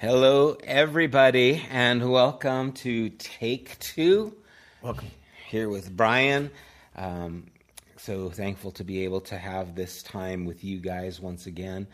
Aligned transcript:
Hello, 0.00 0.56
everybody, 0.62 1.60
and 1.72 2.08
welcome 2.08 2.70
to 2.70 3.08
Take 3.08 3.76
Two. 3.80 4.32
Welcome. 4.80 5.10
Here 5.48 5.68
with 5.68 5.90
Brian. 5.90 6.52
Um, 6.94 7.48
so 7.96 8.30
thankful 8.30 8.70
to 8.72 8.84
be 8.84 9.02
able 9.02 9.22
to 9.22 9.36
have 9.36 9.74
this 9.74 10.04
time 10.04 10.44
with 10.44 10.62
you 10.62 10.78
guys 10.78 11.18
once 11.18 11.46
again 11.46 11.88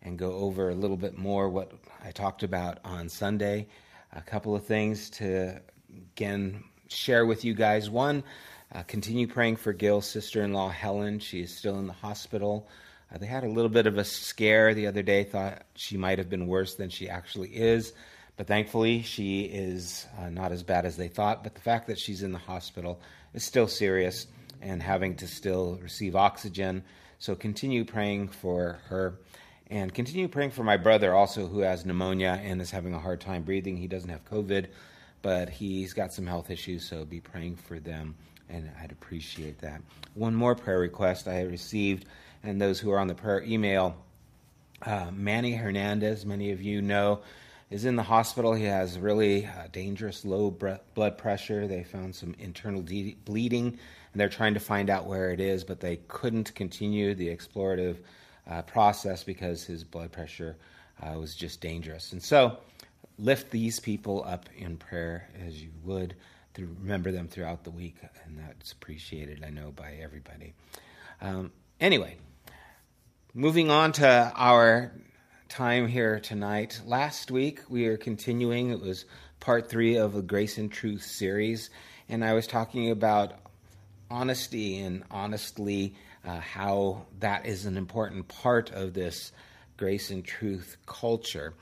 and 0.00 0.18
go 0.18 0.32
over 0.36 0.70
a 0.70 0.74
little 0.74 0.96
bit 0.96 1.18
more 1.18 1.50
what 1.50 1.70
I 2.02 2.12
talked 2.12 2.44
about 2.44 2.78
on 2.82 3.10
Sunday. 3.10 3.66
A 4.14 4.22
couple 4.22 4.56
of 4.56 4.64
things 4.64 5.10
to, 5.10 5.60
again, 6.14 6.64
share 6.88 7.26
with 7.26 7.44
you 7.44 7.52
guys. 7.52 7.90
One, 7.90 8.24
uh, 8.74 8.84
continue 8.84 9.26
praying 9.26 9.56
for 9.56 9.74
Gil's 9.74 10.08
sister 10.08 10.42
in 10.44 10.54
law, 10.54 10.70
Helen. 10.70 11.18
She 11.18 11.42
is 11.42 11.54
still 11.54 11.78
in 11.78 11.86
the 11.86 11.92
hospital. 11.92 12.70
Uh, 13.12 13.18
they 13.18 13.26
had 13.26 13.44
a 13.44 13.48
little 13.48 13.70
bit 13.70 13.86
of 13.86 13.98
a 13.98 14.04
scare 14.04 14.74
the 14.74 14.86
other 14.86 15.02
day, 15.02 15.24
thought 15.24 15.62
she 15.74 15.96
might 15.96 16.18
have 16.18 16.30
been 16.30 16.46
worse 16.46 16.74
than 16.74 16.90
she 16.90 17.08
actually 17.08 17.48
is. 17.50 17.92
But 18.36 18.46
thankfully, 18.46 19.02
she 19.02 19.42
is 19.42 20.06
uh, 20.18 20.30
not 20.30 20.52
as 20.52 20.62
bad 20.62 20.86
as 20.86 20.96
they 20.96 21.08
thought. 21.08 21.42
But 21.42 21.54
the 21.54 21.60
fact 21.60 21.88
that 21.88 21.98
she's 21.98 22.22
in 22.22 22.32
the 22.32 22.38
hospital 22.38 23.00
is 23.34 23.44
still 23.44 23.68
serious 23.68 24.26
and 24.62 24.82
having 24.82 25.16
to 25.16 25.26
still 25.26 25.78
receive 25.82 26.16
oxygen. 26.16 26.84
So 27.18 27.34
continue 27.34 27.84
praying 27.84 28.28
for 28.28 28.80
her. 28.88 29.18
And 29.70 29.92
continue 29.94 30.26
praying 30.26 30.50
for 30.50 30.64
my 30.64 30.76
brother 30.76 31.14
also, 31.14 31.46
who 31.46 31.60
has 31.60 31.86
pneumonia 31.86 32.40
and 32.42 32.60
is 32.60 32.70
having 32.70 32.94
a 32.94 32.98
hard 32.98 33.20
time 33.20 33.42
breathing. 33.42 33.76
He 33.76 33.86
doesn't 33.86 34.10
have 34.10 34.24
COVID, 34.24 34.66
but 35.22 35.48
he's 35.48 35.92
got 35.92 36.12
some 36.12 36.26
health 36.26 36.50
issues, 36.50 36.88
so 36.88 37.04
be 37.04 37.20
praying 37.20 37.56
for 37.56 37.78
them, 37.78 38.16
and 38.48 38.68
I'd 38.82 38.90
appreciate 38.90 39.60
that. 39.60 39.80
One 40.14 40.34
more 40.34 40.56
prayer 40.56 40.80
request 40.80 41.28
I 41.28 41.42
received 41.42 42.06
and 42.42 42.60
those 42.60 42.80
who 42.80 42.90
are 42.90 42.98
on 42.98 43.08
the 43.08 43.14
prayer 43.14 43.42
email. 43.42 43.96
Uh, 44.82 45.10
Manny 45.12 45.52
Hernandez, 45.52 46.24
many 46.24 46.52
of 46.52 46.62
you 46.62 46.80
know, 46.80 47.20
is 47.70 47.84
in 47.84 47.96
the 47.96 48.02
hospital. 48.02 48.54
He 48.54 48.64
has 48.64 48.98
really 48.98 49.46
uh, 49.46 49.68
dangerous 49.72 50.24
low 50.24 50.50
blood 50.50 51.18
pressure. 51.18 51.66
They 51.66 51.84
found 51.84 52.14
some 52.14 52.34
internal 52.38 52.82
de- 52.82 53.16
bleeding, 53.24 53.66
and 53.66 54.20
they're 54.20 54.28
trying 54.28 54.54
to 54.54 54.60
find 54.60 54.90
out 54.90 55.06
where 55.06 55.30
it 55.30 55.40
is, 55.40 55.64
but 55.64 55.80
they 55.80 55.96
couldn't 56.08 56.54
continue 56.54 57.14
the 57.14 57.28
explorative 57.28 57.98
uh, 58.48 58.62
process 58.62 59.22
because 59.22 59.64
his 59.64 59.84
blood 59.84 60.10
pressure 60.10 60.56
uh, 61.02 61.18
was 61.18 61.34
just 61.34 61.60
dangerous. 61.60 62.12
And 62.12 62.22
so, 62.22 62.58
lift 63.18 63.50
these 63.50 63.78
people 63.78 64.24
up 64.26 64.48
in 64.56 64.76
prayer 64.76 65.28
as 65.46 65.62
you 65.62 65.68
would 65.84 66.14
to 66.54 66.66
remember 66.80 67.12
them 67.12 67.28
throughout 67.28 67.64
the 67.64 67.70
week, 67.70 67.96
and 68.24 68.38
that's 68.38 68.72
appreciated, 68.72 69.44
I 69.46 69.50
know, 69.50 69.70
by 69.70 69.98
everybody. 70.02 70.54
Um, 71.20 71.52
anyway, 71.80 72.16
Moving 73.34 73.70
on 73.70 73.92
to 73.92 74.32
our 74.34 74.90
time 75.48 75.86
here 75.86 76.18
tonight. 76.18 76.80
Last 76.84 77.30
week 77.30 77.60
we 77.68 77.86
are 77.86 77.96
continuing, 77.96 78.70
it 78.70 78.80
was 78.80 79.04
part 79.38 79.70
three 79.70 79.98
of 79.98 80.14
the 80.14 80.22
Grace 80.22 80.58
and 80.58 80.70
Truth 80.70 81.04
series, 81.04 81.70
and 82.08 82.24
I 82.24 82.32
was 82.32 82.48
talking 82.48 82.90
about 82.90 83.34
honesty 84.10 84.78
and 84.78 85.04
honestly 85.12 85.94
uh, 86.24 86.40
how 86.40 87.06
that 87.20 87.46
is 87.46 87.66
an 87.66 87.76
important 87.76 88.26
part 88.26 88.72
of 88.72 88.94
this 88.94 89.30
grace 89.76 90.10
and 90.10 90.24
truth 90.24 90.76
culture. 90.84 91.54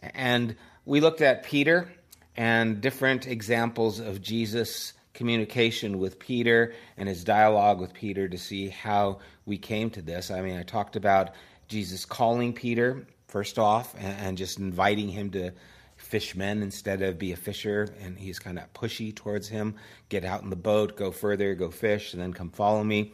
And 0.00 0.56
we 0.84 1.00
looked 1.00 1.22
at 1.22 1.44
Peter 1.44 1.90
and 2.36 2.82
different 2.82 3.26
examples 3.26 3.98
of 3.98 4.20
Jesus 4.20 4.92
communication 5.14 5.98
with 5.98 6.18
Peter 6.18 6.74
and 6.96 7.08
his 7.08 7.24
dialogue 7.24 7.80
with 7.80 7.94
Peter 7.94 8.28
to 8.28 8.36
see 8.36 8.68
how 8.68 9.20
we 9.46 9.56
came 9.56 9.90
to 9.90 10.02
this. 10.02 10.30
I 10.30 10.42
mean, 10.42 10.58
I 10.58 10.62
talked 10.62 10.96
about 10.96 11.30
Jesus 11.68 12.04
calling 12.04 12.52
Peter 12.52 13.06
first 13.28 13.58
off 13.58 13.94
and, 13.98 14.36
just 14.36 14.58
inviting 14.58 15.08
him 15.08 15.30
to 15.30 15.50
fish 15.96 16.36
men 16.36 16.62
instead 16.62 17.02
of 17.02 17.18
be 17.18 17.32
a 17.32 17.36
fisher 17.36 17.88
and 18.00 18.18
he's 18.18 18.38
kind 18.38 18.58
of 18.58 18.72
pushy 18.74 19.14
towards 19.14 19.48
him 19.48 19.76
get 20.08 20.24
out 20.24 20.42
in 20.42 20.50
the 20.50 20.56
boat 20.56 20.96
go 20.96 21.12
further 21.12 21.54
go 21.54 21.70
fish 21.70 22.12
and 22.12 22.20
then 22.20 22.32
come 22.32 22.50
follow 22.50 22.82
me 22.82 23.12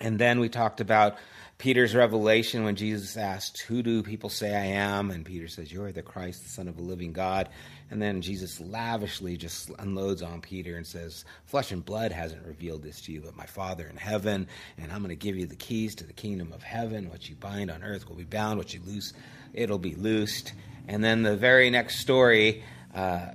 and 0.00 0.18
then 0.18 0.40
we 0.40 0.48
talked 0.48 0.80
about 0.80 1.16
Peter's 1.56 1.94
revelation 1.94 2.64
when 2.64 2.74
Jesus 2.74 3.16
asked, 3.16 3.60
Who 3.62 3.82
do 3.82 4.02
people 4.02 4.28
say 4.28 4.54
I 4.54 4.64
am? 4.64 5.10
And 5.10 5.24
Peter 5.24 5.46
says, 5.48 5.72
You're 5.72 5.92
the 5.92 6.02
Christ, 6.02 6.42
the 6.42 6.48
Son 6.48 6.68
of 6.68 6.78
a 6.78 6.82
living 6.82 7.12
God. 7.12 7.48
And 7.94 8.02
then 8.02 8.22
Jesus 8.22 8.60
lavishly 8.60 9.36
just 9.36 9.70
unloads 9.78 10.20
on 10.20 10.40
Peter 10.40 10.76
and 10.76 10.84
says, 10.84 11.24
Flesh 11.44 11.70
and 11.70 11.84
blood 11.84 12.10
hasn't 12.10 12.44
revealed 12.44 12.82
this 12.82 13.00
to 13.02 13.12
you, 13.12 13.20
but 13.20 13.36
my 13.36 13.46
Father 13.46 13.86
in 13.86 13.96
heaven. 13.96 14.48
And 14.76 14.92
I'm 14.92 14.98
going 14.98 15.10
to 15.10 15.16
give 15.16 15.36
you 15.36 15.46
the 15.46 15.54
keys 15.54 15.94
to 15.94 16.04
the 16.04 16.12
kingdom 16.12 16.52
of 16.52 16.62
heaven. 16.62 17.08
What 17.08 17.28
you 17.28 17.36
bind 17.36 17.70
on 17.70 17.84
earth 17.84 18.08
will 18.08 18.16
be 18.16 18.24
bound, 18.24 18.58
what 18.58 18.74
you 18.74 18.80
loose, 18.84 19.12
it'll 19.52 19.78
be 19.78 19.94
loosed. 19.94 20.52
And 20.88 21.04
then 21.04 21.22
the 21.22 21.36
very 21.36 21.70
next 21.70 22.00
story, 22.00 22.64
uh, 22.94 23.28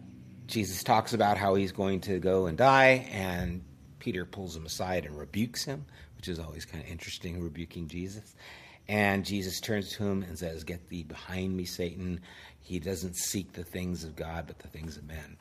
Jesus 0.46 0.84
talks 0.84 1.14
about 1.14 1.38
how 1.38 1.56
he's 1.56 1.72
going 1.72 2.02
to 2.02 2.20
go 2.20 2.48
and 2.48 2.58
die, 2.58 3.10
and 3.12 3.64
Peter 3.98 4.26
pulls 4.26 4.56
him 4.56 4.66
aside 4.66 5.06
and 5.06 5.18
rebukes 5.18 5.64
him 5.64 5.86
which 6.20 6.28
is 6.28 6.38
always 6.38 6.66
kind 6.66 6.84
of 6.84 6.90
interesting, 6.90 7.42
rebuking 7.42 7.88
Jesus. 7.88 8.36
And 8.90 9.24
Jesus 9.24 9.62
turns 9.62 9.94
to 9.94 10.04
him 10.04 10.24
and 10.24 10.38
says, 10.38 10.66
Get 10.66 10.90
thee 10.90 11.04
behind 11.04 11.56
me, 11.56 11.64
Satan. 11.64 12.20
He 12.70 12.80
doesn't 12.80 13.16
seek 13.16 13.54
the 13.54 13.64
things 13.64 14.04
of 14.04 14.16
God, 14.16 14.46
but 14.48 14.60
the 14.60 14.68
things 14.68 14.98
of 14.98 15.06
men. 15.06 15.38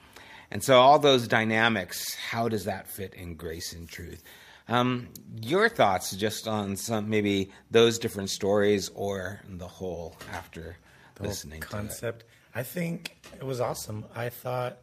And 0.51 0.63
so, 0.63 0.81
all 0.81 0.99
those 0.99 1.29
dynamics, 1.29 2.15
how 2.15 2.49
does 2.49 2.65
that 2.65 2.89
fit 2.89 3.15
in 3.15 3.35
grace 3.35 3.73
and 3.73 3.89
truth? 3.89 4.23
Um, 4.69 5.09
your 5.41 5.69
thoughts 5.69 6.15
just 6.17 6.49
on 6.49 6.77
some 6.77 7.09
maybe 7.09 7.51
those 7.71 7.99
different 7.99 8.31
stories 8.31 8.91
or 8.95 9.41
the 9.49 9.69
whole 9.69 10.17
after 10.33 10.77
the 11.15 11.25
listening 11.25 11.61
concept. 11.61 12.25
I 12.55 12.63
think 12.63 13.17
it 13.37 13.45
was 13.45 13.61
awesome. 13.61 14.05
I 14.15 14.29
thought 14.29 14.79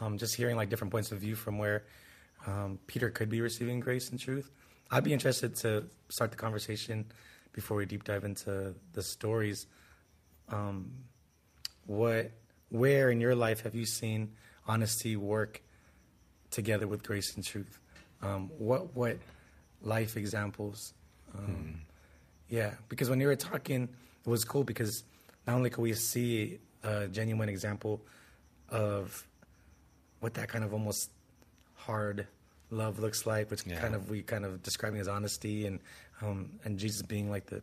um, 0.00 0.18
just 0.18 0.34
hearing 0.34 0.56
like 0.56 0.68
different 0.68 0.90
points 0.90 1.12
of 1.12 1.18
view 1.18 1.36
from 1.36 1.58
where 1.58 1.84
um, 2.46 2.78
Peter 2.86 3.10
could 3.10 3.28
be 3.28 3.40
receiving 3.40 3.80
grace 3.80 4.10
and 4.10 4.18
truth 4.18 4.50
I'd 4.90 5.02
be 5.04 5.12
interested 5.12 5.56
to 5.56 5.84
start 6.08 6.30
the 6.30 6.36
conversation 6.36 7.06
before 7.52 7.76
we 7.76 7.86
deep 7.86 8.04
dive 8.04 8.24
into 8.24 8.74
the 8.92 9.02
stories. 9.02 9.66
Um, 10.48 10.92
what, 11.86 12.30
where 12.70 13.10
in 13.10 13.20
your 13.20 13.34
life 13.34 13.62
have 13.62 13.74
you 13.74 13.86
seen 13.86 14.32
honesty 14.66 15.16
work 15.16 15.62
together 16.50 16.86
with 16.86 17.02
grace 17.02 17.34
and 17.34 17.44
truth? 17.44 17.78
Um, 18.22 18.50
what, 18.58 18.94
what 18.94 19.18
life 19.82 20.16
examples? 20.16 20.94
Um, 21.36 21.44
hmm. 21.44 21.70
Yeah, 22.48 22.74
because 22.88 23.10
when 23.10 23.20
you 23.20 23.26
were 23.26 23.36
talking, 23.36 23.88
it 24.24 24.28
was 24.28 24.44
cool 24.44 24.64
because 24.64 25.04
not 25.46 25.56
only 25.56 25.70
could 25.70 25.82
we 25.82 25.92
see 25.94 26.58
a 26.82 27.08
genuine 27.08 27.48
example 27.48 28.00
of 28.68 29.26
what 30.20 30.34
that 30.34 30.48
kind 30.48 30.64
of 30.64 30.72
almost 30.72 31.10
hard 31.74 32.26
love 32.70 32.98
looks 32.98 33.26
like, 33.26 33.50
which 33.50 33.66
yeah. 33.66 33.80
kind 33.80 33.94
of 33.94 34.10
we 34.10 34.22
kind 34.22 34.44
of 34.44 34.62
describing 34.62 35.00
as 35.00 35.08
honesty 35.08 35.66
and 35.66 35.80
um, 36.22 36.50
and 36.64 36.78
Jesus 36.78 37.02
being 37.02 37.30
like 37.30 37.46
the 37.46 37.62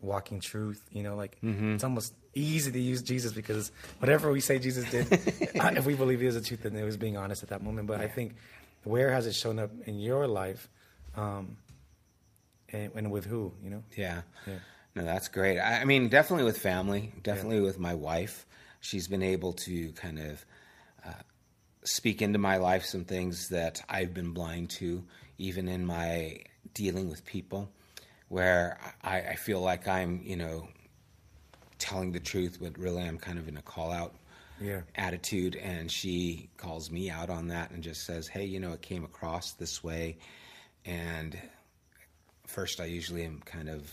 walking 0.00 0.40
truth. 0.40 0.82
You 0.92 1.02
know, 1.02 1.16
like 1.16 1.38
mm-hmm. 1.42 1.74
it's 1.74 1.84
almost 1.84 2.14
easy 2.38 2.72
to 2.72 2.80
use 2.80 3.02
Jesus 3.02 3.32
because 3.32 3.72
whatever 3.98 4.30
we 4.30 4.40
say 4.40 4.58
Jesus 4.58 4.90
did, 4.90 5.06
if 5.10 5.86
we 5.86 5.94
believe 5.94 6.20
he 6.20 6.26
was 6.26 6.34
the 6.34 6.40
truth, 6.40 6.62
then 6.62 6.76
it 6.76 6.84
was 6.84 6.96
being 6.96 7.16
honest 7.16 7.42
at 7.42 7.50
that 7.50 7.62
moment. 7.62 7.86
But 7.86 7.98
yeah. 7.98 8.06
I 8.06 8.08
think 8.08 8.34
where 8.84 9.10
has 9.10 9.26
it 9.26 9.34
shown 9.34 9.58
up 9.58 9.70
in 9.86 9.98
your 9.98 10.26
life, 10.26 10.68
um, 11.16 11.56
and, 12.70 12.90
and, 12.94 13.10
with 13.10 13.24
who? 13.24 13.52
You 13.62 13.70
know? 13.70 13.82
Yeah. 13.96 14.22
yeah. 14.46 14.58
No, 14.94 15.04
that's 15.04 15.28
great. 15.28 15.58
I, 15.58 15.80
I 15.80 15.84
mean, 15.84 16.08
definitely 16.08 16.44
with 16.44 16.58
family, 16.58 17.12
definitely 17.22 17.56
yeah. 17.56 17.62
with 17.62 17.78
my 17.78 17.94
wife. 17.94 18.46
She's 18.80 19.08
been 19.08 19.22
able 19.22 19.54
to 19.54 19.92
kind 19.92 20.18
of 20.18 20.44
uh, 21.04 21.22
speak 21.82 22.22
into 22.22 22.38
my 22.38 22.58
life 22.58 22.84
some 22.84 23.04
things 23.04 23.48
that 23.48 23.82
I've 23.88 24.14
been 24.14 24.32
blind 24.32 24.70
to, 24.70 25.04
even 25.38 25.68
in 25.68 25.84
my 25.84 26.42
dealing 26.74 27.08
with 27.08 27.24
people, 27.24 27.70
where 28.28 28.78
I, 29.02 29.20
I 29.20 29.34
feel 29.36 29.60
like 29.60 29.88
I'm, 29.88 30.20
you 30.22 30.36
know, 30.36 30.68
telling 31.78 32.12
the 32.12 32.20
truth, 32.20 32.58
but 32.60 32.78
really 32.78 33.02
I'm 33.02 33.18
kind 33.18 33.38
of 33.38 33.48
in 33.48 33.56
a 33.56 33.62
call 33.62 33.90
out 33.90 34.14
yeah. 34.60 34.80
attitude. 34.96 35.56
And 35.56 35.90
she 35.90 36.48
calls 36.56 36.90
me 36.90 37.10
out 37.10 37.30
on 37.30 37.48
that 37.48 37.70
and 37.70 37.82
just 37.82 38.04
says, 38.04 38.28
hey, 38.28 38.44
you 38.44 38.60
know, 38.60 38.72
it 38.72 38.82
came 38.82 39.04
across 39.04 39.52
this 39.52 39.82
way. 39.82 40.18
And 40.84 41.38
first, 42.46 42.80
I 42.80 42.86
usually 42.86 43.24
am 43.24 43.40
kind 43.44 43.68
of, 43.68 43.90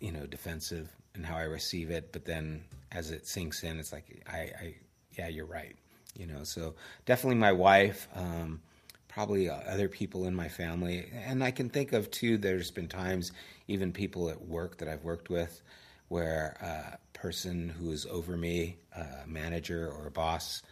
you 0.00 0.12
know, 0.12 0.26
defensive 0.26 0.90
in 1.14 1.22
how 1.22 1.36
I 1.36 1.42
receive 1.42 1.90
it. 1.90 2.12
But 2.12 2.24
then 2.24 2.64
as 2.92 3.10
it 3.10 3.26
sinks 3.26 3.62
in, 3.62 3.78
it's 3.78 3.92
like, 3.92 4.22
I, 4.30 4.36
I 4.38 4.74
yeah, 5.16 5.28
you're 5.28 5.46
right 5.46 5.76
you 6.18 6.26
know. 6.26 6.44
So 6.44 6.74
definitely 7.04 7.36
my 7.36 7.52
wife, 7.52 8.08
um, 8.14 8.60
probably 9.08 9.48
other 9.48 9.88
people 9.88 10.26
in 10.26 10.34
my 10.34 10.48
family, 10.48 11.06
and 11.12 11.42
I 11.42 11.50
can 11.50 11.70
think 11.70 11.92
of 11.92 12.10
too. 12.10 12.38
There's 12.38 12.70
been 12.70 12.88
times, 12.88 13.32
even 13.68 13.92
people 13.92 14.28
at 14.28 14.46
work 14.46 14.78
that 14.78 14.88
I've 14.88 15.04
worked 15.04 15.30
with, 15.30 15.62
where 16.08 16.56
a 16.60 16.98
person 17.18 17.68
who 17.68 17.90
is 17.90 18.06
over 18.06 18.36
me, 18.36 18.76
a 18.94 19.26
manager 19.26 19.90
or 19.90 20.06
a 20.06 20.10
boss, 20.10 20.62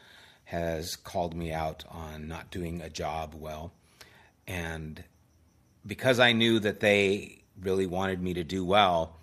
has 0.44 0.96
called 0.96 1.34
me 1.34 1.52
out 1.52 1.84
on 1.90 2.28
not 2.28 2.50
doing 2.50 2.80
a 2.80 2.90
job 2.90 3.34
well, 3.34 3.72
and 4.46 5.02
because 5.86 6.18
I 6.20 6.32
knew 6.32 6.58
that 6.60 6.80
they 6.80 7.42
really 7.60 7.86
wanted 7.86 8.20
me 8.22 8.34
to 8.34 8.44
do 8.44 8.64
well, 8.64 9.16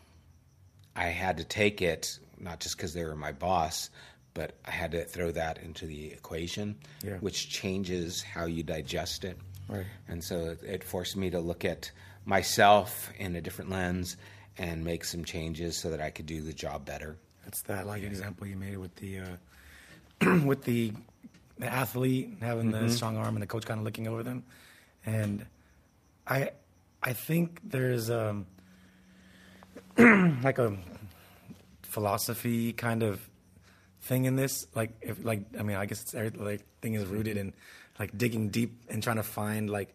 I 0.96 1.06
had 1.08 1.38
to 1.38 1.44
take 1.44 1.82
it 1.82 2.20
not 2.40 2.60
just 2.60 2.76
because 2.78 2.94
they 2.94 3.04
were 3.06 3.16
my 3.16 3.32
boss, 3.32 3.90
but 4.34 4.54
I 4.66 4.72
had 4.72 4.92
to 4.92 5.04
throw 5.06 5.32
that 5.32 5.60
into 5.60 5.86
the 5.86 6.08
equation, 6.12 6.76
Yeah. 7.04 7.18
which 7.18 7.50
changes 7.50 8.22
how 8.24 8.46
you 8.46 8.64
digest 8.64 9.24
it. 9.24 9.38
Right. 9.68 9.86
And 10.08 10.24
so 10.24 10.52
it, 10.52 10.64
it 10.64 10.84
forced 10.84 11.16
me 11.16 11.30
to 11.32 11.40
look 11.40 11.66
at 11.66 11.92
myself 12.26 13.12
in 13.20 13.36
a 13.36 13.42
different 13.42 13.70
lens 13.72 14.18
and 14.58 14.84
make 14.84 15.04
some 15.04 15.24
changes 15.24 15.78
so 15.78 15.90
that 15.90 16.02
I 16.02 16.10
could 16.10 16.26
do 16.26 16.42
the 16.42 16.54
job 16.54 16.86
better. 16.86 17.18
That's 17.44 17.62
that 17.64 17.88
like 17.88 18.04
example 18.04 18.48
you 18.48 18.56
made 18.56 18.78
with 18.78 18.96
the 18.98 19.20
uh, 19.20 20.40
with 20.46 20.64
the 20.64 20.94
the 21.58 21.68
athlete 21.68 22.38
having 22.42 22.72
the 22.72 22.90
strong 22.90 23.18
arm 23.18 23.36
and 23.36 23.42
the 23.44 23.48
coach 23.48 23.66
kind 23.66 23.80
of 23.80 23.84
looking 23.86 24.08
over 24.08 24.24
them, 24.24 24.44
and 25.06 25.46
I 26.28 26.52
I 27.02 27.14
think 27.14 27.60
there's 27.64 28.10
um 28.10 28.46
like 29.98 30.58
a 30.60 30.78
philosophy 31.84 32.74
kind 32.74 33.04
of 33.04 33.28
thing 34.02 34.26
in 34.26 34.36
this. 34.36 34.66
Like 34.76 34.92
if 35.02 35.24
like 35.24 35.42
I 35.58 35.64
mean 35.64 35.78
I 35.78 35.86
guess 35.86 36.02
it's 36.02 36.14
every- 36.16 36.32
like 36.40 36.62
thing 36.82 36.94
is 36.94 37.06
rooted 37.06 37.38
in 37.38 37.54
like 38.00 38.18
digging 38.18 38.50
deep 38.50 38.74
and 38.90 39.02
trying 39.04 39.18
to 39.18 39.24
find 39.24 39.70
like 39.70 39.94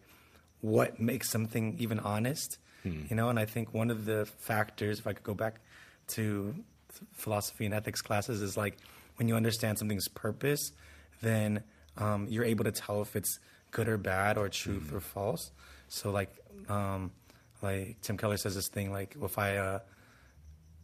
what 0.61 1.00
makes 1.00 1.31
something 1.31 1.76
even 1.79 1.99
honest 2.00 2.58
you 2.91 3.17
know 3.17 3.29
and 3.29 3.38
I 3.38 3.44
think 3.44 3.73
one 3.75 3.91
of 3.91 4.05
the 4.05 4.27
factors 4.38 4.99
if 4.99 5.06
I 5.06 5.12
could 5.12 5.25
go 5.25 5.35
back 5.35 5.61
to 6.09 6.55
philosophy 7.12 7.67
and 7.67 7.75
ethics 7.75 8.03
classes 8.03 8.41
is 8.43 8.56
like 8.56 8.77
when 9.17 9.29
you 9.29 9.37
understand 9.37 9.79
something's 9.79 10.09
purpose 10.09 10.73
then 11.21 11.62
um, 11.99 12.27
you're 12.29 12.44
able 12.44 12.65
to 12.65 12.73
tell 12.73 13.03
if 13.03 13.17
it's 13.17 13.38
good 13.71 13.88
or 13.88 13.99
bad 13.99 14.38
or 14.38 14.49
truth 14.49 14.93
or 14.93 15.00
false. 15.00 15.50
So 15.88 16.11
like 16.11 16.31
um, 16.69 17.12
like 17.62 18.00
Tim 18.03 18.17
Keller 18.17 18.37
says 18.37 18.55
this 18.55 18.69
thing 18.69 18.93
like 18.93 19.17
if 19.21 19.39
I 19.39 19.56
uh, 19.56 19.79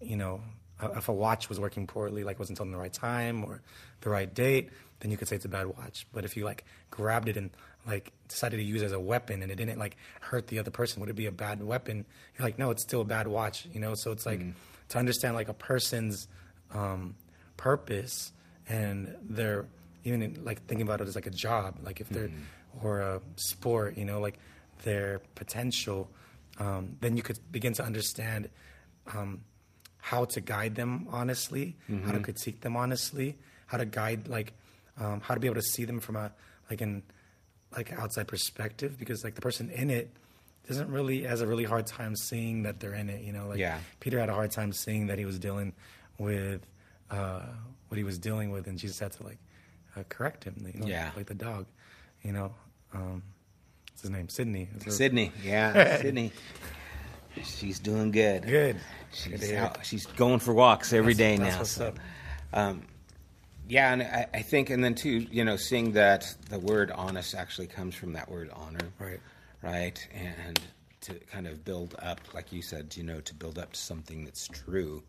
you 0.01 0.17
know, 0.17 0.41
uh, 0.81 0.91
if 0.97 1.09
a 1.09 1.13
watch 1.13 1.49
was 1.49 1.61
working 1.61 1.87
poorly, 1.87 2.25
like 2.25 2.39
wasn't 2.39 2.59
telling 2.59 2.73
the 2.73 2.79
right 2.79 2.93
time 2.93 3.45
or 3.45 3.63
the 4.01 4.11
right 4.11 4.33
date, 4.33 4.71
then 5.01 5.11
you 5.11 5.17
could 5.17 5.29
say 5.29 5.37
it's 5.37 5.45
a 5.45 5.49
bad 5.49 5.67
watch. 5.67 6.07
But 6.13 6.25
if 6.25 6.37
you 6.37 6.45
like 6.45 6.65
grabbed 6.91 7.29
it 7.29 7.37
and 7.37 7.51
like 7.87 8.13
decided 8.29 8.59
to 8.59 8.63
use 8.63 8.83
as 8.83 8.93
a 8.93 9.01
weapon 9.01 9.43
and 9.43 9.51
it 9.51 9.57
didn't 9.57 9.79
like 9.79 9.97
hurt 10.21 10.47
the 10.47 10.59
other 10.59 10.71
person, 10.71 11.01
would 11.01 11.11
it 11.11 11.17
be 11.17 11.27
a 11.27 11.33
bad 11.33 11.63
weapon? 11.63 12.05
You're 12.39 12.47
like, 12.47 12.59
no, 12.59 12.71
it's 12.71 12.83
still 12.83 13.01
a 13.01 13.05
bad 13.05 13.27
watch, 13.27 13.67
you 13.73 13.81
know. 13.81 13.95
So 13.95 14.13
it's 14.13 14.27
like 14.27 14.41
to 14.91 14.99
understand 14.99 15.35
like 15.35 15.49
a 15.49 15.55
person's 15.55 16.29
um, 16.73 17.15
purpose 17.57 18.33
and 18.69 19.17
their 19.23 19.67
even 20.05 20.23
in, 20.23 20.45
like 20.45 20.65
thinking 20.67 20.87
about 20.87 21.01
it 21.01 21.09
as 21.09 21.15
like 21.15 21.27
a 21.27 21.31
job, 21.31 21.79
like 21.85 22.01
if 22.01 22.09
they're 22.09 22.31
or 22.83 23.01
a 23.01 23.21
sport, 23.37 23.99
you 23.99 24.05
know, 24.05 24.21
like 24.21 24.39
their 24.83 25.21
potential, 25.35 26.09
um, 26.59 26.97
then 27.01 27.17
you 27.17 27.23
could 27.23 27.39
begin 27.53 27.73
to 27.75 27.85
understand 27.85 28.49
um, 29.15 29.43
how 29.99 30.25
to 30.25 30.41
guide 30.41 30.75
them 30.75 31.07
honestly, 31.11 31.77
how 32.05 32.13
to 32.13 32.21
critique 32.21 32.61
them 32.61 32.77
honestly, 32.77 33.37
how 33.67 33.79
to 33.79 33.85
guide 33.85 34.29
like 34.29 34.53
um, 35.01 35.21
how 35.21 35.35
to 35.35 35.41
be 35.41 35.47
able 35.47 35.57
to 35.57 35.63
see 35.63 35.85
them 35.85 36.01
from 36.01 36.17
a 36.17 36.33
like 36.71 36.81
an 36.81 37.03
like 37.77 37.93
outside 37.99 38.29
perspective 38.29 38.99
because 38.99 39.25
like 39.25 39.35
the 39.35 39.41
person 39.41 39.71
in 39.71 39.91
it 39.91 40.11
doesn't 40.69 40.91
really 40.91 41.23
has 41.25 41.41
a 41.41 41.47
really 41.47 41.65
hard 41.65 41.87
time 41.87 42.15
seeing 42.15 42.63
that 42.63 42.79
they're 42.81 42.95
in 42.95 43.09
it. 43.11 43.23
You 43.23 43.33
know, 43.33 43.49
like 43.49 43.59
Yeah. 43.59 43.79
Peter 44.01 44.19
had 44.21 44.29
a 44.29 44.35
hard 44.35 44.51
time 44.53 44.73
seeing 44.73 45.07
that 45.09 45.19
he 45.19 45.25
was 45.25 45.39
dealing 45.39 45.73
with 46.19 46.67
uh, 47.11 47.43
what 47.89 47.99
he 47.99 48.05
was 48.05 48.19
dealing 48.19 48.51
with, 48.51 48.67
and 48.67 48.79
Jesus 48.79 48.99
had 48.99 49.13
to 49.13 49.23
like 49.25 49.39
uh, 49.97 50.03
correct 50.09 50.45
him. 50.45 50.55
You 50.73 50.81
know, 50.81 50.87
Yeah. 50.87 51.11
like 51.17 51.27
the 51.27 51.35
dog. 51.35 51.67
You 52.23 52.33
know, 52.33 52.55
um, 52.95 53.23
what's 53.91 54.03
his 54.03 54.11
name? 54.11 54.29
Sydney. 54.29 54.69
Sydney, 54.89 55.33
yeah, 55.43 55.97
Sydney. 56.01 56.33
She's 57.45 57.79
doing 57.79 58.11
good. 58.11 58.43
Good. 58.47 58.77
Good 58.77 58.81
She's 59.41 59.49
hear. 59.51 59.59
out, 59.61 59.85
she's 59.85 60.07
going 60.07 60.39
for 60.39 60.53
walks 60.55 60.93
every 60.93 61.15
day 61.15 61.37
That's 61.39 61.53
now. 61.55 61.59
what's 61.59 61.71
so, 61.71 61.87
up. 61.89 61.99
Um, 62.53 62.83
yeah, 63.73 63.91
and 63.95 64.03
I, 64.03 64.27
I 64.35 64.43
think, 64.43 64.69
and 64.69 64.85
then 64.85 64.95
too, 64.95 65.27
you 65.31 65.45
know, 65.45 65.57
seeing 65.57 65.93
that 65.93 66.35
the 66.51 66.59
word 66.59 66.91
honest 66.91 67.35
actually 67.35 67.69
comes 67.69 67.95
from 67.95 68.13
that 68.13 68.31
word 68.31 68.51
honor, 68.53 68.91
Right. 68.99 69.21
Right, 69.63 70.09
and 70.13 70.61
to 71.03 71.15
kind 71.33 71.47
of 71.47 71.65
build 71.65 71.95
up, 72.03 72.21
like 72.35 72.53
you 72.53 72.61
said, 72.61 72.95
you 72.97 73.03
know, 73.03 73.21
to 73.23 73.35
build 73.35 73.59
up 73.59 73.73
to 73.73 73.81
something 73.81 74.25
that's 74.27 74.47
true. 74.49 75.03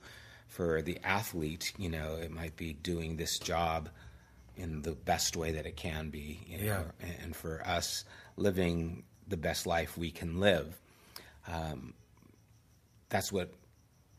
For 0.48 0.82
the 0.82 0.98
athlete, 1.04 1.74
you 1.78 1.90
know, 1.90 2.16
it 2.16 2.32
might 2.32 2.56
be 2.56 2.72
doing 2.74 3.18
this 3.18 3.38
job 3.40 3.90
in 4.56 4.82
the 4.84 4.92
best 4.94 5.36
way 5.36 5.52
that 5.52 5.66
it 5.66 5.76
can 5.76 6.10
be, 6.10 6.40
you 6.48 6.60
know, 6.60 6.64
Yeah. 6.66 6.84
and, 7.02 7.16
and 7.24 7.36
for 7.36 7.62
us 7.68 8.06
living 8.38 9.04
the 9.28 9.36
best 9.38 9.66
life 9.68 9.98
we 9.98 10.10
can 10.12 10.40
live. 10.40 10.80
Um, 11.48 11.94
that's 13.10 13.32
what 13.32 13.52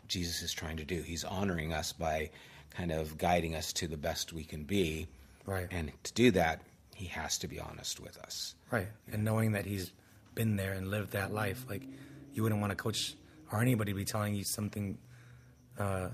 Jesus 0.06 0.42
is 0.42 0.52
trying 0.52 0.76
to 0.76 0.84
do. 0.84 1.00
He's 1.00 1.24
honoring 1.24 1.72
us 1.72 1.92
by 1.94 2.30
kind 2.76 2.90
of 2.92 3.16
guiding 3.18 3.54
us 3.54 3.72
to 3.74 3.86
the 3.88 3.96
best 3.96 4.32
we 4.32 4.44
can 4.44 4.64
be. 4.64 5.06
Right. 5.46 5.66
And 5.70 5.92
to 6.04 6.12
do 6.12 6.30
that, 6.32 6.60
he 6.94 7.06
has 7.06 7.38
to 7.38 7.48
be 7.48 7.58
honest 7.60 8.00
with 8.00 8.18
us. 8.18 8.54
Right. 8.70 8.88
And 9.12 9.24
knowing 9.24 9.52
that 9.52 9.66
he's 9.66 9.92
been 10.34 10.56
there 10.56 10.72
and 10.72 10.88
lived 10.88 11.12
that 11.12 11.32
life, 11.32 11.64
like 11.68 11.82
you 12.32 12.42
wouldn't 12.42 12.60
want 12.60 12.72
a 12.72 12.76
coach 12.76 13.14
or 13.52 13.60
anybody 13.60 13.92
to 13.92 13.96
be 13.96 14.04
telling 14.04 14.34
you 14.34 14.44
something 14.44 14.98
uh, 15.78 16.08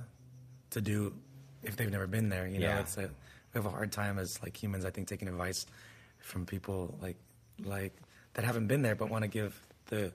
to 0.70 0.80
do 0.80 1.14
if 1.62 1.76
they've 1.76 1.90
never 1.90 2.06
been 2.06 2.28
there. 2.28 2.46
You 2.46 2.58
know, 2.58 2.66
Yeah. 2.68 2.80
it's 2.80 2.96
a, 2.96 3.02
we 3.02 3.08
have 3.54 3.66
a 3.66 3.70
hard 3.70 3.92
time 3.92 4.18
as 4.18 4.42
like 4.42 4.56
humans, 4.60 4.84
I 4.84 4.90
think, 4.90 5.08
taking 5.08 5.28
advice 5.28 5.66
from 6.18 6.44
people 6.46 6.94
like 7.00 7.16
like 7.64 7.94
that 8.34 8.44
haven't 8.44 8.66
been 8.68 8.82
there 8.82 8.94
but 8.94 9.08
want 9.10 9.22
to 9.22 9.28
give 9.28 9.58
the 9.86 10.12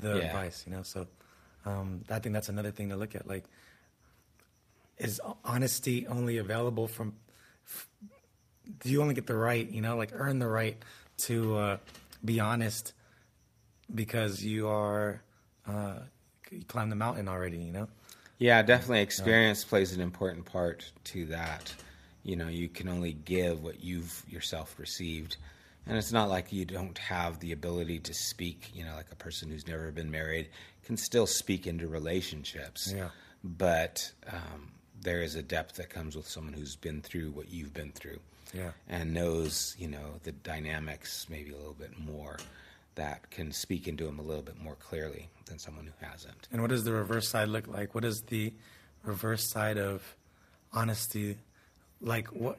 the 0.00 0.16
Yeah. 0.18 0.24
advice. 0.26 0.64
You 0.66 0.74
know, 0.74 0.82
so 0.82 1.06
um, 1.64 2.02
I 2.10 2.18
think 2.18 2.32
that's 2.34 2.48
another 2.48 2.70
thing 2.70 2.88
to 2.90 2.96
look 2.96 3.14
at. 3.14 3.26
Like, 3.26 3.44
is 5.02 5.20
honesty 5.44 6.06
only 6.06 6.38
available 6.38 6.88
from 6.88 7.14
do 8.80 8.90
you 8.90 9.02
only 9.02 9.14
get 9.14 9.26
the 9.26 9.36
right, 9.36 9.68
you 9.70 9.80
know, 9.80 9.96
like 9.96 10.10
earn 10.12 10.38
the 10.38 10.46
right 10.46 10.76
to 11.18 11.56
uh, 11.56 11.76
be 12.24 12.40
honest 12.40 12.92
because 13.94 14.44
you 14.44 14.68
are 14.68 15.20
uh, 15.66 15.96
you 16.50 16.64
climbed 16.64 16.92
the 16.92 16.96
mountain 16.96 17.28
already, 17.28 17.58
you 17.58 17.72
know? 17.72 17.88
Yeah, 18.38 18.62
definitely. 18.62 19.00
Experience 19.00 19.64
plays 19.64 19.92
an 19.92 20.00
important 20.00 20.44
part 20.44 20.90
to 21.04 21.26
that. 21.26 21.74
You 22.24 22.36
know, 22.36 22.48
you 22.48 22.68
can 22.68 22.88
only 22.88 23.12
give 23.12 23.62
what 23.62 23.82
you've 23.82 24.22
yourself 24.28 24.78
received. 24.78 25.36
And 25.86 25.96
it's 25.96 26.12
not 26.12 26.28
like 26.28 26.52
you 26.52 26.64
don't 26.64 26.96
have 26.98 27.40
the 27.40 27.52
ability 27.52 27.98
to 28.00 28.14
speak, 28.14 28.70
you 28.74 28.84
know, 28.84 28.94
like 28.94 29.10
a 29.10 29.16
person 29.16 29.50
who's 29.50 29.66
never 29.66 29.90
been 29.90 30.10
married 30.10 30.48
can 30.84 30.96
still 30.96 31.26
speak 31.26 31.66
into 31.66 31.88
relationships. 31.88 32.92
Yeah. 32.96 33.08
But 33.42 34.12
um, 34.28 34.70
there 35.02 35.22
is 35.22 35.34
a 35.34 35.42
depth 35.42 35.74
that 35.76 35.90
comes 35.90 36.16
with 36.16 36.26
someone 36.28 36.52
who's 36.54 36.76
been 36.76 37.02
through 37.02 37.30
what 37.32 37.50
you've 37.50 37.74
been 37.74 37.92
through. 37.92 38.18
Yeah. 38.54 38.70
And 38.88 39.12
knows, 39.14 39.74
you 39.78 39.88
know, 39.88 40.20
the 40.24 40.32
dynamics 40.32 41.26
maybe 41.30 41.50
a 41.52 41.56
little 41.56 41.72
bit 41.74 41.98
more 41.98 42.36
that 42.94 43.30
can 43.30 43.50
speak 43.52 43.88
into 43.88 44.04
them 44.04 44.18
a 44.18 44.22
little 44.22 44.42
bit 44.42 44.60
more 44.62 44.74
clearly 44.76 45.28
than 45.46 45.58
someone 45.58 45.86
who 45.86 46.06
hasn't. 46.06 46.48
And 46.52 46.60
what 46.60 46.68
does 46.70 46.84
the 46.84 46.92
reverse 46.92 47.28
side 47.28 47.48
look 47.48 47.66
like? 47.66 47.94
What 47.94 48.04
is 48.04 48.20
the 48.28 48.52
reverse 49.02 49.50
side 49.50 49.78
of 49.78 50.02
honesty? 50.72 51.38
Like 52.00 52.28
what? 52.28 52.58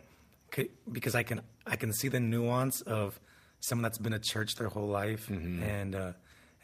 could- 0.51 0.69
Because 0.91 1.15
I 1.15 1.23
can 1.23 1.41
I 1.65 1.75
can 1.75 1.93
see 1.93 2.07
the 2.09 2.19
nuance 2.19 2.81
of 2.81 3.19
someone 3.59 3.83
that's 3.83 3.97
been 3.97 4.13
at 4.13 4.23
church 4.23 4.55
their 4.55 4.67
whole 4.67 4.87
life, 4.87 5.29
and 5.29 5.95
uh, 5.95 6.11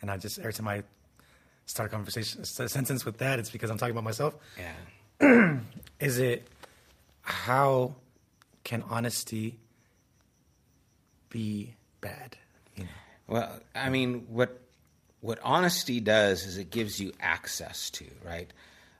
and 0.02 0.12
I 0.12 0.18
just 0.18 0.40
every 0.40 0.52
time 0.54 0.68
I 0.68 0.84
start 1.66 1.90
a 1.90 1.92
conversation, 1.96 2.42
a 2.42 2.46
sentence 2.46 3.06
with 3.06 3.20
that, 3.20 3.40
it's 3.40 3.50
because 3.52 3.70
I'm 3.70 3.78
talking 3.78 3.92
about 3.92 4.04
myself. 4.04 4.36
Yeah. 4.58 4.74
Is 6.00 6.20
it 6.20 6.48
how 7.22 7.96
can 8.64 8.84
honesty 8.90 9.60
be 11.30 11.76
bad? 12.02 12.38
You 12.76 12.84
know? 12.86 12.90
Well, 13.28 13.60
I 13.76 13.90
mean, 13.90 14.26
what 14.30 14.62
what 15.22 15.40
honesty 15.44 16.00
does 16.00 16.46
is 16.46 16.58
it 16.58 16.70
gives 16.70 17.00
you 17.00 17.12
access 17.20 17.90
to, 17.92 18.06
right? 18.26 18.52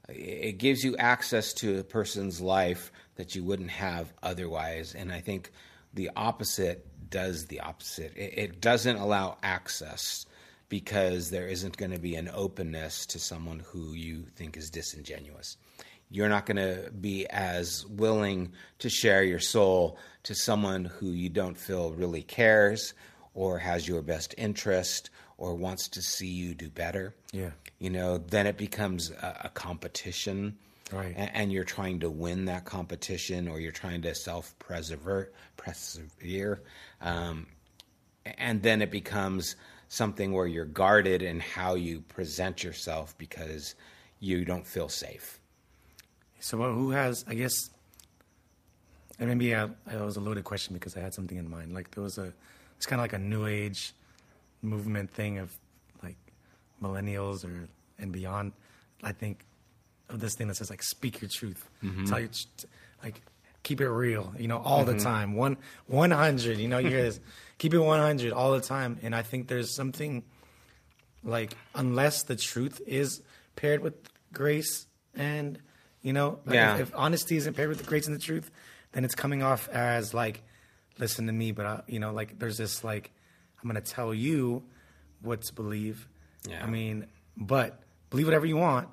It 0.08 0.58
gives 0.58 0.84
you 0.84 0.96
access 0.96 1.54
to 1.54 1.78
a 1.78 1.84
person's 1.84 2.40
life 2.40 2.92
that 3.16 3.34
you 3.34 3.42
wouldn't 3.42 3.70
have 3.70 4.12
otherwise, 4.22 4.94
and 4.94 5.12
I 5.12 5.20
think 5.20 5.50
the 5.94 6.10
opposite 6.16 6.86
does 7.10 7.46
the 7.46 7.60
opposite. 7.60 8.12
It, 8.16 8.34
it 8.36 8.60
doesn't 8.60 8.96
allow 8.96 9.38
access 9.42 10.26
because 10.68 11.30
there 11.30 11.48
isn't 11.48 11.76
going 11.76 11.90
to 11.90 11.98
be 11.98 12.14
an 12.14 12.30
openness 12.32 13.06
to 13.06 13.18
someone 13.18 13.60
who 13.60 13.92
you 13.92 14.24
think 14.36 14.56
is 14.56 14.70
disingenuous. 14.70 15.56
You're 16.10 16.28
not 16.28 16.46
going 16.46 16.56
to 16.56 16.90
be 16.90 17.26
as 17.28 17.86
willing 17.86 18.52
to 18.80 18.88
share 18.90 19.22
your 19.22 19.38
soul 19.40 19.98
to 20.24 20.34
someone 20.34 20.84
who 20.84 21.12
you 21.12 21.28
don't 21.28 21.56
feel 21.56 21.92
really 21.92 22.22
cares 22.22 22.94
or 23.34 23.58
has 23.58 23.86
your 23.86 24.02
best 24.02 24.34
interest 24.36 25.10
or 25.38 25.54
wants 25.54 25.88
to 25.88 26.02
see 26.02 26.26
you 26.26 26.54
do 26.54 26.68
better. 26.68 27.14
Yeah. 27.32 27.50
You 27.78 27.90
know, 27.90 28.18
then 28.18 28.46
it 28.46 28.56
becomes 28.58 29.10
a, 29.10 29.42
a 29.44 29.48
competition. 29.50 30.56
Right. 30.92 31.14
a- 31.16 31.36
And, 31.36 31.52
you're 31.52 31.64
trying 31.64 32.00
to 32.00 32.10
win 32.10 32.46
that 32.46 32.64
competition 32.64 33.48
or 33.48 33.60
you're 33.60 33.70
trying 33.72 34.02
to 34.02 34.14
self 34.14 34.54
persevere. 34.58 35.30
Um, 37.00 37.46
and 38.24 38.62
then 38.62 38.82
it 38.82 38.90
becomes 38.90 39.56
something 39.88 40.32
where 40.32 40.46
you're 40.46 40.64
guarded 40.64 41.22
in 41.22 41.40
how 41.40 41.74
you 41.74 42.00
present 42.02 42.62
yourself 42.62 43.16
because 43.18 43.74
you 44.18 44.44
don't 44.44 44.66
feel 44.66 44.88
safe. 44.88 45.39
So 46.40 46.58
who 46.58 46.90
has? 46.90 47.24
I 47.28 47.34
guess. 47.34 47.70
And 49.18 49.28
maybe 49.28 49.54
I, 49.54 49.64
it 49.64 50.00
was 50.00 50.16
a 50.16 50.20
loaded 50.20 50.44
question 50.44 50.74
because 50.74 50.96
I 50.96 51.00
had 51.00 51.12
something 51.12 51.36
in 51.36 51.48
mind. 51.48 51.74
Like 51.74 51.90
there 51.90 52.02
was 52.02 52.16
a, 52.16 52.32
it's 52.76 52.86
kind 52.86 52.98
of 53.00 53.04
like 53.04 53.12
a 53.12 53.18
new 53.18 53.46
age 53.46 53.92
movement 54.62 55.10
thing 55.10 55.38
of 55.38 55.54
like 56.02 56.16
millennials 56.82 57.44
or 57.44 57.68
and 57.98 58.12
beyond. 58.12 58.52
I 59.02 59.12
think 59.12 59.44
of 60.08 60.20
this 60.20 60.34
thing 60.34 60.48
that 60.48 60.56
says 60.56 60.70
like 60.70 60.82
speak 60.82 61.20
your 61.20 61.28
truth, 61.28 61.68
mm-hmm. 61.82 62.06
tell 62.06 62.20
your 62.20 62.30
like 63.02 63.22
keep 63.62 63.80
it 63.80 63.88
real, 63.88 64.32
you 64.38 64.48
know, 64.48 64.58
all 64.58 64.84
the 64.84 64.92
mm-hmm. 64.92 65.02
time. 65.02 65.34
One 65.34 65.56
one 65.86 66.10
hundred, 66.10 66.58
you 66.58 66.68
know, 66.68 66.78
you 66.78 66.88
hear 66.88 67.02
this, 67.02 67.20
keep 67.58 67.74
it 67.74 67.78
one 67.78 68.00
hundred 68.00 68.32
all 68.32 68.52
the 68.52 68.60
time. 68.60 68.98
And 69.02 69.14
I 69.14 69.22
think 69.22 69.48
there's 69.48 69.74
something 69.74 70.24
like 71.22 71.56
unless 71.74 72.22
the 72.22 72.36
truth 72.36 72.80
is 72.86 73.22
paired 73.56 73.80
with 73.80 73.94
grace 74.32 74.86
and 75.14 75.58
you 76.02 76.12
know, 76.12 76.38
like 76.46 76.54
Yeah. 76.54 76.74
if, 76.76 76.80
if 76.80 76.92
honesty 76.94 77.36
isn't 77.36 77.54
paired 77.54 77.68
with 77.68 77.78
the 77.78 77.84
grace 77.84 78.06
and 78.06 78.14
the 78.14 78.20
truth, 78.20 78.50
then 78.92 79.04
it's 79.04 79.14
coming 79.14 79.42
off 79.42 79.68
as 79.68 80.12
like, 80.14 80.42
listen 80.98 81.26
to 81.26 81.32
me, 81.32 81.52
but 81.52 81.66
I, 81.66 81.82
you 81.86 81.98
know, 82.00 82.12
like 82.12 82.38
there's 82.38 82.56
this 82.58 82.82
like, 82.84 83.10
I'm 83.62 83.68
gonna 83.68 83.80
tell 83.80 84.12
you 84.14 84.62
what 85.22 85.42
to 85.42 85.54
believe. 85.54 86.08
Yeah. 86.48 86.64
I 86.64 86.66
mean, 86.70 87.06
but 87.36 87.80
believe 88.10 88.26
whatever 88.26 88.46
you 88.46 88.56
want, 88.56 88.88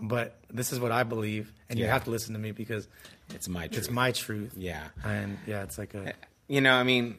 but 0.00 0.38
this 0.50 0.72
is 0.72 0.80
what 0.80 0.92
I 0.92 1.02
believe, 1.02 1.52
and 1.68 1.78
you 1.78 1.86
have 1.86 2.04
to 2.04 2.10
listen 2.10 2.32
to 2.34 2.38
me 2.40 2.52
because 2.52 2.88
It's 3.34 3.48
my 3.48 3.66
truth. 3.68 3.78
it's 3.78 3.90
my 3.90 4.12
truth. 4.12 4.54
Yeah. 4.56 4.88
and 5.04 5.38
yeah, 5.46 5.62
it's 5.64 5.78
like 5.78 5.94
a 5.94 6.08
eh, 6.08 6.12
You 6.48 6.60
know, 6.60 6.74
I 6.74 6.82
mean, 6.84 7.16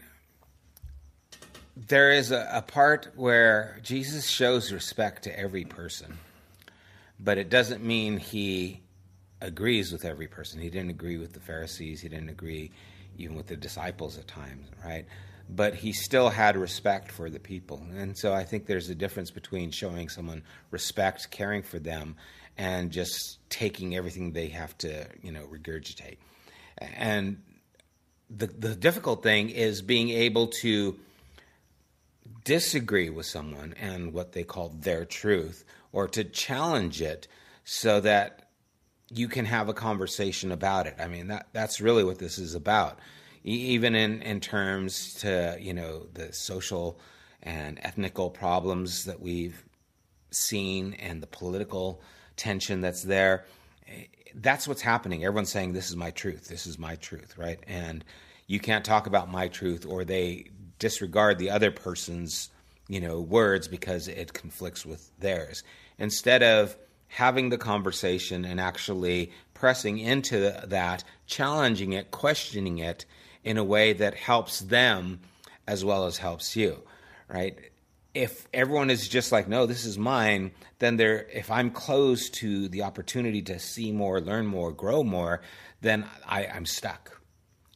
there 1.76 2.12
is 2.12 2.32
a, 2.32 2.48
a 2.52 2.62
part 2.62 3.12
where 3.16 3.80
Jesus 3.84 4.28
shows 4.28 4.72
respect 4.72 5.24
to 5.24 5.38
every 5.40 5.66
person, 5.66 6.18
but 7.20 7.38
it 7.38 7.50
doesn't 7.50 7.84
mean 7.84 8.18
he 8.18 8.82
agrees 9.44 9.92
with 9.92 10.06
every 10.06 10.28
person. 10.28 10.60
He 10.60 10.70
didn't 10.70 10.90
agree 10.90 11.18
with 11.18 11.34
the 11.34 11.40
Pharisees, 11.40 12.02
he 12.02 12.10
didn't 12.10 12.30
agree 12.30 12.72
even 13.18 13.36
with 13.36 13.48
the 13.48 13.56
disciples 13.56 14.18
at 14.18 14.28
times, 14.28 14.68
right? 14.84 15.06
But 15.50 15.76
he 15.76 15.92
still 15.92 16.30
had 16.30 16.58
respect 16.58 17.12
for 17.12 17.30
the 17.30 17.40
people. 17.40 17.86
And 17.96 18.18
so 18.18 18.34
I 18.34 18.44
think 18.44 18.66
there's 18.66 18.90
a 18.90 18.96
difference 18.96 19.30
between 19.30 19.70
showing 19.70 20.10
someone 20.10 20.42
respect, 20.72 21.30
caring 21.30 21.62
for 21.62 21.78
them, 21.78 22.16
and 22.58 22.92
just 22.92 23.38
taking 23.50 23.96
everything 23.96 24.32
they 24.32 24.48
have 24.48 24.76
to, 24.80 25.06
you 25.22 25.32
know, 25.32 25.46
regurgitate. 25.46 26.18
And 26.78 27.44
the 28.30 28.48
the 28.48 28.76
difficult 28.76 29.22
thing 29.22 29.50
is 29.50 29.82
being 29.82 30.10
able 30.10 30.48
to 30.62 30.98
disagree 32.46 33.10
with 33.10 33.26
someone 33.26 33.74
and 33.80 34.14
what 34.14 34.32
they 34.32 34.44
call 34.44 34.70
their 34.70 35.06
truth 35.06 35.66
or 35.92 36.08
to 36.08 36.24
challenge 36.24 37.02
it 37.02 37.28
so 37.64 38.00
that 38.02 38.43
you 39.14 39.28
can 39.28 39.46
have 39.46 39.70
a 39.70 39.74
conversation 39.74 40.52
about 40.52 40.88
it. 40.88 40.96
I 41.00 41.08
mean 41.08 41.28
that 41.28 41.48
that's 41.54 41.82
really 41.82 42.04
what 42.04 42.20
this 42.20 42.38
is 42.38 42.56
about. 42.56 43.00
E- 43.46 43.74
even 43.74 43.96
in 43.96 44.22
in 44.22 44.40
terms 44.40 45.16
to, 45.16 45.58
you 45.60 45.74
know, 45.74 46.08
the 46.14 46.34
social 46.34 47.00
and 47.42 47.80
ethnical 47.84 48.30
problems 48.30 49.06
that 49.06 49.22
we've 49.22 49.64
seen 50.32 50.94
and 50.96 51.22
the 51.22 51.28
political 51.28 52.02
tension 52.36 52.82
that's 52.82 53.04
there 53.04 53.46
eh, 53.88 54.06
that's 54.36 54.68
what's 54.68 54.82
happening 54.82 55.24
everyone's 55.24 55.52
saying 55.52 55.74
this 55.74 55.90
is 55.90 55.96
my 55.96 56.10
truth 56.10 56.48
this 56.48 56.66
is 56.66 56.80
my 56.80 56.96
truth 56.96 57.38
right 57.38 57.60
and 57.68 58.04
you 58.48 58.60
can't 58.60 58.84
talk 58.84 59.06
about 59.06 59.30
my 59.30 59.48
truth 59.48 59.86
or 59.86 60.04
they 60.04 60.50
disregard 60.80 61.38
the 61.38 61.52
other 61.52 61.70
person's 61.70 62.50
you 62.88 63.00
know 63.00 63.20
words 63.20 63.68
because 63.68 64.08
it 64.08 64.34
conflicts 64.34 64.86
with 64.86 65.12
theirs 65.20 65.64
instead 66.00 66.42
of 66.42 66.76
having 67.14 67.50
the 67.50 67.58
conversation 67.58 68.44
and 68.46 68.60
actually 68.60 69.32
pressing 69.54 69.98
into 69.98 70.40
that 70.66 71.04
challenging 71.26 71.94
it 71.94 72.12
questioning 72.12 72.80
it 72.80 73.06
in 73.44 73.58
a 73.58 73.64
way 73.64 73.94
that 73.94 74.16
helps 74.16 74.60
them 74.60 75.20
as 75.68 75.86
well 75.86 76.06
as 76.06 76.18
helps 76.18 76.56
you 76.56 76.82
right 77.28 77.72
if 78.14 78.48
everyone 78.54 78.90
is 78.90 79.08
just 79.08 79.32
like, 79.32 79.48
no, 79.48 79.66
this 79.66 79.86
is 79.86 79.98
mine, 79.98 80.52
then 80.80 80.98
there. 80.98 81.28
If 81.34 81.50
I'm 81.50 81.72
closed 81.72 82.36
to 82.36 82.68
the 82.68 82.84
opportunity 82.84 83.42
to 83.44 83.60
see 83.60 83.92
more, 83.92 84.22
learn 84.22 84.46
more, 84.46 84.72
grow 84.72 85.04
more, 85.04 85.42
then 85.82 86.06
I, 86.26 86.46
I'm 86.46 86.66
stuck, 86.66 87.20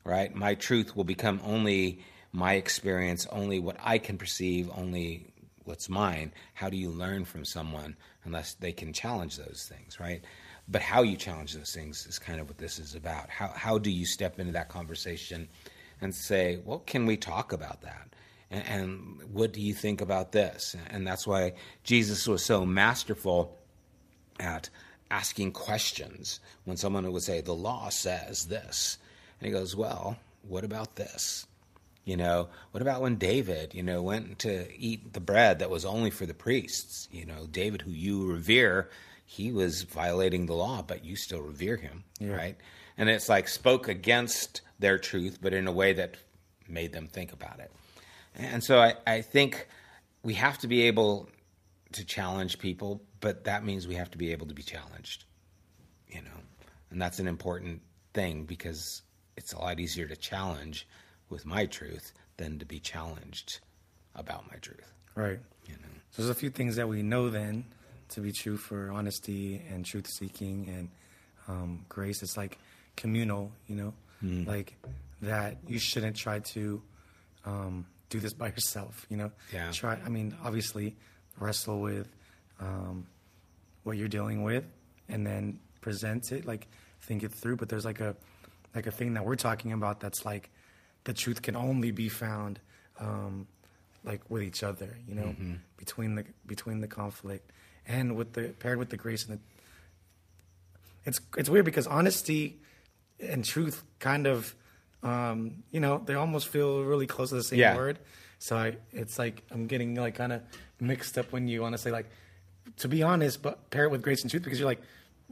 right? 0.03 0.33
My 0.33 0.55
truth 0.55 0.95
will 0.95 1.05
become 1.05 1.41
only 1.43 2.05
my 2.31 2.53
experience, 2.53 3.25
only 3.31 3.59
what 3.59 3.77
I 3.83 3.97
can 3.97 4.17
perceive, 4.17 4.69
only 4.75 5.33
what's 5.67 5.89
mine. 5.89 6.31
How 6.53 6.69
do 6.69 6.77
you 6.77 6.89
learn 6.89 7.25
from 7.25 7.45
someone 7.45 7.95
unless 8.23 8.53
they 8.55 8.71
can 8.71 8.93
challenge 8.93 9.37
those 9.37 9.69
things, 9.71 9.99
right? 9.99 10.23
But 10.67 10.81
how 10.81 11.03
you 11.03 11.17
challenge 11.17 11.53
those 11.53 11.73
things 11.73 12.05
is 12.07 12.19
kind 12.19 12.39
of 12.39 12.47
what 12.47 12.57
this 12.57 12.79
is 12.79 12.95
about. 12.95 13.29
How 13.29 13.49
how 13.55 13.77
do 13.77 13.91
you 13.91 14.05
step 14.05 14.39
into 14.39 14.53
that 14.53 14.69
conversation 14.69 15.47
and 16.01 16.13
say, 16.13 16.59
well, 16.65 16.79
can 16.79 17.05
we 17.05 17.17
talk 17.17 17.53
about 17.53 17.81
that? 17.81 18.07
and, 18.49 18.63
and 18.67 19.21
what 19.33 19.53
do 19.53 19.61
you 19.61 19.73
think 19.73 20.01
about 20.01 20.31
this? 20.31 20.75
And 20.89 21.05
that's 21.05 21.27
why 21.27 21.53
Jesus 21.83 22.27
was 22.27 22.43
so 22.43 22.65
masterful 22.65 23.57
at 24.39 24.69
asking 25.11 25.51
questions 25.51 26.39
when 26.65 26.77
someone 26.77 27.11
would 27.11 27.23
say, 27.23 27.41
The 27.41 27.55
law 27.55 27.89
says 27.89 28.45
this. 28.45 28.97
And 29.39 29.47
he 29.47 29.51
goes, 29.51 29.75
Well, 29.75 30.17
what 30.47 30.63
about 30.63 30.95
this? 30.95 31.45
You 32.07 32.15
know, 32.15 32.47
what 32.71 32.81
about 32.81 33.01
when 33.01 33.17
David, 33.17 33.75
you 33.75 33.83
know, 33.83 34.01
went 34.01 34.39
to 34.39 34.73
eat 34.79 35.11
the 35.11 35.19
bread 35.19 35.59
that 35.59 35.69
was 35.69 35.83
only 35.83 36.09
for 36.09 36.25
the 36.25 36.33
priests? 36.33 37.09
You 37.11 37.25
know, 37.25 37.47
David, 37.51 37.81
who 37.81 37.91
you 37.91 38.25
revere, 38.31 38.89
he 39.25 39.51
was 39.51 39.83
violating 39.83 40.45
the 40.45 40.53
law, 40.53 40.81
but 40.81 41.03
you 41.03 41.17
still 41.17 41.41
revere 41.41 41.75
him, 41.75 42.05
right? 42.21 42.55
And 42.97 43.09
it's 43.09 43.27
like 43.27 43.49
spoke 43.49 43.89
against 43.89 44.61
their 44.79 44.97
truth, 44.97 45.39
but 45.41 45.53
in 45.53 45.67
a 45.67 45.71
way 45.73 45.91
that 45.91 46.15
made 46.69 46.93
them 46.93 47.09
think 47.09 47.33
about 47.33 47.59
it. 47.59 47.73
And 48.35 48.63
so 48.63 48.79
I, 48.79 48.93
I 49.05 49.19
think 49.19 49.67
we 50.23 50.35
have 50.35 50.57
to 50.59 50.67
be 50.67 50.83
able 50.83 51.27
to 51.91 52.05
challenge 52.05 52.57
people, 52.57 53.01
but 53.19 53.43
that 53.43 53.65
means 53.65 53.85
we 53.85 53.95
have 53.95 54.11
to 54.11 54.17
be 54.17 54.31
able 54.31 54.47
to 54.47 54.53
be 54.53 54.63
challenged, 54.63 55.25
you 56.07 56.21
know, 56.21 56.39
and 56.89 57.01
that's 57.01 57.19
an 57.19 57.27
important 57.27 57.81
thing 58.13 58.45
because 58.45 59.01
it's 59.35 59.51
a 59.51 59.59
lot 59.59 59.81
easier 59.81 60.07
to 60.07 60.15
challenge 60.15 60.87
with 61.29 61.45
my 61.45 61.65
truth 61.65 62.13
than 62.37 62.59
to 62.59 62.65
be 62.65 62.79
challenged 62.79 63.59
about 64.15 64.49
my 64.51 64.57
truth. 64.57 64.91
right. 65.15 65.39
You 65.65 65.73
know, 65.73 65.89
So 66.11 66.21
there's 66.21 66.29
a 66.29 66.39
few 66.39 66.49
things 66.49 66.75
that 66.77 66.87
we 66.87 67.03
know 67.03 67.29
then 67.29 67.65
to 68.09 68.21
be 68.21 68.31
true 68.31 68.55
for 68.57 68.89
honesty 68.91 69.61
and 69.69 69.85
truth 69.85 70.07
seeking 70.07 70.67
and 70.69 70.89
um, 71.49 71.85
grace. 71.89 72.23
It's 72.23 72.37
like 72.37 72.57
communal, 72.95 73.51
you 73.67 73.75
know, 73.75 73.93
Mm-hmm. 74.23 74.49
like 74.49 74.75
that 75.21 75.57
you 75.67 75.77
shouldn't 75.77 76.15
try 76.15 76.39
to 76.39 76.81
um, 77.45 77.85
do 78.09 78.19
this 78.19 78.33
by 78.33 78.47
yourself, 78.57 79.05
you 79.09 79.17
know. 79.17 79.31
Yeah. 79.53 79.69
Try. 79.71 79.99
I 80.03 80.09
mean, 80.09 80.35
obviously, 80.43 80.95
wrestle 81.39 81.81
with 81.81 82.07
um, 82.59 83.05
what 83.83 83.95
you're 83.97 84.07
dealing 84.07 84.41
with, 84.43 84.63
and 85.09 85.23
then 85.27 85.59
present 85.81 86.31
it, 86.31 86.45
like 86.47 86.67
think 87.01 87.21
it 87.23 87.31
through. 87.31 87.57
But 87.57 87.69
there's 87.69 87.85
like 87.85 87.99
a 87.99 88.15
like 88.73 88.87
a 88.87 88.91
thing 88.91 89.13
that 89.13 89.23
we're 89.25 89.35
talking 89.35 89.71
about 89.71 89.99
that's 89.99 90.25
like 90.25 90.49
the 91.07 91.13
truth 91.13 91.39
can 91.41 91.55
only 91.55 91.91
be 91.91 92.09
found 92.09 92.59
um, 92.99 93.47
like 94.03 94.21
with 94.29 94.43
each 94.43 94.61
other, 94.61 94.89
you 95.07 95.15
know, 95.15 95.35
between 95.77 96.15
the 96.15 96.23
between 96.45 96.81
the 96.81 96.87
conflict 96.87 97.51
and 97.87 98.15
with 98.17 98.33
the 98.33 98.43
paired 98.59 98.77
with 98.77 98.89
the 98.89 98.97
grace 98.97 99.25
and 99.25 99.31
the. 99.37 99.41
It's 101.05 101.19
it's 101.37 101.49
weird 101.49 101.65
because 101.65 101.87
honesty 101.87 102.57
and 103.19 103.43
truth 103.43 103.83
kind 103.99 104.27
of, 104.27 104.53
um, 105.03 105.63
you 105.71 105.79
know, 105.79 106.01
they 106.05 106.13
almost 106.15 106.49
feel 106.49 106.83
really 106.83 107.07
close 107.07 107.29
to 107.29 107.35
the 107.35 107.43
same 107.43 107.59
Yeah. 107.59 107.75
word. 107.75 107.99
So 108.39 108.57
I, 108.57 108.75
it's 108.91 109.17
like 109.17 109.43
I'm 109.51 109.67
getting 109.67 109.95
like 109.95 110.15
kind 110.15 110.33
of 110.33 110.41
mixed 110.79 111.17
up 111.17 111.31
when 111.31 111.47
you 111.47 111.61
want 111.61 111.73
to 111.73 111.77
say 111.77 111.91
like, 111.91 112.07
to 112.77 112.87
be 112.87 113.01
honest, 113.03 113.41
but 113.41 113.69
pair 113.71 113.85
it 113.85 113.91
with 113.91 114.01
grace 114.01 114.21
and 114.21 114.29
truth 114.29 114.43
because 114.43 114.59
you're 114.59 114.67
like, 114.69 114.81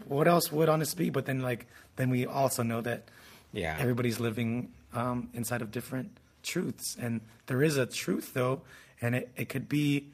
what 0.07 0.27
else 0.27 0.51
would 0.51 0.69
honest 0.69 0.97
be? 0.97 1.09
But 1.09 1.25
then 1.25 1.41
like 1.41 1.67
then 1.97 2.09
we 2.09 2.25
also 2.25 2.63
know 2.63 2.81
that 2.81 3.03
Yeah. 3.51 3.75
everybody's 3.79 4.19
living 4.19 4.71
um, 4.95 5.29
inside 5.33 5.61
of 5.61 5.71
different 5.71 6.17
truths, 6.43 6.95
and 6.99 7.21
there 7.47 7.61
is 7.63 7.77
a 7.77 7.85
truth 7.85 8.33
though, 8.33 8.61
and 9.01 9.15
it, 9.15 9.29
it 9.35 9.49
could 9.49 9.67
be 9.69 10.07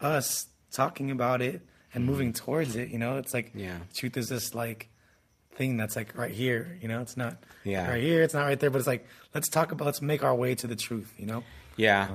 us 0.00 0.46
talking 0.72 1.10
about 1.10 1.40
it 1.42 1.60
and 1.94 2.04
moving 2.04 2.32
towards 2.32 2.76
it. 2.76 2.88
You 2.88 2.98
know, 2.98 3.16
it's 3.18 3.32
like 3.34 3.48
Mm-hmm. 3.50 3.60
Yeah. 3.60 3.78
truth 3.94 4.16
is 4.16 4.28
this 4.28 4.54
like 4.54 4.88
thing 5.54 5.76
that's 5.76 5.94
like 5.96 6.16
right 6.16 6.32
here. 6.32 6.78
You 6.82 6.88
know, 6.88 7.00
it's 7.00 7.16
not 7.16 7.36
Yeah. 7.62 7.88
right 7.88 8.02
here. 8.02 8.22
It's 8.22 8.34
not 8.34 8.44
right 8.44 8.58
there, 8.58 8.70
but 8.70 8.78
it's 8.78 8.86
like 8.88 9.06
let's 9.34 9.48
talk 9.48 9.70
about 9.72 9.84
let's 9.86 10.02
make 10.02 10.22
our 10.24 10.34
way 10.34 10.54
to 10.56 10.66
the 10.66 10.76
truth. 10.76 11.12
You 11.16 11.26
know, 11.26 11.44
Yeah. 11.76 12.08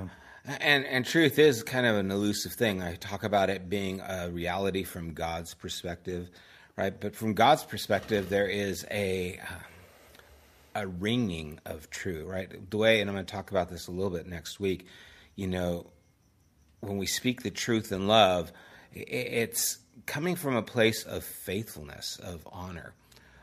and 0.60 0.84
and 0.84 1.06
truth 1.06 1.38
is 1.38 1.62
kind 1.62 1.86
of 1.86 1.96
an 1.96 2.10
elusive 2.10 2.52
thing. 2.52 2.82
I 2.82 2.96
talk 2.96 3.24
about 3.24 3.48
it 3.50 3.68
being 3.68 4.00
a 4.00 4.28
reality 4.30 4.82
from 4.84 5.14
God's 5.14 5.54
perspective, 5.54 6.28
right? 6.76 6.98
But 6.98 7.14
from 7.14 7.32
God's 7.34 7.64
perspective, 7.64 8.28
there 8.28 8.46
is 8.48 8.84
a 8.90 9.38
uh, 9.42 9.44
a 10.74 10.86
ringing 10.86 11.58
of 11.64 11.90
true, 11.90 12.24
right? 12.26 12.70
The 12.70 12.76
way, 12.76 13.00
and 13.00 13.10
I'm 13.10 13.16
going 13.16 13.26
to 13.26 13.32
talk 13.32 13.50
about 13.50 13.68
this 13.68 13.88
a 13.88 13.90
little 13.90 14.10
bit 14.10 14.26
next 14.26 14.60
week. 14.60 14.86
You 15.36 15.46
know, 15.48 15.86
when 16.80 16.98
we 16.98 17.06
speak 17.06 17.42
the 17.42 17.50
truth 17.50 17.92
in 17.92 18.06
love, 18.06 18.52
it's 18.92 19.78
coming 20.06 20.36
from 20.36 20.56
a 20.56 20.62
place 20.62 21.04
of 21.04 21.22
faithfulness, 21.24 22.18
of 22.22 22.46
honor, 22.50 22.94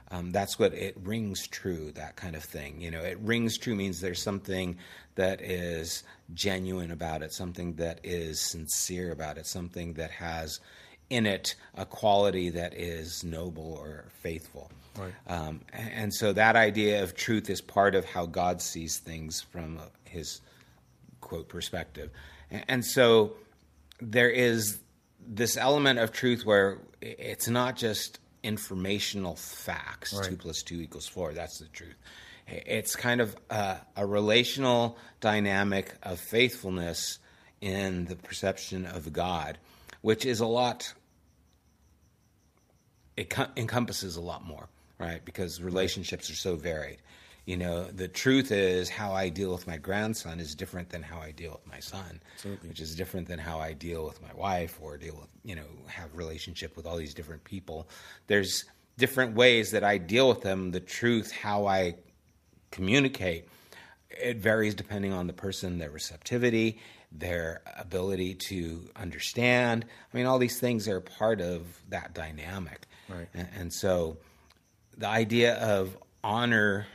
Um, 0.09 0.31
that's 0.31 0.57
what 0.57 0.73
it 0.73 0.95
rings 1.03 1.47
true, 1.47 1.91
that 1.93 2.15
kind 2.15 2.35
of 2.35 2.43
thing. 2.43 2.79
You 2.79 2.91
know, 2.91 3.01
it 3.01 3.19
rings 3.19 3.57
true 3.57 3.75
means 3.75 3.99
there's 3.99 4.21
something 4.21 4.77
that 5.15 5.41
is 5.41 6.03
genuine 6.33 6.91
about 6.91 7.21
it, 7.23 7.33
something 7.33 7.73
that 7.75 7.99
is 8.03 8.39
sincere 8.39 9.11
about 9.11 9.37
it, 9.37 9.45
something 9.45 9.93
that 9.93 10.11
has 10.11 10.59
in 11.09 11.25
it 11.25 11.55
a 11.75 11.85
quality 11.85 12.49
that 12.51 12.73
is 12.73 13.23
noble 13.23 13.73
or 13.73 14.05
faithful. 14.21 14.71
Right. 14.97 15.13
Um, 15.27 15.61
and, 15.73 15.91
and 15.93 16.13
so 16.13 16.33
that 16.33 16.55
idea 16.55 17.03
of 17.03 17.15
truth 17.15 17.49
is 17.49 17.61
part 17.61 17.95
of 17.95 18.05
how 18.05 18.25
God 18.25 18.61
sees 18.61 18.97
things 18.97 19.41
from 19.41 19.79
his 20.03 20.41
quote 21.21 21.49
perspective. 21.49 22.09
And, 22.51 22.65
and 22.67 22.85
so 22.85 23.33
there 23.99 24.29
is 24.29 24.79
this 25.27 25.57
element 25.57 25.99
of 25.99 26.11
truth 26.11 26.45
where 26.45 26.79
it's 27.01 27.47
not 27.47 27.75
just 27.75 28.19
informational 28.43 29.35
facts 29.35 30.13
Right. 30.13 30.29
two 30.29 30.37
plus 30.37 30.61
two 30.61 30.79
equals 30.79 31.07
four 31.07 31.33
that's 31.33 31.57
the 31.59 31.65
truth 31.67 31.95
it's 32.47 32.95
kind 32.95 33.19
of 33.19 33.35
a, 33.49 33.77
a 33.97 34.05
relational 34.05 34.97
dynamic 35.19 35.93
of 36.03 36.19
faithfulness 36.19 37.19
in 37.59 38.05
the 38.05 38.15
perception 38.15 38.85
of 38.85 39.11
god 39.11 39.57
which 40.01 40.25
is 40.25 40.39
a 40.39 40.45
lot 40.45 40.93
it 43.17 43.29
co- 43.31 43.47
encompasses 43.57 44.15
a 44.15 44.21
lot 44.21 44.45
more 44.45 44.69
right? 44.99 45.23
Because 45.23 45.61
relationships 45.61 46.29
are 46.29 46.35
so 46.35 46.55
varied. 46.55 46.97
You 47.45 47.55
know 47.55 47.85
the 47.85 48.09
truth 48.09 48.51
is 48.51 48.89
how 48.89 49.13
i 49.13 49.29
deal 49.29 49.53
with 49.53 49.67
my 49.67 49.77
grandson 49.77 50.41
is 50.41 50.53
different 50.53 50.89
than 50.89 51.01
how 51.01 51.19
i 51.19 51.31
deal 51.31 51.51
with 51.53 51.65
my 51.65 51.79
son 51.79 52.19
Absolutely. 52.35 52.67
which 52.67 52.81
is 52.81 52.93
different 52.93 53.29
than 53.29 53.39
how 53.39 53.59
i 53.61 53.71
deal 53.71 54.03
with 54.03 54.21
my 54.21 54.33
wife 54.35 54.77
or 54.81 54.97
deal 54.97 55.15
with 55.15 55.29
you 55.45 55.55
know 55.55 55.63
have 55.87 56.13
relationship 56.13 56.75
with 56.75 56.85
all 56.85 56.97
these 56.97 57.13
different 57.13 57.45
people. 57.45 57.87
There's 58.27 58.65
different 58.97 59.35
ways 59.37 59.71
that 59.71 59.85
i 59.85 59.97
deal 59.97 60.27
with 60.27 60.41
them. 60.41 60.71
The 60.71 60.81
truth 60.81 61.31
how 61.31 61.67
i 61.67 61.95
communicate 62.71 63.47
it 64.09 64.37
varies 64.37 64.75
depending 64.75 65.13
on 65.13 65.27
the 65.27 65.33
person 65.33 65.77
their 65.77 65.89
receptivity 65.91 66.79
their 67.13 67.61
ability 67.77 68.35
to 68.35 68.89
understand. 68.97 69.85
I 70.13 70.17
mean 70.17 70.25
all 70.25 70.37
these 70.37 70.59
things 70.59 70.89
are 70.89 70.99
part 70.99 71.39
of 71.39 71.65
that 71.87 72.13
dynamic. 72.13 72.85
Right. 73.07 73.29
and, 73.33 73.47
and 73.57 73.73
so 73.73 74.17
the 74.97 75.07
idea 75.07 75.55
of 75.55 75.95
honor 76.23 76.87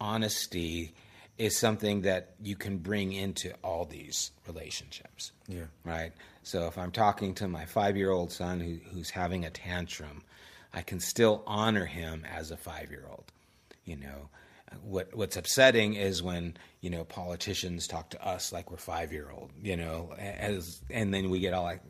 honesty 0.00 0.94
is 1.38 1.56
something 1.58 2.02
that 2.02 2.34
you 2.42 2.56
can 2.56 2.78
bring 2.78 3.12
into 3.12 3.52
all 3.62 3.84
these 3.84 4.30
relationships 4.46 5.32
Yeah. 5.48 5.64
right 5.84 6.12
so 6.42 6.66
if 6.66 6.78
i'm 6.78 6.90
talking 6.90 7.34
to 7.34 7.48
my 7.48 7.64
five 7.66 7.96
year 7.96 8.10
old 8.10 8.32
son 8.32 8.60
who, 8.60 8.78
who's 8.90 9.10
having 9.10 9.44
a 9.44 9.50
tantrum 9.50 10.22
i 10.72 10.82
can 10.82 11.00
still 11.00 11.42
honor 11.46 11.84
him 11.86 12.24
as 12.30 12.50
a 12.50 12.56
five 12.56 12.90
year 12.90 13.04
old 13.10 13.24
you 13.84 13.96
know 13.96 14.28
what 14.82 15.14
what's 15.14 15.36
upsetting 15.36 15.94
is 15.94 16.22
when 16.22 16.56
you 16.80 16.90
know 16.90 17.04
politicians 17.04 17.86
talk 17.86 18.10
to 18.10 18.26
us 18.26 18.52
like 18.52 18.70
we're 18.70 18.76
five 18.76 19.12
year 19.12 19.30
old 19.30 19.50
you 19.62 19.76
know 19.76 20.10
as 20.18 20.80
and 20.90 21.12
then 21.14 21.30
we 21.30 21.38
get 21.40 21.54
all 21.54 21.64
like 21.64 21.80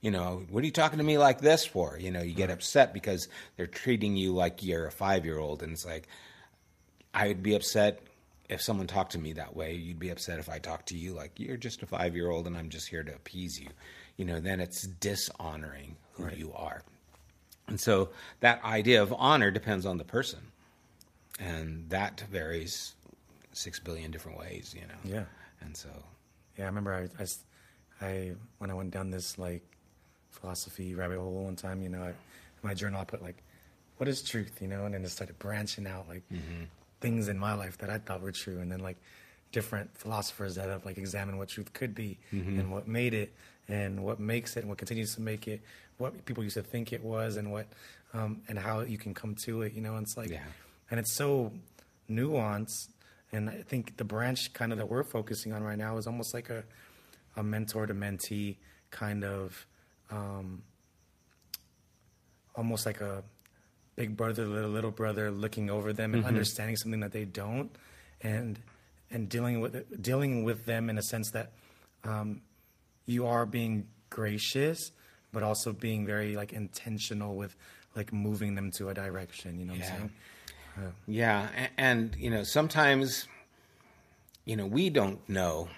you 0.00 0.10
know 0.10 0.42
what 0.50 0.62
are 0.62 0.66
you 0.66 0.72
talking 0.72 0.98
to 0.98 1.04
me 1.04 1.18
like 1.18 1.40
this 1.40 1.64
for? 1.66 1.98
You 1.98 2.10
know 2.10 2.22
you 2.22 2.34
get 2.34 2.50
upset 2.50 2.92
because 2.94 3.28
they're 3.56 3.66
treating 3.66 4.16
you 4.16 4.32
like 4.32 4.62
you're 4.62 4.86
a 4.86 4.92
five 4.92 5.24
year 5.24 5.38
old 5.38 5.62
and 5.62 5.72
it's 5.72 5.84
like 5.86 6.06
i 7.14 7.26
would 7.28 7.42
be 7.42 7.54
upset 7.54 8.00
if 8.48 8.62
someone 8.62 8.86
talked 8.86 9.12
to 9.12 9.18
me 9.18 9.32
that 9.34 9.54
way. 9.54 9.74
You'd 9.74 9.98
be 9.98 10.10
upset 10.10 10.38
if 10.38 10.48
i 10.48 10.58
talked 10.58 10.88
to 10.88 10.96
you 10.96 11.12
like 11.14 11.32
you're 11.38 11.56
just 11.56 11.82
a 11.82 11.86
five 11.86 12.14
year 12.14 12.30
old 12.30 12.46
and 12.46 12.56
i'm 12.56 12.68
just 12.70 12.88
here 12.88 13.02
to 13.02 13.14
appease 13.14 13.58
you. 13.60 13.68
You 14.16 14.24
know 14.24 14.40
then 14.40 14.60
it's 14.60 14.82
dishonoring 14.86 15.96
who 16.12 16.24
Right. 16.24 16.36
you 16.36 16.52
are. 16.54 16.82
And 17.66 17.78
so 17.80 18.10
that 18.40 18.64
idea 18.64 19.02
of 19.02 19.12
honor 19.16 19.50
depends 19.50 19.84
on 19.84 19.98
the 19.98 20.04
person 20.04 20.40
and 21.38 21.88
that 21.90 22.20
varies 22.32 22.94
six 23.52 23.78
billion 23.80 24.10
different 24.10 24.38
ways 24.38 24.74
you 24.74 24.86
know? 24.86 24.94
Yeah. 25.16 25.24
and 25.60 25.76
so 25.76 25.88
Yeah, 26.56 26.64
I 26.64 26.68
remember 26.68 27.08
I, 27.20 28.04
I 28.04 28.32
when 28.58 28.70
I 28.70 28.74
went 28.74 28.90
down 28.92 29.10
this 29.10 29.38
like 29.38 29.62
philosophy 30.30 30.94
rabbit 30.94 31.18
hole 31.18 31.44
one 31.44 31.56
time, 31.56 31.82
you 31.82 31.88
know, 31.88 32.02
I, 32.02 32.08
in 32.08 32.14
my 32.62 32.74
journal 32.74 33.00
I 33.00 33.04
put 33.04 33.22
like, 33.22 33.42
what 33.96 34.08
is 34.08 34.22
truth, 34.22 34.58
you 34.60 34.68
know, 34.68 34.84
and 34.84 34.94
then 34.94 35.04
it 35.04 35.10
started 35.10 35.38
branching 35.38 35.86
out 35.86 36.08
like 36.08 36.22
things 37.00 37.28
in 37.28 37.38
my 37.38 37.54
life 37.54 37.78
that 37.78 37.90
I 37.90 37.98
thought 37.98 38.20
were 38.22 38.32
true, 38.32 38.60
and 38.60 38.70
then 38.70 38.80
like 38.80 38.96
different 39.52 39.96
philosophers 39.96 40.54
that 40.56 40.68
have 40.68 40.84
like 40.84 40.98
examined 40.98 41.38
what 41.38 41.48
truth 41.48 41.72
could 41.72 41.94
be 41.94 42.18
and 42.30 42.70
what 42.70 42.86
made 42.86 43.14
it 43.14 43.32
and 43.68 44.02
what 44.04 44.20
makes 44.20 44.56
it 44.56 44.60
and 44.60 44.68
what 44.68 44.78
continues 44.78 45.14
to 45.14 45.20
make 45.20 45.48
it, 45.48 45.60
what 45.98 46.24
people 46.26 46.44
used 46.44 46.54
to 46.56 46.62
think 46.62 46.92
it 46.92 47.02
was, 47.02 47.36
and 47.36 47.50
what 47.50 47.66
um, 48.14 48.40
and 48.48 48.58
how 48.58 48.80
you 48.80 48.96
can 48.98 49.12
come 49.14 49.34
to 49.44 49.62
it, 49.62 49.72
you 49.74 49.80
know, 49.82 49.94
and 49.96 50.04
it's 50.04 50.16
like 50.16 50.30
Yeah. 50.30 50.40
and 50.90 50.98
it's 51.00 51.14
so 51.16 51.52
nuanced. 52.10 52.88
And 53.32 53.50
i 53.50 53.62
think 53.68 53.96
the 53.98 54.04
branch 54.04 54.52
kind 54.54 54.72
of 54.72 54.78
that 54.78 54.88
we're 54.88 55.02
focusing 55.04 55.52
on 55.52 55.62
right 55.62 55.76
now 55.76 55.98
is 55.98 56.06
almost 56.06 56.32
like 56.32 56.48
a, 56.48 56.64
a 57.36 57.42
mentor 57.42 57.86
to 57.86 57.92
mentee 57.94 58.56
kind 58.90 59.22
of 59.24 59.66
um, 60.10 60.62
almost 62.54 62.86
like 62.86 63.00
a 63.00 63.22
big 63.96 64.16
brother 64.16 64.46
little 64.46 64.70
little 64.70 64.90
brother 64.90 65.30
looking 65.30 65.70
over 65.70 65.92
them 65.92 66.14
and 66.14 66.24
understanding 66.24 66.76
something 66.76 67.00
that 67.00 67.12
they 67.12 67.24
don't 67.24 67.70
and 68.22 68.58
and 69.10 69.28
dealing 69.28 69.60
with 69.60 70.00
dealing 70.02 70.44
with 70.44 70.64
them 70.66 70.88
in 70.90 70.98
a 70.98 71.02
sense 71.02 71.30
that 71.32 71.52
um, 72.04 72.40
you 73.06 73.26
are 73.26 73.44
being 73.46 73.86
gracious 74.10 74.92
but 75.32 75.42
also 75.42 75.72
being 75.72 76.06
very 76.06 76.36
like 76.36 76.52
intentional 76.52 77.34
with 77.36 77.54
like 77.96 78.12
moving 78.12 78.54
them 78.54 78.70
to 78.70 78.88
a 78.88 78.94
direction 78.94 79.58
you 79.58 79.64
know 79.66 79.72
what 79.72 79.80
Yeah. 79.80 79.92
i'm 79.94 79.98
saying 79.98 80.10
Yeah, 81.08 81.48
and, 81.56 81.70
and 81.76 82.16
you 82.16 82.30
know, 82.30 82.44
sometimes 82.44 83.26
you 84.44 84.54
know, 84.56 84.64
we 84.64 84.88
don't 84.90 85.28
know 85.28 85.68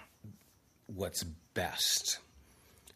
what's 0.95 1.25
best 1.55 2.19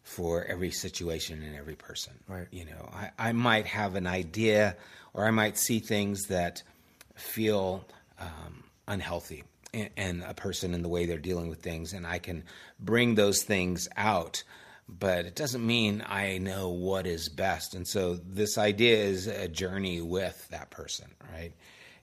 for 0.05 0.45
every 0.45 0.69
situation 0.69 1.41
and 1.41 1.57
every 1.57 1.75
person. 1.75 2.13
Right. 2.27 2.47
You 2.51 2.65
know, 2.65 2.89
I, 2.93 3.09
I 3.17 3.31
might 3.31 3.65
have 3.65 3.95
an 3.95 4.05
idea 4.05 4.77
or 5.13 5.25
I 5.25 5.31
might 5.31 5.57
see 5.57 5.79
things 5.79 6.27
that 6.27 6.61
feel 7.15 7.83
um, 8.19 8.63
unhealthy 8.87 9.43
in 9.73 10.23
a 10.25 10.33
person 10.33 10.73
in 10.73 10.83
the 10.83 10.87
way 10.87 11.05
they're 11.05 11.17
dealing 11.17 11.49
with 11.49 11.61
things, 11.61 11.91
and 11.91 12.07
I 12.07 12.19
can 12.19 12.43
bring 12.79 13.15
those 13.15 13.43
things 13.43 13.89
out. 13.97 14.43
But 14.87 15.25
it 15.25 15.35
doesn't 15.35 15.65
mean 15.65 16.03
I 16.07 16.37
know 16.37 16.69
what 16.69 17.07
is 17.07 17.27
best. 17.27 17.73
And 17.73 17.87
so 17.87 18.15
this 18.15 18.57
idea 18.57 18.97
is 18.97 19.25
a 19.27 19.47
journey 19.47 19.99
with 19.99 20.47
that 20.49 20.69
person, 20.69 21.07
right? 21.33 21.51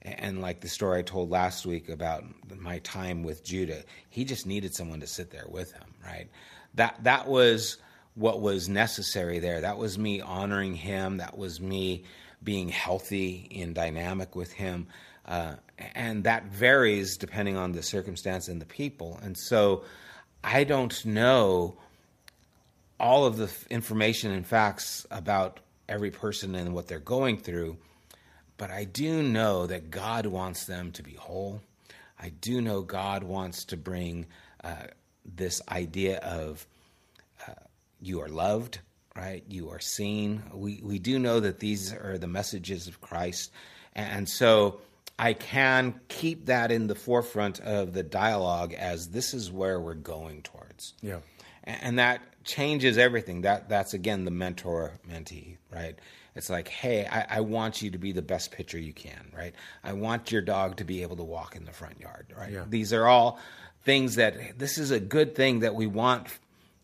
And 0.03 0.43
like 0.43 0.61
the 0.61 0.69
story 0.69 0.99
I 0.99 1.03
told 1.03 1.31
last 1.31 1.65
week 1.65 1.88
about 1.88 2.25
my 2.59 2.81
time 2.81 3.23
with 3.23 3.45
Judah, 3.45 3.85
he 4.11 4.25
just 4.25 4.47
needed 4.47 4.75
someone 4.75 5.01
to 5.01 5.07
sit 5.07 5.31
there 5.31 5.47
with 5.49 5.73
him, 5.73 5.95
right? 6.05 6.29
That 6.75 7.05
that 7.05 7.29
was 7.29 7.79
what 8.14 8.40
was 8.40 8.68
necessary 8.68 9.38
there. 9.38 9.61
That 9.61 9.79
was 9.79 9.98
me 9.98 10.20
honoring 10.20 10.75
him. 10.75 11.18
That 11.18 11.37
was 11.37 11.61
me 11.61 12.05
being 12.42 12.68
healthy 12.68 13.48
and 13.62 13.75
dynamic 13.75 14.35
with 14.35 14.53
him. 14.53 14.88
Uh, 15.25 15.55
and 15.94 16.25
that 16.25 16.46
varies 16.46 17.16
depending 17.16 17.57
on 17.57 17.72
the 17.72 17.83
circumstance 17.83 18.48
and 18.48 18.61
the 18.61 18.66
people. 18.66 19.18
And 19.22 19.37
so 19.37 19.85
I 20.42 20.64
don't 20.64 21.05
know 21.05 21.77
all 22.98 23.25
of 23.25 23.37
the 23.37 23.51
information 23.70 24.31
and 24.31 24.46
facts 24.46 25.07
about 25.11 25.61
every 25.88 26.11
person 26.11 26.55
and 26.55 26.75
what 26.75 26.88
they're 26.88 26.98
going 26.98 27.38
through, 27.38 27.77
but 28.57 28.70
I 28.70 28.85
do 28.85 29.22
know 29.22 29.66
that 29.66 29.90
God 29.90 30.27
wants 30.27 30.66
them 30.66 30.92
to 30.92 31.03
be 31.03 31.14
whole. 31.14 31.61
I 32.18 32.29
do 32.29 32.61
know 32.61 32.83
God 32.83 33.25
wants 33.25 33.64
to 33.66 33.77
bring 33.77 34.27
uh, 34.62 34.87
this 35.25 35.61
idea 35.68 36.18
of 36.18 36.66
you 38.03 38.21
are 38.21 38.29
loved, 38.29 38.81
right? 39.17 39.45
You 39.49 39.71
are 39.71 39.81
seen. 39.81 40.43
We 40.53 40.81
we 40.83 40.99
do 40.99 41.19
know 41.19 41.41
that 41.41 41.59
these 41.59 41.93
are 41.93 42.19
the 42.19 42.27
messages 42.27 42.88
of 42.88 43.01
Christ, 43.01 43.53
and 43.95 44.29
so 44.29 44.81
I 45.19 45.35
can 45.35 46.01
keep 46.09 46.47
that 46.47 46.73
in 46.73 46.87
the 46.87 46.95
forefront 46.95 47.61
of 47.61 47.93
the 47.93 48.03
dialogue 48.03 48.73
as 48.73 49.09
this 49.09 49.35
is 49.35 49.53
where 49.53 49.81
we're 49.81 49.95
going 49.95 50.43
towards. 50.43 50.95
Yeah. 51.01 51.19
And 51.65 51.99
that 51.99 52.23
changes 52.45 52.99
everything. 52.99 53.43
That 53.43 53.69
that's 53.69 53.95
again 53.95 54.25
the 54.25 54.31
mentor 54.31 54.99
mentee 55.09 55.59
right? 55.73 55.97
It's 56.35 56.51
like 56.51 56.69
hey 56.69 57.07
I, 57.07 57.37
I 57.37 57.41
want 57.41 57.83
you 57.83 57.91
to 57.93 57.99
be 57.99 58.12
the 58.12 58.23
best 58.23 58.51
pitcher 58.51 58.79
you 58.79 58.93
can 58.93 59.31
right? 59.37 59.55
I 59.85 59.93
want 59.93 60.33
your 60.33 60.43
dog 60.43 60.77
to 60.79 60.85
be 60.85 61.03
able 61.03 61.17
to 61.17 61.25
walk 61.25 61.55
in 61.55 61.65
the 61.65 61.73
front 61.73 62.01
yard 62.01 62.27
right? 62.37 62.53
Yeah. 62.53 62.65
these 62.69 62.93
are 62.93 63.07
all 63.07 63.38
things 63.85 64.17
that 64.17 64.59
this 64.59 64.79
is 64.79 64.91
a 64.91 64.99
good 65.01 65.35
thing 65.35 65.61
that 65.61 65.75
we 65.75 65.87
want 65.87 66.29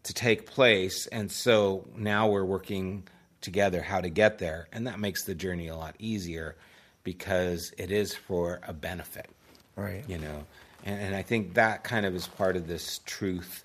to 0.04 0.14
take 0.14 0.46
place 0.46 1.06
and 1.08 1.30
so 1.30 1.86
now 1.96 2.28
we're 2.28 2.44
working 2.44 3.02
together 3.40 3.82
how 3.82 4.00
to 4.00 4.08
get 4.08 4.38
there 4.38 4.68
and 4.72 4.86
that 4.86 4.98
makes 4.98 5.24
the 5.24 5.34
journey 5.34 5.68
a 5.68 5.76
lot 5.76 5.94
easier 5.98 6.56
because 7.04 7.72
it 7.78 7.90
is 7.90 8.14
for 8.14 8.60
a 8.66 8.72
benefit 8.72 9.28
right 9.76 10.04
you 10.08 10.18
know 10.18 10.44
and, 10.84 11.00
and 11.00 11.14
i 11.16 11.22
think 11.22 11.54
that 11.54 11.84
kind 11.84 12.06
of 12.06 12.14
is 12.14 12.26
part 12.26 12.56
of 12.56 12.66
this 12.66 13.00
truth 13.04 13.64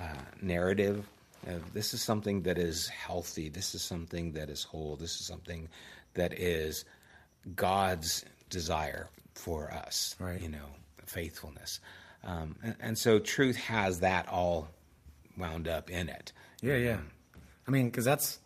uh, 0.00 0.04
narrative 0.40 1.04
of 1.46 1.72
this 1.72 1.94
is 1.94 2.02
something 2.02 2.42
that 2.42 2.58
is 2.58 2.88
healthy 2.88 3.48
this 3.48 3.74
is 3.74 3.82
something 3.82 4.32
that 4.32 4.48
is 4.50 4.62
whole 4.64 4.96
this 4.96 5.20
is 5.20 5.26
something 5.26 5.68
that 6.14 6.32
is 6.32 6.84
God's 7.54 8.24
desire 8.50 9.08
for 9.34 9.70
us, 9.70 10.16
Right. 10.18 10.40
you 10.40 10.48
know, 10.48 10.66
faithfulness. 11.04 11.80
Um, 12.24 12.56
and, 12.62 12.74
and 12.80 12.98
so 12.98 13.18
truth 13.18 13.56
has 13.56 14.00
that 14.00 14.28
all 14.28 14.68
wound 15.36 15.68
up 15.68 15.90
in 15.90 16.08
it. 16.08 16.32
Yeah, 16.62 16.76
yeah. 16.76 16.98
I 17.66 17.70
mean, 17.70 17.86
because 17.86 18.04
that's 18.04 18.38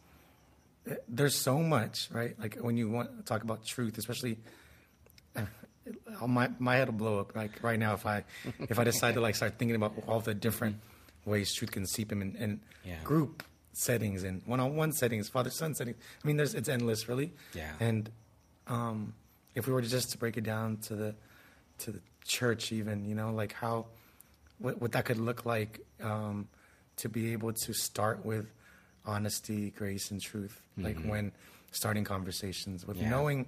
there's 1.08 1.36
so 1.36 1.58
much, 1.58 2.08
right? 2.10 2.38
Like 2.40 2.56
when 2.60 2.76
you 2.76 2.88
want 2.90 3.16
to 3.18 3.22
talk 3.24 3.42
about 3.42 3.64
truth, 3.64 3.98
especially 3.98 4.38
my 6.26 6.50
my 6.58 6.76
head 6.76 6.88
will 6.88 6.94
blow 6.98 7.18
up. 7.20 7.34
Like 7.36 7.62
right 7.62 7.78
now, 7.78 7.94
if 7.94 8.06
I 8.06 8.24
if 8.58 8.78
I 8.78 8.84
decide 8.84 9.14
to 9.14 9.20
like 9.20 9.34
start 9.34 9.58
thinking 9.58 9.76
about 9.76 9.94
all 10.06 10.20
the 10.20 10.34
different 10.34 10.76
ways 11.24 11.52
truth 11.54 11.70
can 11.70 11.86
seep 11.86 12.12
in, 12.12 12.22
in 12.36 12.60
Yeah. 12.84 12.96
group 13.04 13.42
settings 13.72 14.24
and 14.24 14.42
one-on-one 14.46 14.92
settings, 14.92 15.28
father-son 15.28 15.74
settings. 15.74 15.96
I 16.24 16.26
mean, 16.26 16.36
there's 16.36 16.54
it's 16.54 16.68
endless, 16.68 17.08
really. 17.08 17.32
Yeah. 17.54 17.72
And 17.78 18.10
um, 18.66 19.14
if 19.54 19.66
we 19.66 19.72
were 19.72 19.82
to 19.82 19.88
just 19.88 20.10
to 20.12 20.18
break 20.18 20.36
it 20.36 20.44
down 20.44 20.78
to 20.88 20.94
the 20.96 21.14
to 21.78 21.92
the 21.92 22.00
church, 22.24 22.72
even 22.72 23.04
you 23.04 23.14
know, 23.14 23.32
like 23.32 23.52
how 23.52 23.86
what, 24.58 24.80
what 24.80 24.92
that 24.92 25.04
could 25.04 25.18
look 25.18 25.44
like 25.46 25.80
um, 26.02 26.48
to 27.00 27.08
be 27.08 27.32
able 27.32 27.52
to 27.52 27.72
start 27.72 28.24
with 28.24 28.46
honesty, 29.04 29.70
grace, 29.70 30.10
and 30.10 30.20
truth, 30.20 30.60
like 30.76 30.96
mm-hmm. 30.96 31.08
when 31.08 31.32
starting 31.72 32.04
conversations, 32.04 32.86
with 32.86 32.96
Yeah. 32.98 33.10
knowing 33.10 33.46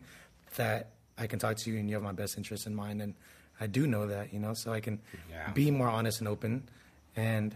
that 0.56 0.90
I 1.18 1.26
can 1.26 1.38
talk 1.38 1.56
to 1.58 1.70
you 1.70 1.78
and 1.78 1.88
you 1.88 1.94
have 1.96 2.02
my 2.02 2.12
best 2.12 2.36
interest 2.36 2.66
in 2.66 2.74
mind, 2.74 3.02
and 3.02 3.14
I 3.60 3.66
do 3.66 3.86
know 3.86 4.06
that, 4.06 4.32
you 4.32 4.38
know, 4.40 4.54
so 4.54 4.72
I 4.72 4.80
can 4.80 5.00
Yeah. 5.30 5.50
be 5.52 5.70
more 5.70 5.88
honest 5.88 6.20
and 6.20 6.28
open, 6.28 6.68
and 7.16 7.54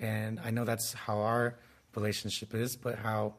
and 0.00 0.40
I 0.40 0.50
know 0.50 0.64
that's 0.64 0.92
how 0.94 1.18
our 1.20 1.54
relationship 1.94 2.54
is, 2.54 2.74
but 2.76 2.98
how 2.98 3.34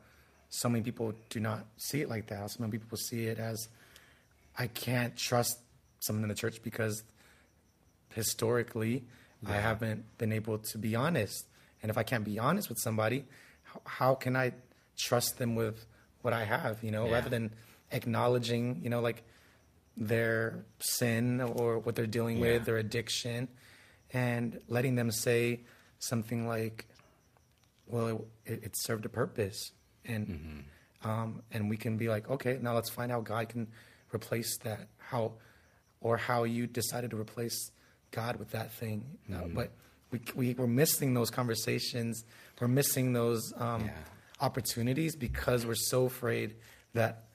so 0.50 0.70
many 0.70 0.82
people 0.84 1.14
do 1.30 1.40
not 1.42 1.66
see 1.78 2.00
it 2.02 2.08
like 2.08 2.28
that. 2.28 2.38
How 2.38 2.48
so 2.48 2.62
many 2.62 2.72
people 2.72 2.98
see 2.98 3.26
it 3.26 3.38
as 3.38 3.68
I 4.58 4.68
can't 4.68 5.18
trust 5.18 5.60
someone 6.00 6.24
in 6.24 6.30
the 6.30 6.36
church 6.36 6.62
because 6.64 7.04
historically 8.14 9.04
I 9.46 9.56
haven't 9.56 10.06
been 10.18 10.32
able 10.32 10.58
to 10.60 10.78
be 10.78 10.96
honest. 10.96 11.46
And 11.84 11.90
if 11.92 11.98
I 11.98 12.04
can't 12.04 12.24
be 12.24 12.40
honest 12.40 12.70
with 12.70 12.80
somebody, 12.80 13.26
how, 13.64 13.82
how 13.86 14.16
can 14.16 14.36
I 14.36 14.54
trust 14.98 15.38
them 15.38 15.54
with 15.56 15.86
what 16.22 16.34
I 16.34 16.46
have, 16.46 16.82
you 16.84 16.90
know, 16.92 17.06
Yeah. 17.08 17.14
rather 17.14 17.30
than 17.30 17.54
acknowledging, 17.92 18.82
you 18.84 18.90
know, 18.90 19.02
like 19.02 19.24
their 19.98 20.66
sin 20.80 21.42
or 21.42 21.78
what 21.80 21.96
they're 21.96 22.08
dealing 22.08 22.38
Yeah. 22.38 22.54
with, 22.54 22.66
their 22.66 22.78
addiction, 22.78 23.50
and 24.14 24.60
letting 24.68 24.96
them 24.96 25.12
say 25.12 25.62
something 26.00 26.48
like, 26.48 26.88
well, 27.86 28.26
it, 28.46 28.64
it 28.64 28.72
served 28.78 29.06
a 29.06 29.10
purpose. 29.10 29.72
And, 30.06 30.66
um, 31.04 31.44
and 31.52 31.70
we 31.70 31.78
can 31.78 31.98
be 31.98 32.08
like, 32.10 32.30
okay, 32.30 32.58
now 32.62 32.74
let's 32.74 32.90
find 32.90 33.12
out 33.12 33.26
God 33.26 33.50
can 33.50 33.68
replace 34.14 34.58
that. 34.60 34.88
How, 34.98 35.34
or 36.02 36.18
how 36.18 36.44
you 36.44 36.66
decided 36.68 37.12
to 37.12 37.18
replace 37.20 37.72
God 38.12 38.38
with 38.38 38.52
that 38.52 38.72
thing. 38.74 39.18
No, 39.28 39.50
but 39.54 39.72
we, 40.14 40.22
we, 40.36 40.54
we're 40.54 40.68
missing 40.68 41.14
those 41.14 41.30
conversations. 41.30 42.24
We're 42.62 42.68
missing 42.70 43.12
those 43.14 43.52
um, 43.58 43.86
Yeah. 43.86 43.92
opportunities 44.40 45.16
because 45.18 45.66
we're 45.66 45.76
so 45.76 46.06
afraid 46.06 46.56
that, 46.94 47.26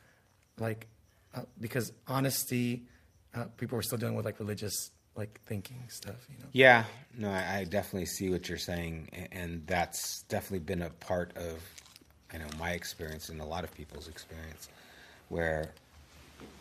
like, 0.58 0.86
uh, 1.34 1.42
because 1.60 1.92
honesty, 2.06 2.84
uh, 3.34 3.44
people 3.58 3.78
are 3.78 3.82
still 3.82 3.98
dealing 3.98 4.14
with 4.14 4.24
like 4.24 4.38
religious 4.38 4.90
like 5.16 5.40
thinking 5.46 5.82
stuff, 5.88 6.14
you 6.30 6.38
know. 6.38 6.48
Yeah, 6.52 6.84
no, 7.16 7.28
I, 7.28 7.56
I 7.58 7.64
definitely 7.64 8.06
see 8.06 8.30
what 8.30 8.48
you're 8.48 8.56
saying, 8.56 9.08
a- 9.12 9.34
and 9.34 9.66
that's 9.66 10.22
definitely 10.28 10.60
been 10.60 10.82
a 10.82 10.90
part 10.90 11.36
of, 11.36 11.60
I 12.32 12.38
know, 12.38 12.46
my 12.56 12.70
experience 12.70 13.28
and 13.28 13.40
a 13.40 13.44
lot 13.44 13.64
of 13.64 13.74
people's 13.74 14.06
experience, 14.06 14.68
where 15.28 15.72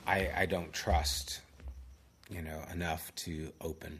I 0.08 0.32
I 0.36 0.46
don't 0.48 0.74
trust, 0.74 1.42
you 2.32 2.42
know, 2.42 2.60
enough 2.74 3.14
to 3.26 3.52
open 3.62 4.00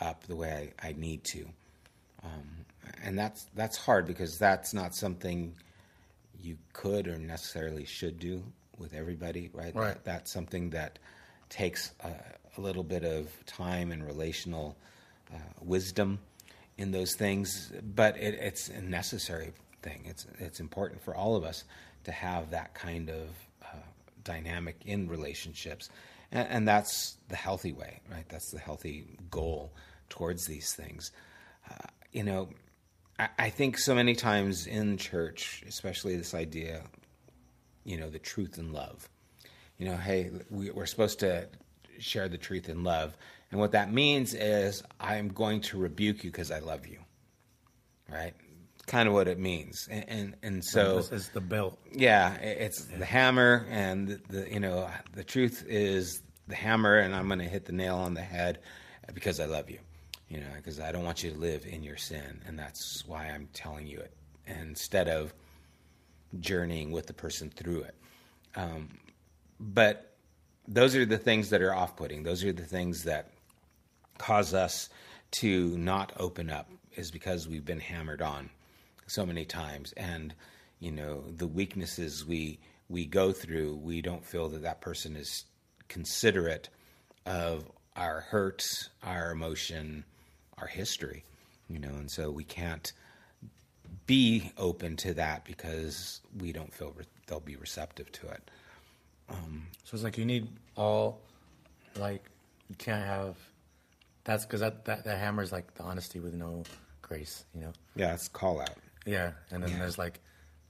up 0.00 0.24
the 0.24 0.36
way 0.36 0.72
I, 0.82 0.88
I 0.88 0.92
need 0.92 1.24
to, 1.24 1.46
um, 2.22 2.48
and 3.02 3.18
that's 3.18 3.46
that's 3.54 3.76
hard 3.76 4.06
because 4.06 4.38
that's 4.38 4.72
not 4.74 4.94
something 4.94 5.54
you 6.40 6.56
could 6.72 7.08
or 7.08 7.18
necessarily 7.18 7.84
should 7.84 8.18
do 8.18 8.42
with 8.78 8.94
everybody, 8.94 9.50
right? 9.52 9.74
Right. 9.74 9.94
That, 9.94 10.04
that's 10.04 10.32
something 10.32 10.70
that 10.70 10.98
takes 11.48 11.92
a, 12.00 12.12
a 12.56 12.60
little 12.60 12.84
bit 12.84 13.04
of 13.04 13.30
time 13.46 13.92
and 13.92 14.04
relational 14.04 14.76
uh, 15.32 15.38
wisdom 15.60 16.18
in 16.78 16.90
those 16.90 17.14
things, 17.14 17.72
but 17.94 18.16
it, 18.16 18.34
it's 18.34 18.68
a 18.68 18.82
necessary 18.82 19.52
thing. 19.82 20.02
It's 20.06 20.26
it's 20.38 20.60
important 20.60 21.02
for 21.02 21.14
all 21.14 21.36
of 21.36 21.44
us 21.44 21.64
to 22.04 22.12
have 22.12 22.50
that 22.50 22.74
kind 22.74 23.08
of 23.08 23.28
uh, 23.62 23.76
dynamic 24.24 24.76
in 24.84 25.08
relationships, 25.08 25.88
and, 26.32 26.48
and 26.48 26.68
that's 26.68 27.16
the 27.28 27.36
healthy 27.36 27.72
way, 27.72 28.00
right? 28.10 28.28
That's 28.28 28.50
the 28.50 28.58
healthy 28.58 29.18
goal 29.30 29.72
towards 30.08 30.46
these 30.46 30.74
things. 30.74 31.12
Uh, 31.70 31.88
you 32.12 32.22
know, 32.22 32.48
I, 33.18 33.28
I 33.38 33.50
think 33.50 33.78
so 33.78 33.94
many 33.94 34.14
times 34.14 34.66
in 34.66 34.96
church, 34.96 35.64
especially 35.68 36.16
this 36.16 36.34
idea, 36.34 36.82
you 37.84 37.96
know, 37.96 38.10
the 38.10 38.18
truth 38.18 38.58
and 38.58 38.72
love. 38.72 39.08
You 39.78 39.86
know, 39.86 39.96
hey, 39.96 40.30
we, 40.50 40.70
we're 40.70 40.86
supposed 40.86 41.20
to 41.20 41.48
share 41.98 42.28
the 42.28 42.38
truth 42.38 42.68
in 42.68 42.84
love. 42.84 43.16
And 43.50 43.60
what 43.60 43.72
that 43.72 43.92
means 43.92 44.34
is 44.34 44.82
I'm 45.00 45.28
going 45.28 45.60
to 45.62 45.78
rebuke 45.78 46.24
you 46.24 46.30
because 46.30 46.50
I 46.50 46.58
love 46.58 46.86
you. 46.86 46.98
Right? 48.08 48.34
Kind 48.86 49.08
of 49.08 49.14
what 49.14 49.26
it 49.26 49.38
means. 49.38 49.88
And, 49.90 50.04
and, 50.08 50.36
and 50.42 50.64
so. 50.64 50.96
this 50.96 51.10
is 51.10 51.28
the 51.30 51.40
belt. 51.40 51.78
Yeah, 51.92 52.34
it's 52.34 52.84
the 52.84 53.04
hammer, 53.04 53.66
and 53.68 54.06
the, 54.08 54.20
the 54.28 54.52
you 54.52 54.60
know 54.60 54.88
the 55.12 55.24
truth 55.24 55.64
is 55.66 56.22
the 56.46 56.54
hammer, 56.54 56.98
and 56.98 57.14
I'm 57.14 57.26
going 57.26 57.40
to 57.40 57.46
hit 57.46 57.64
the 57.64 57.72
nail 57.72 57.96
on 57.96 58.14
the 58.14 58.22
head 58.22 58.60
because 59.12 59.40
I 59.40 59.46
love 59.46 59.70
you, 59.70 59.80
you 60.28 60.38
know, 60.38 60.46
because 60.54 60.78
I 60.78 60.92
don't 60.92 61.04
want 61.04 61.24
you 61.24 61.32
to 61.32 61.38
live 61.38 61.66
in 61.66 61.82
your 61.82 61.96
sin, 61.96 62.42
and 62.46 62.56
that's 62.56 63.04
why 63.06 63.26
I'm 63.26 63.48
telling 63.52 63.88
you 63.88 63.98
it 63.98 64.12
instead 64.46 65.08
of 65.08 65.34
journeying 66.38 66.92
with 66.92 67.06
the 67.06 67.14
person 67.14 67.50
through 67.50 67.82
it. 67.82 67.94
Um, 68.54 68.98
but 69.58 70.16
those 70.68 70.94
are 70.94 71.04
the 71.04 71.18
things 71.18 71.50
that 71.50 71.62
are 71.62 71.74
off-putting. 71.74 72.22
Those 72.22 72.44
are 72.44 72.52
the 72.52 72.64
things 72.64 73.04
that 73.04 73.30
cause 74.18 74.54
us 74.54 74.88
to 75.32 75.76
not 75.76 76.12
open 76.18 76.50
up 76.50 76.68
is 76.94 77.10
because 77.10 77.48
we've 77.48 77.64
been 77.64 77.80
hammered 77.80 78.22
on 78.22 78.50
so 79.06 79.24
many 79.26 79.44
times 79.44 79.92
and 79.96 80.34
you 80.80 80.90
know 80.90 81.24
the 81.36 81.46
weaknesses 81.46 82.24
we 82.26 82.58
we 82.88 83.06
go 83.06 83.32
through 83.32 83.74
we 83.76 84.00
don't 84.02 84.24
feel 84.24 84.48
that 84.48 84.62
that 84.62 84.80
person 84.80 85.16
is 85.16 85.44
considerate 85.88 86.68
of 87.24 87.64
our 87.96 88.20
hurts 88.20 88.90
our 89.02 89.30
emotion 89.30 90.04
our 90.58 90.66
history 90.66 91.24
you 91.68 91.78
know 91.78 91.88
and 91.90 92.10
so 92.10 92.30
we 92.30 92.44
can't 92.44 92.92
be 94.06 94.52
open 94.58 94.96
to 94.96 95.14
that 95.14 95.44
because 95.44 96.20
we 96.38 96.52
don't 96.52 96.72
feel 96.72 96.92
re- 96.96 97.04
they'll 97.26 97.40
be 97.40 97.56
receptive 97.56 98.10
to 98.12 98.26
it 98.28 98.50
Um, 99.28 99.66
So 99.84 99.94
it's 99.94 100.04
like 100.04 100.18
you 100.18 100.24
need 100.24 100.48
all, 100.76 101.20
like 101.96 102.24
you 102.68 102.76
can't 102.76 103.04
have. 103.04 103.36
That's 104.24 104.44
because 104.44 104.60
that, 104.60 104.84
that 104.84 105.04
that 105.04 105.18
hammer 105.18 105.42
is 105.42 105.50
like 105.52 105.74
the 105.74 105.82
honesty 105.82 106.20
with 106.20 106.34
no 106.34 106.62
grace, 107.02 107.44
you 107.54 107.60
know. 107.62 107.72
yeah 107.96 108.12
it's 108.14 108.28
call 108.28 108.60
out 108.60 108.76
Yeah, 109.06 109.32
and 109.50 109.62
then 109.62 109.78
there's 109.78 109.98
like 109.98 110.20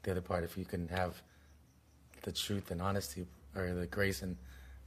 the 0.02 0.12
other 0.12 0.20
part. 0.20 0.44
If 0.44 0.56
you 0.56 0.64
can 0.64 0.88
have 0.88 1.20
the 2.22 2.32
truth 2.32 2.70
and 2.70 2.80
honesty, 2.80 3.26
or 3.56 3.72
the 3.72 3.86
grace 3.86 4.22
and 4.22 4.36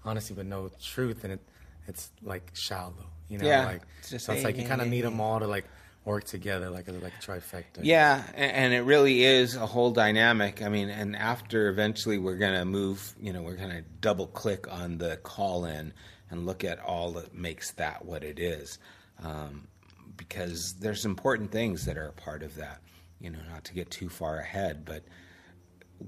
honesty 0.05 0.33
but 0.33 0.45
no 0.45 0.69
truth, 0.81 1.23
and 1.23 1.33
it 1.33 1.41
it's 1.88 2.12
like 2.21 2.51
shallow, 2.53 2.93
you 3.27 3.39
know. 3.39 3.47
Yeah, 3.47 3.65
like 3.65 3.81
it's 3.99 4.12
just 4.12 4.25
so 4.25 4.33
it's 4.33 4.43
like 4.43 4.57
you 4.57 4.65
kind 4.65 4.81
of 4.81 4.88
need 4.88 5.01
them 5.01 5.19
all 5.19 5.39
to 5.39 5.47
like 5.47 5.65
work 6.05 6.23
together, 6.23 6.69
like 6.69 6.88
a 6.88 6.91
like 6.91 7.13
a 7.19 7.25
trifecta. 7.25 7.81
Yeah, 7.81 8.23
and 8.35 8.73
it 8.73 8.81
really 8.81 9.23
is 9.23 9.55
a 9.55 9.65
whole 9.65 9.91
dynamic. 9.91 10.62
I 10.62 10.69
mean, 10.69 10.89
and 10.89 11.15
after 11.15 11.69
eventually 11.69 12.17
we're 12.17 12.38
going 12.38 12.53
to 12.53 12.65
move, 12.65 13.15
you 13.19 13.33
know, 13.33 13.41
we're 13.41 13.57
going 13.57 13.71
to 13.71 13.83
double 14.01 14.27
click 14.27 14.71
on 14.71 14.97
the 14.97 15.17
call 15.17 15.65
in 15.65 15.93
and 16.29 16.45
look 16.45 16.63
at 16.63 16.79
all 16.79 17.12
that 17.13 17.33
makes 17.33 17.71
that 17.73 18.05
what 18.05 18.23
it 18.23 18.39
is. 18.39 18.77
Um, 19.23 19.67
because 20.15 20.73
there's 20.79 21.05
important 21.05 21.51
things 21.51 21.85
that 21.85 21.97
are 21.97 22.07
a 22.07 22.13
part 22.13 22.43
of 22.43 22.55
that, 22.55 22.81
you 23.19 23.29
know, 23.29 23.39
not 23.49 23.65
to 23.65 23.73
get 23.73 23.89
too 23.89 24.10
far 24.10 24.39
ahead, 24.39 24.86
but 24.86 25.03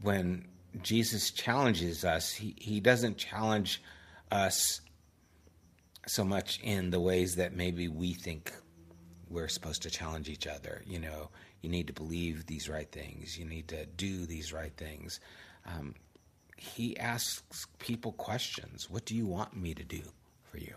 when 0.01 0.47
Jesus 0.81 1.31
challenges 1.31 2.05
us, 2.05 2.31
he, 2.31 2.55
he 2.57 2.79
doesn't 2.79 3.17
challenge 3.17 3.81
us 4.31 4.81
so 6.07 6.23
much 6.23 6.59
in 6.63 6.89
the 6.89 6.99
ways 6.99 7.35
that 7.35 7.53
maybe 7.55 7.87
we 7.87 8.13
think 8.13 8.53
we're 9.29 9.47
supposed 9.47 9.81
to 9.83 9.89
challenge 9.89 10.29
each 10.29 10.47
other. 10.47 10.81
You 10.85 10.99
know, 10.99 11.29
you 11.61 11.69
need 11.69 11.87
to 11.87 11.93
believe 11.93 12.45
these 12.45 12.69
right 12.69 12.91
things. 12.91 13.37
You 13.37 13.45
need 13.45 13.67
to 13.69 13.85
do 13.85 14.25
these 14.25 14.51
right 14.51 14.75
things. 14.75 15.19
Um, 15.65 15.95
he 16.57 16.97
asks 16.97 17.65
people 17.79 18.13
questions. 18.13 18.89
What 18.89 19.05
do 19.05 19.15
you 19.15 19.25
want 19.25 19.55
me 19.55 19.73
to 19.73 19.83
do 19.83 20.01
for 20.43 20.57
you? 20.57 20.75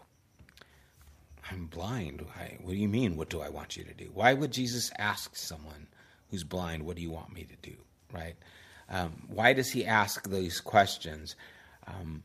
I'm 1.50 1.66
blind. 1.66 2.24
I, 2.36 2.56
what 2.62 2.72
do 2.72 2.78
you 2.78 2.88
mean? 2.88 3.16
What 3.16 3.28
do 3.28 3.40
I 3.40 3.50
want 3.50 3.76
you 3.76 3.84
to 3.84 3.94
do? 3.94 4.10
Why 4.14 4.32
would 4.32 4.50
Jesus 4.50 4.90
ask 4.98 5.36
someone 5.36 5.88
who's 6.34 6.44
blind, 6.44 6.82
"What 6.82 6.96
do 6.96 7.02
you 7.02 7.10
want 7.10 7.32
me 7.32 7.44
to 7.44 7.70
do?" 7.70 7.76
Right? 8.12 8.36
Um, 8.88 9.24
why 9.28 9.52
does 9.52 9.70
he 9.70 9.86
ask 9.86 10.28
these 10.28 10.60
questions? 10.60 11.36
Um, 11.86 12.22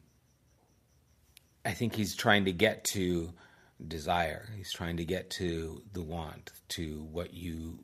I 1.65 1.72
think 1.74 1.95
he's 1.95 2.15
trying 2.15 2.45
to 2.45 2.52
get 2.52 2.84
to 2.95 3.32
desire. 3.86 4.50
He's 4.58 4.74
trying 4.74 4.98
to 4.98 5.06
get 5.06 5.30
to 5.32 5.82
the 5.93 6.02
want, 6.02 6.52
to 6.69 7.08
what 7.12 7.34
you 7.34 7.80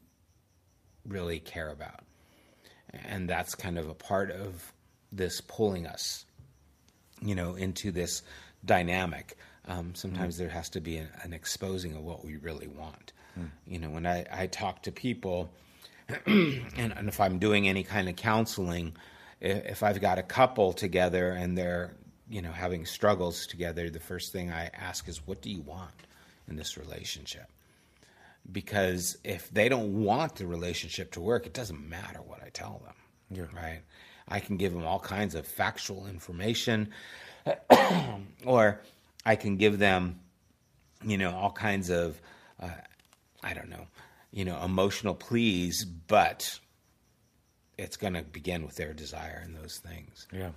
really 1.07 1.39
care 1.39 1.69
about. 1.69 2.01
And 2.91 3.29
that's 3.29 3.55
kind 3.55 3.77
of 3.77 3.89
a 3.89 3.93
part 3.93 4.31
of 4.31 4.73
this 5.11 5.41
pulling 5.41 5.85
us, 5.85 6.25
you 7.21 7.35
know, 7.35 7.55
into 7.55 7.91
this 7.91 8.23
dynamic. 8.63 9.37
Um, 9.67 9.95
sometimes 9.95 10.35
mm. 10.35 10.39
there 10.39 10.49
has 10.49 10.69
to 10.69 10.81
be 10.81 10.97
an, 10.97 11.09
an, 11.23 11.33
exposing 11.33 11.95
of 11.95 12.03
what 12.03 12.23
we 12.23 12.37
really 12.37 12.67
want. 12.67 13.13
Mm. 13.39 13.49
You 13.65 13.79
know, 13.79 13.89
when 13.89 14.05
I, 14.05 14.25
I 14.31 14.47
talk 14.47 14.83
to 14.83 14.91
people, 14.91 15.49
and, 16.25 16.65
and, 16.77 17.07
if 17.07 17.19
I'm 17.19 17.39
doing 17.39 17.67
any 17.67 17.83
kind 17.83 18.07
of 18.07 18.15
counseling, 18.15 18.95
if 19.41 19.81
I've 19.81 19.99
got 19.99 20.19
a 20.19 20.23
couple 20.23 20.71
together 20.73 21.31
and 21.31 21.57
they're, 21.57 21.95
you 22.29 22.41
know, 22.41 22.51
having 22.51 22.85
struggles 22.85 23.47
together, 23.47 23.89
the 23.89 23.99
first 23.99 24.31
thing 24.31 24.51
I 24.51 24.69
ask 24.73 25.07
is, 25.07 25.25
what 25.25 25.41
do 25.41 25.49
you 25.49 25.61
want 25.61 25.91
in 26.47 26.55
this 26.55 26.77
relationship? 26.77 27.49
Because 28.51 29.17
if 29.23 29.49
they 29.49 29.67
don't 29.67 30.03
want 30.03 30.35
the 30.35 30.45
relationship 30.45 31.11
to 31.13 31.21
work, 31.21 31.47
it 31.47 31.53
doesn't 31.53 31.89
matter 31.89 32.19
what 32.21 32.43
I 32.43 32.49
tell 32.49 32.81
them. 32.85 32.95
Yeah. 33.31 33.59
Right? 33.59 33.81
I 34.27 34.39
can 34.39 34.57
give 34.57 34.73
them 34.73 34.85
all 34.85 34.99
kinds 34.99 35.35
of 35.35 35.47
factual 35.47 36.07
information, 36.07 36.89
or 38.45 38.81
I 39.25 39.35
can 39.35 39.57
give 39.57 39.79
them, 39.79 40.19
you 41.03 41.17
know, 41.17 41.35
all 41.35 41.51
kinds 41.51 41.89
of, 41.89 42.19
uh, 42.61 42.69
I 43.43 43.53
don't 43.53 43.69
know, 43.69 43.87
you 44.35 44.43
know, 44.43 44.61
emotional 44.61 45.15
pleas, 45.15 45.85
but 45.85 46.59
it's 47.77 47.95
going 47.95 48.13
to 48.13 48.21
begin 48.21 48.65
with 48.65 48.75
their 48.75 48.93
desire 48.93 49.41
and 49.43 49.55
those 49.55 49.77
things. 49.77 50.27
Yeah. 50.31 50.51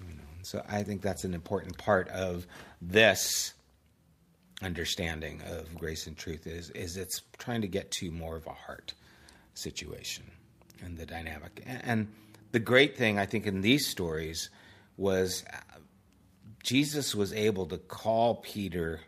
You 0.00 0.14
know, 0.14 0.22
so 0.42 0.64
I 0.66 0.82
think 0.82 1.02
that's 1.02 1.24
an 1.24 1.34
important 1.34 1.76
part 1.76 2.08
of 2.08 2.46
this 2.80 3.52
understanding 4.62 5.42
of 5.46 5.72
grace 5.76 6.08
and 6.08 6.16
truth 6.16 6.46
is 6.46 6.70
is 6.70 6.96
it's 6.96 7.22
trying 7.36 7.60
to 7.60 7.68
get 7.68 7.92
to 7.92 8.10
more 8.10 8.34
of 8.34 8.46
a 8.46 8.52
heart 8.52 8.94
situation 9.54 10.24
and 10.82 10.96
the 10.96 11.04
dynamic. 11.06 11.62
And 11.66 12.08
the 12.52 12.58
great 12.58 12.96
thing 12.96 13.18
I 13.18 13.26
think 13.26 13.46
in 13.46 13.60
these 13.60 13.86
stories 13.86 14.48
was 14.96 15.44
uh, 15.52 15.78
Jesus 16.62 17.14
was 17.14 17.32
able 17.34 17.66
to 17.66 17.76
call 17.76 18.36
Peter 18.36 19.00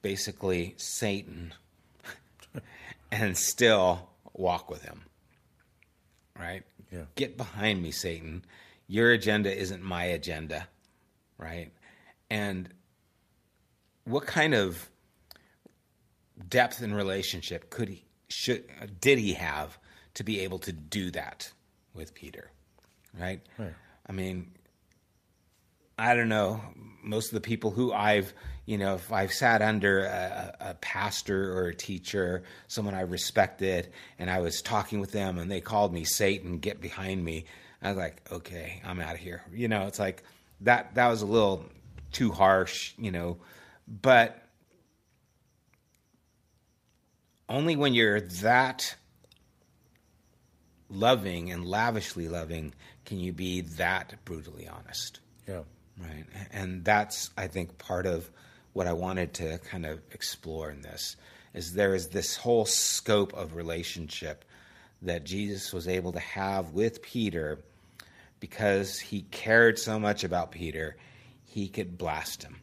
basically 0.00 0.74
Satan 0.76 1.52
and 3.10 3.36
still 3.36 4.08
walk 4.32 4.70
with 4.70 4.82
him. 4.82 5.02
Right? 6.38 6.62
Yeah. 6.92 7.04
Get 7.16 7.36
behind 7.36 7.82
me, 7.82 7.90
Satan. 7.90 8.44
Your 8.86 9.12
agenda 9.12 9.54
isn't 9.54 9.82
my 9.82 10.04
agenda. 10.04 10.68
Right? 11.36 11.72
And 12.30 12.68
what 14.04 14.26
kind 14.26 14.54
of 14.54 14.88
depth 16.48 16.82
in 16.82 16.94
relationship 16.94 17.70
could 17.70 17.88
he 17.88 18.04
should 18.28 18.64
did 19.00 19.18
he 19.18 19.34
have 19.34 19.78
to 20.14 20.24
be 20.24 20.40
able 20.40 20.58
to 20.60 20.72
do 20.72 21.10
that 21.10 21.50
with 21.94 22.14
Peter? 22.14 22.50
Right? 23.18 23.40
right. 23.58 23.74
I 24.06 24.12
mean, 24.12 24.52
I 25.98 26.14
don't 26.14 26.28
know. 26.28 26.60
Most 27.02 27.28
of 27.28 27.34
the 27.34 27.40
people 27.40 27.72
who 27.72 27.92
I've, 27.92 28.32
you 28.66 28.78
know, 28.78 28.94
if 28.94 29.12
I've 29.12 29.32
sat 29.32 29.62
under 29.62 30.04
a, 30.04 30.56
a, 30.60 30.74
pastor 30.74 31.58
or 31.58 31.68
a 31.68 31.74
teacher, 31.74 32.44
someone 32.68 32.94
I 32.94 33.00
respected, 33.00 33.90
and 34.18 34.30
I 34.30 34.40
was 34.40 34.62
talking 34.62 35.00
with 35.00 35.10
them 35.10 35.38
and 35.38 35.50
they 35.50 35.60
called 35.60 35.92
me 35.92 36.04
Satan, 36.04 36.58
get 36.58 36.80
behind 36.80 37.24
me, 37.24 37.46
I 37.82 37.88
was 37.88 37.96
like, 37.96 38.22
okay, 38.30 38.80
I'm 38.84 39.00
out 39.00 39.14
of 39.14 39.20
here. 39.20 39.42
You 39.52 39.68
know, 39.68 39.86
it's 39.86 39.98
like 39.98 40.22
that, 40.60 40.94
that 40.94 41.08
was 41.08 41.22
a 41.22 41.26
little 41.26 41.64
too 42.12 42.30
harsh, 42.30 42.94
you 42.96 43.10
know, 43.10 43.38
but 43.88 44.40
only 47.48 47.74
when 47.74 47.94
you're 47.94 48.20
that 48.20 48.94
loving 50.90 51.50
and 51.50 51.64
lavishly 51.66 52.28
loving 52.28 52.74
can 53.04 53.18
you 53.18 53.32
be 53.32 53.62
that 53.62 54.14
brutally 54.24 54.68
honest. 54.68 55.20
Yeah. 55.46 55.62
Right. 56.00 56.24
And 56.52 56.84
that's, 56.84 57.30
I 57.36 57.48
think, 57.48 57.78
part 57.78 58.06
of 58.06 58.30
what 58.72 58.86
I 58.86 58.92
wanted 58.92 59.34
to 59.34 59.58
kind 59.58 59.84
of 59.84 60.00
explore 60.12 60.70
in 60.70 60.82
this 60.82 61.16
is 61.54 61.72
there 61.72 61.94
is 61.94 62.08
this 62.08 62.36
whole 62.36 62.64
scope 62.64 63.32
of 63.34 63.56
relationship 63.56 64.44
that 65.02 65.24
Jesus 65.24 65.72
was 65.72 65.88
able 65.88 66.12
to 66.12 66.20
have 66.20 66.72
with 66.72 67.02
Peter 67.02 67.58
because 68.40 68.98
he 68.98 69.22
cared 69.30 69.78
so 69.78 69.98
much 69.98 70.24
about 70.24 70.52
Peter, 70.52 70.96
he 71.44 71.68
could 71.68 71.98
blast 71.98 72.42
him. 72.42 72.56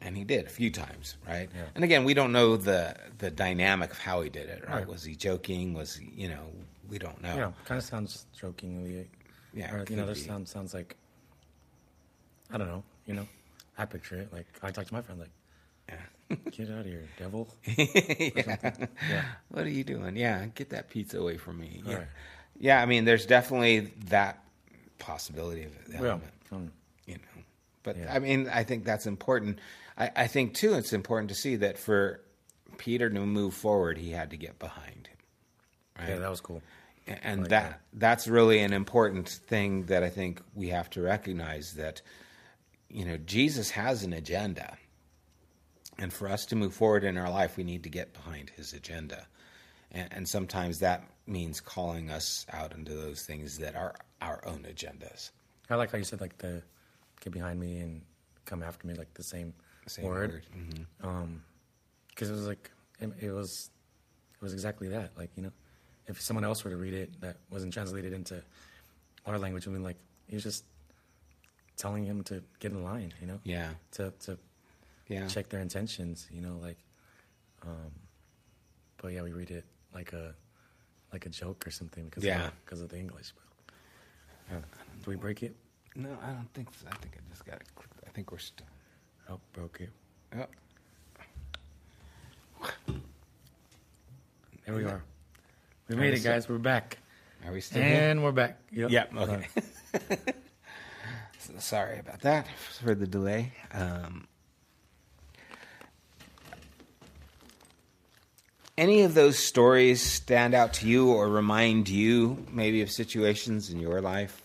And 0.00 0.16
he 0.16 0.24
did 0.24 0.46
a 0.46 0.48
few 0.48 0.70
times, 0.70 1.16
right? 1.28 1.50
Yeah. 1.54 1.64
And 1.74 1.84
again, 1.84 2.04
we 2.04 2.14
don't 2.14 2.32
know 2.32 2.56
the 2.56 2.96
the 3.18 3.30
dynamic 3.30 3.90
of 3.90 3.98
how 3.98 4.22
he 4.22 4.30
did 4.30 4.48
it, 4.48 4.64
right? 4.66 4.76
right. 4.76 4.86
Was 4.88 5.04
he 5.04 5.14
joking? 5.14 5.74
Was 5.74 5.94
he, 5.94 6.10
you 6.14 6.28
know, 6.28 6.46
we 6.88 6.98
don't 6.98 7.22
know. 7.22 7.36
Yeah, 7.36 7.52
kind 7.66 7.78
of 7.78 7.84
sounds 7.84 8.24
jokingly. 8.34 9.08
Yeah, 9.52 9.74
or, 9.74 9.84
you 9.90 9.96
know, 9.96 10.06
this 10.06 10.24
sounds 10.24 10.50
sounds 10.50 10.72
like 10.72 10.96
I 12.52 12.58
don't 12.58 12.68
know. 12.68 12.82
You 13.06 13.14
know, 13.14 13.28
I 13.78 13.84
picture 13.84 14.16
it 14.16 14.32
like 14.32 14.46
I 14.62 14.70
talk 14.70 14.86
to 14.86 14.94
my 14.94 15.02
friend 15.02 15.20
like, 15.20 15.30
yeah. 15.88 16.36
get 16.50 16.70
out 16.70 16.80
of 16.80 16.86
here, 16.86 17.08
devil. 17.18 17.48
yeah. 17.64 18.56
yeah. 19.08 19.24
What 19.48 19.64
are 19.64 19.70
you 19.70 19.84
doing? 19.84 20.16
Yeah, 20.16 20.46
get 20.54 20.70
that 20.70 20.90
pizza 20.90 21.18
away 21.18 21.36
from 21.36 21.58
me. 21.58 21.82
Yeah. 21.84 21.94
Right. 21.94 22.06
Yeah, 22.58 22.82
I 22.82 22.86
mean, 22.86 23.04
there's 23.04 23.26
definitely 23.26 23.92
that 24.08 24.42
possibility 24.98 25.64
of 25.64 25.72
it. 25.72 26.02
Yeah. 26.02 26.18
Um, 26.52 26.70
you 27.06 27.14
know, 27.14 27.42
but 27.82 27.96
yeah. 27.96 28.12
I 28.14 28.18
mean, 28.18 28.48
I 28.52 28.64
think 28.64 28.84
that's 28.84 29.06
important. 29.06 29.58
I, 29.96 30.10
I 30.14 30.26
think 30.26 30.54
too, 30.54 30.74
it's 30.74 30.92
important 30.92 31.30
to 31.30 31.34
see 31.34 31.56
that 31.56 31.78
for 31.78 32.20
Peter 32.76 33.08
to 33.08 33.20
move 33.20 33.54
forward, 33.54 33.98
he 33.98 34.10
had 34.10 34.30
to 34.30 34.36
get 34.36 34.58
behind 34.58 35.08
him. 35.08 35.16
Right? 35.98 36.08
Yeah, 36.10 36.18
that 36.18 36.30
was 36.30 36.40
cool. 36.40 36.62
And 37.06 37.42
like 37.42 37.50
that, 37.50 37.70
that 37.70 37.80
that's 37.94 38.28
really 38.28 38.60
an 38.60 38.72
important 38.72 39.28
thing 39.28 39.86
that 39.86 40.02
I 40.02 40.10
think 40.10 40.40
we 40.54 40.68
have 40.68 40.90
to 40.90 41.00
recognize 41.00 41.74
that 41.74 42.02
you 42.90 43.04
know, 43.04 43.16
Jesus 43.18 43.70
has 43.70 44.02
an 44.02 44.12
agenda. 44.12 44.76
And 45.98 46.12
for 46.12 46.28
us 46.28 46.46
to 46.46 46.56
move 46.56 46.74
forward 46.74 47.04
in 47.04 47.18
our 47.18 47.30
life, 47.30 47.56
we 47.56 47.64
need 47.64 47.82
to 47.84 47.90
get 47.90 48.12
behind 48.12 48.50
his 48.50 48.72
agenda. 48.72 49.26
And, 49.92 50.08
and, 50.12 50.28
sometimes 50.28 50.78
that 50.78 51.04
means 51.26 51.60
calling 51.60 52.10
us 52.10 52.46
out 52.52 52.74
into 52.74 52.94
those 52.94 53.22
things 53.22 53.58
that 53.58 53.74
are 53.74 53.96
our 54.22 54.40
own 54.46 54.64
agendas. 54.70 55.30
I 55.68 55.74
like 55.74 55.90
how 55.90 55.98
you 55.98 56.04
said, 56.04 56.20
like, 56.20 56.38
the 56.38 56.62
get 57.20 57.32
behind 57.32 57.60
me 57.60 57.78
and 57.80 58.02
come 58.44 58.62
after 58.62 58.86
me, 58.86 58.94
like 58.94 59.12
the 59.14 59.22
same, 59.22 59.52
same 59.86 60.04
word. 60.04 60.30
word. 60.30 60.46
Mm-hmm. 60.56 61.06
Um, 61.06 61.42
because 62.08 62.30
it 62.30 62.34
was 62.34 62.46
like, 62.46 62.70
it, 63.00 63.10
it 63.20 63.30
was, 63.30 63.70
it 64.34 64.42
was 64.42 64.52
exactly 64.52 64.88
that. 64.88 65.10
Like, 65.16 65.30
you 65.36 65.42
know, 65.42 65.52
if 66.06 66.20
someone 66.20 66.44
else 66.44 66.64
were 66.64 66.70
to 66.70 66.76
read 66.76 66.94
it 66.94 67.20
that 67.20 67.36
wasn't 67.50 67.72
translated 67.72 68.12
into 68.12 68.42
our 69.26 69.38
language, 69.38 69.66
I 69.66 69.70
mean, 69.70 69.82
like, 69.82 69.96
he 70.28 70.36
was 70.36 70.44
just 70.44 70.64
telling 71.80 72.04
him 72.04 72.22
to 72.24 72.42
get 72.58 72.72
in 72.72 72.84
line, 72.84 73.12
you 73.20 73.26
know? 73.26 73.40
Yeah. 73.42 73.70
To 73.92 74.12
to 74.26 74.38
yeah. 75.08 75.26
check 75.26 75.48
their 75.48 75.60
intentions, 75.60 76.28
you 76.30 76.42
know, 76.42 76.56
like 76.62 76.78
um 77.62 77.92
but 78.98 79.12
yeah, 79.12 79.22
we 79.22 79.32
read 79.32 79.50
it 79.50 79.64
like 79.94 80.12
a 80.12 80.34
like 81.12 81.24
a 81.26 81.30
joke 81.30 81.66
or 81.66 81.70
something 81.70 82.04
because 82.04 82.22
yeah. 82.22 82.48
of, 82.48 82.64
because 82.64 82.80
of 82.82 82.90
the 82.90 82.98
English. 82.98 83.32
But, 84.48 84.62
do 85.04 85.10
we 85.10 85.16
break 85.16 85.42
it? 85.42 85.56
No, 85.96 86.10
I 86.22 86.32
don't 86.32 86.52
think 86.54 86.68
so. 86.74 86.86
I 86.90 86.96
think 86.96 87.14
I 87.16 87.20
just 87.30 87.46
got 87.46 87.56
it. 87.56 87.68
I 88.06 88.10
think 88.10 88.30
we're 88.30 88.38
still. 88.38 88.66
Oh, 89.28 89.40
broke 89.52 89.80
it. 89.80 89.90
Oh. 90.36 90.46
There 94.66 94.74
we 94.74 94.84
are. 94.84 95.02
We 95.88 95.96
made 95.96 96.14
it, 96.14 96.22
guys. 96.22 96.48
We're 96.48 96.58
back. 96.58 96.98
Are 97.46 97.52
we 97.52 97.60
still? 97.60 97.82
And 97.82 98.18
here? 98.18 98.24
we're 98.24 98.32
back. 98.32 98.58
Yep. 98.70 98.90
Yep. 98.90 99.14
Okay. 99.16 99.46
Sorry 101.58 101.98
about 101.98 102.20
that 102.20 102.46
for 102.82 102.94
the 102.94 103.06
delay. 103.06 103.52
Um, 103.72 104.26
any 108.76 109.02
of 109.02 109.14
those 109.14 109.38
stories 109.38 110.02
stand 110.02 110.54
out 110.54 110.74
to 110.74 110.88
you 110.88 111.10
or 111.10 111.28
remind 111.28 111.88
you 111.88 112.46
maybe 112.50 112.82
of 112.82 112.90
situations 112.90 113.70
in 113.70 113.78
your 113.78 114.00
life 114.00 114.42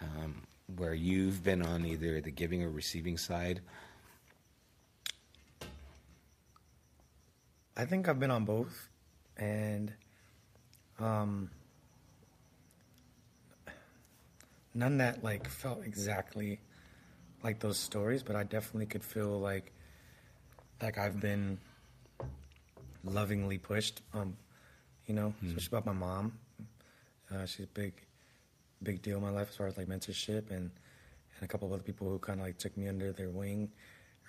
um, 0.00 0.42
where 0.76 0.94
you've 0.94 1.42
been 1.42 1.62
on 1.62 1.84
either 1.84 2.20
the 2.20 2.30
giving 2.30 2.62
or 2.62 2.70
receiving 2.70 3.16
side? 3.18 3.60
I 7.76 7.84
think 7.84 8.08
I've 8.08 8.20
been 8.20 8.30
on 8.30 8.44
both, 8.44 8.88
and 9.36 9.92
um, 11.00 11.50
none 14.74 14.98
that 14.98 15.22
like 15.22 15.48
felt 15.48 15.84
exactly 15.84 16.60
like 17.42 17.60
those 17.60 17.78
stories, 17.78 18.22
but 18.22 18.36
I 18.36 18.42
definitely 18.42 18.86
could 18.86 19.04
feel 19.04 19.38
like 19.38 19.72
like 20.82 20.98
I've 20.98 21.20
been 21.20 21.58
lovingly 23.04 23.58
pushed. 23.58 24.02
Um, 24.12 24.36
you 25.06 25.14
know, 25.14 25.34
mm. 25.42 25.48
especially 25.48 25.78
about 25.78 25.86
my 25.86 26.06
mom. 26.06 26.38
Uh, 27.30 27.46
she's 27.46 27.66
a 27.66 27.68
big, 27.68 27.92
big 28.82 29.02
deal 29.02 29.16
in 29.18 29.22
my 29.22 29.30
life 29.30 29.48
as 29.50 29.56
far 29.56 29.66
as 29.66 29.76
like 29.76 29.86
mentorship 29.86 30.50
and 30.50 30.70
and 30.70 30.70
and 31.36 31.42
a 31.42 31.48
couple 31.48 31.66
of 31.66 31.72
other 31.72 31.82
people 31.82 32.08
who 32.08 32.18
kind 32.18 32.40
of 32.40 32.46
like 32.46 32.58
took 32.58 32.76
me 32.76 32.88
under 32.88 33.12
their 33.12 33.30
wing 33.30 33.70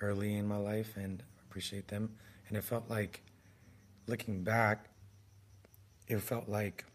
early 0.01 0.35
in 0.35 0.47
my 0.47 0.57
life, 0.57 0.97
and 0.97 1.23
appreciate 1.47 1.87
them. 1.87 2.15
And 2.47 2.57
it 2.57 2.63
felt 2.63 2.89
like, 2.89 3.21
looking 4.07 4.43
back, 4.43 4.89
it 6.07 6.19
felt 6.19 6.49
like 6.49 6.85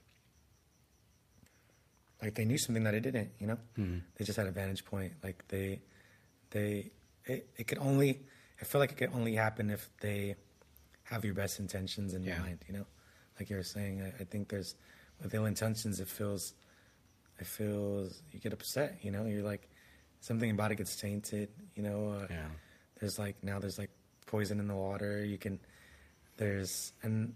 like 2.23 2.35
they 2.35 2.45
knew 2.45 2.59
something 2.59 2.85
that 2.85 2.95
I 2.95 2.99
didn't, 2.99 3.31
you 3.39 3.47
know. 3.47 3.59
Mm-hmm. 3.79 3.99
They 4.17 4.25
just 4.25 4.37
had 4.37 4.47
a 4.47 4.51
vantage 4.51 4.85
point. 4.85 5.13
Like 5.23 5.47
they, 5.49 5.81
they, 6.51 6.91
it, 7.25 7.49
it 7.57 7.67
could 7.67 7.79
only. 7.79 8.21
I 8.61 8.65
feel 8.65 8.81
like 8.81 8.93
it 8.93 8.97
could 8.99 9.13
only 9.15 9.35
happen 9.35 9.71
if 9.71 9.89
they 10.01 10.37
have 11.05 11.25
your 11.25 11.35
best 11.35 11.59
intentions 11.61 12.13
in 12.15 12.23
Yeah. 12.23 12.39
mind, 12.41 12.59
you 12.69 12.75
know. 12.75 12.87
Like 13.39 13.49
you 13.51 13.57
were 13.57 13.63
saying, 13.63 14.03
I, 14.03 14.09
I 14.23 14.25
think 14.25 14.49
there's 14.49 14.75
with 15.23 15.35
ill 15.35 15.47
intentions, 15.47 15.99
it 16.01 16.09
feels, 16.09 16.53
it 17.39 17.47
feels 17.47 18.23
you 18.33 18.39
get 18.41 18.53
upset, 18.53 18.99
you 19.03 19.11
know. 19.11 19.25
You're 19.25 19.43
like 19.43 19.69
something 20.21 20.51
about 20.51 20.73
it 20.73 20.77
gets 20.77 20.95
tainted, 20.97 21.49
you 21.75 21.83
know. 21.83 22.11
Uh, 22.21 22.27
Yeah. 22.31 22.47
There's 23.01 23.19
like 23.19 23.37
now 23.43 23.59
there's 23.59 23.79
like 23.79 23.91
poison 24.27 24.61
in 24.61 24.69
the 24.69 24.75
water. 24.77 25.25
You 25.25 25.39
can 25.39 25.59
there's 26.37 26.93
and 27.03 27.33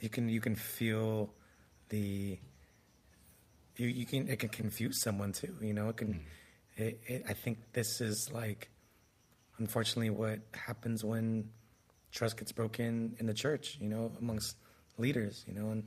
you 0.00 0.08
can 0.08 0.28
you 0.28 0.40
can 0.40 0.54
feel 0.56 1.30
the 1.88 2.38
you 3.76 3.88
you 3.88 4.06
can 4.06 4.28
it 4.28 4.38
can 4.38 4.48
confuse 4.48 5.02
someone 5.02 5.32
too. 5.32 5.54
You 5.60 5.74
know, 5.74 5.88
it 5.90 5.96
can. 5.96 6.20
It, 6.76 7.00
it, 7.06 7.24
I 7.26 7.32
think 7.32 7.58
this 7.72 8.00
is 8.02 8.30
like, 8.32 8.68
unfortunately, 9.58 10.10
what 10.10 10.40
happens 10.52 11.02
when 11.04 11.48
trust 12.12 12.36
gets 12.36 12.52
broken 12.52 13.16
in 13.18 13.26
the 13.26 13.34
church. 13.34 13.78
You 13.80 13.88
know, 13.88 14.12
amongst 14.20 14.56
leaders. 14.98 15.44
You 15.46 15.54
know, 15.54 15.70
and 15.70 15.84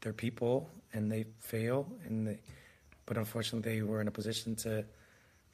they're 0.00 0.12
people 0.12 0.68
and 0.92 1.10
they 1.10 1.24
fail 1.40 1.86
and 2.06 2.26
they, 2.28 2.38
but 3.06 3.16
unfortunately, 3.16 3.70
they 3.76 3.82
were 3.82 4.00
in 4.00 4.08
a 4.08 4.12
position 4.12 4.54
to 4.56 4.84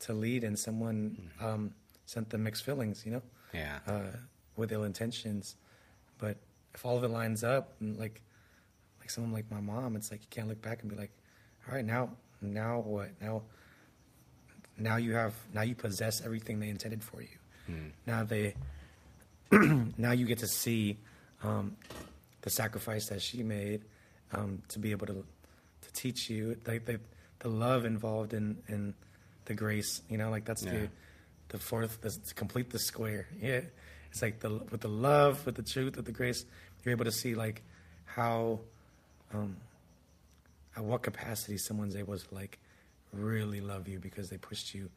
to 0.01 0.13
lead, 0.15 0.45
and 0.45 0.59
someone 0.59 1.31
um, 1.41 1.75
sent 2.07 2.31
them 2.31 2.43
mixed 2.45 2.65
feelings. 2.65 3.05
You 3.05 3.13
know 3.13 3.23
Yeah. 3.53 3.79
uh, 3.87 4.17
with 4.57 4.73
ill 4.73 4.85
intentions. 4.85 5.57
But 6.19 6.37
if 6.75 6.85
all 6.85 6.97
of 6.97 7.05
it 7.05 7.09
lines 7.09 7.43
up, 7.45 7.75
and 7.81 7.97
like 7.99 8.23
like 9.01 9.11
someone 9.11 9.33
like 9.33 9.51
my 9.51 9.61
mom, 9.61 9.97
it's 9.97 10.11
like 10.11 10.21
you 10.23 10.29
can't 10.31 10.49
look 10.49 10.61
back 10.63 10.83
and 10.83 10.91
be 10.91 10.97
like, 10.97 11.11
all 11.71 11.77
right, 11.77 11.85
now 11.85 12.11
now 12.43 12.81
what? 12.81 13.11
Now 13.21 13.43
now 14.77 14.97
you 14.97 15.13
have 15.15 15.35
now 15.55 15.63
you 15.63 15.75
possess 15.75 16.21
everything 16.25 16.59
they 16.61 16.69
intended 16.69 17.03
for 17.03 17.23
you. 17.23 17.29
Now 18.07 18.25
they 18.25 18.55
now 19.53 20.11
you 20.11 20.27
get 20.27 20.39
to 20.39 20.49
see 20.49 20.99
um, 21.45 21.77
the 22.43 22.51
sacrifice 22.51 23.09
that 23.11 23.23
she 23.23 23.45
made 23.45 23.83
um, 24.33 24.63
to 24.69 24.79
be 24.81 24.91
able 24.91 25.07
to 25.07 25.13
to 25.83 25.93
teach 25.93 26.29
you 26.29 26.57
like 26.67 26.85
the 26.85 26.99
the 27.39 27.49
love 27.49 27.85
involved 27.85 28.35
in 28.35 28.57
in 28.69 28.95
the 29.45 29.55
grace. 29.55 30.03
You 30.09 30.19
know, 30.19 30.31
like 30.31 30.45
that's 30.45 30.65
Yeah. 30.65 30.73
the 30.73 30.89
the 31.51 31.59
fourth 31.59 32.01
the, 32.01 32.11
to 32.11 32.35
complete 32.35 32.71
the 32.71 32.79
square. 32.81 33.29
Yeah, 33.41 33.61
it's 34.11 34.21
like 34.23 34.41
the 34.41 34.51
with 34.51 34.81
the 34.81 34.89
love, 34.89 35.47
with 35.47 35.55
the 35.55 35.63
truth, 35.63 35.95
with 35.97 36.07
the 36.07 36.13
grace, 36.13 36.45
you're 36.85 36.93
able 36.93 37.05
to 37.05 37.13
see 37.13 37.35
like 37.37 37.63
how 38.05 38.59
um, 39.33 39.57
at 40.81 40.85
what 40.87 41.03
capacity 41.03 41.59
someone's 41.59 41.95
able 41.95 42.17
to 42.19 42.35
like 42.35 42.59
really 43.13 43.61
love 43.61 43.87
you 43.87 43.99
because 43.99 44.31
they 44.31 44.39
pushed 44.39 44.75
you 44.75 44.89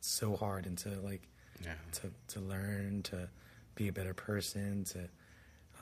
so 0.00 0.36
hard 0.36 0.66
into 0.66 0.88
like 1.10 1.22
Yeah. 1.64 1.74
to 1.98 2.10
to 2.34 2.38
learn 2.40 3.02
to 3.10 3.28
be 3.74 3.88
a 3.88 3.92
better 3.92 4.14
person 4.14 4.84
to 4.92 4.98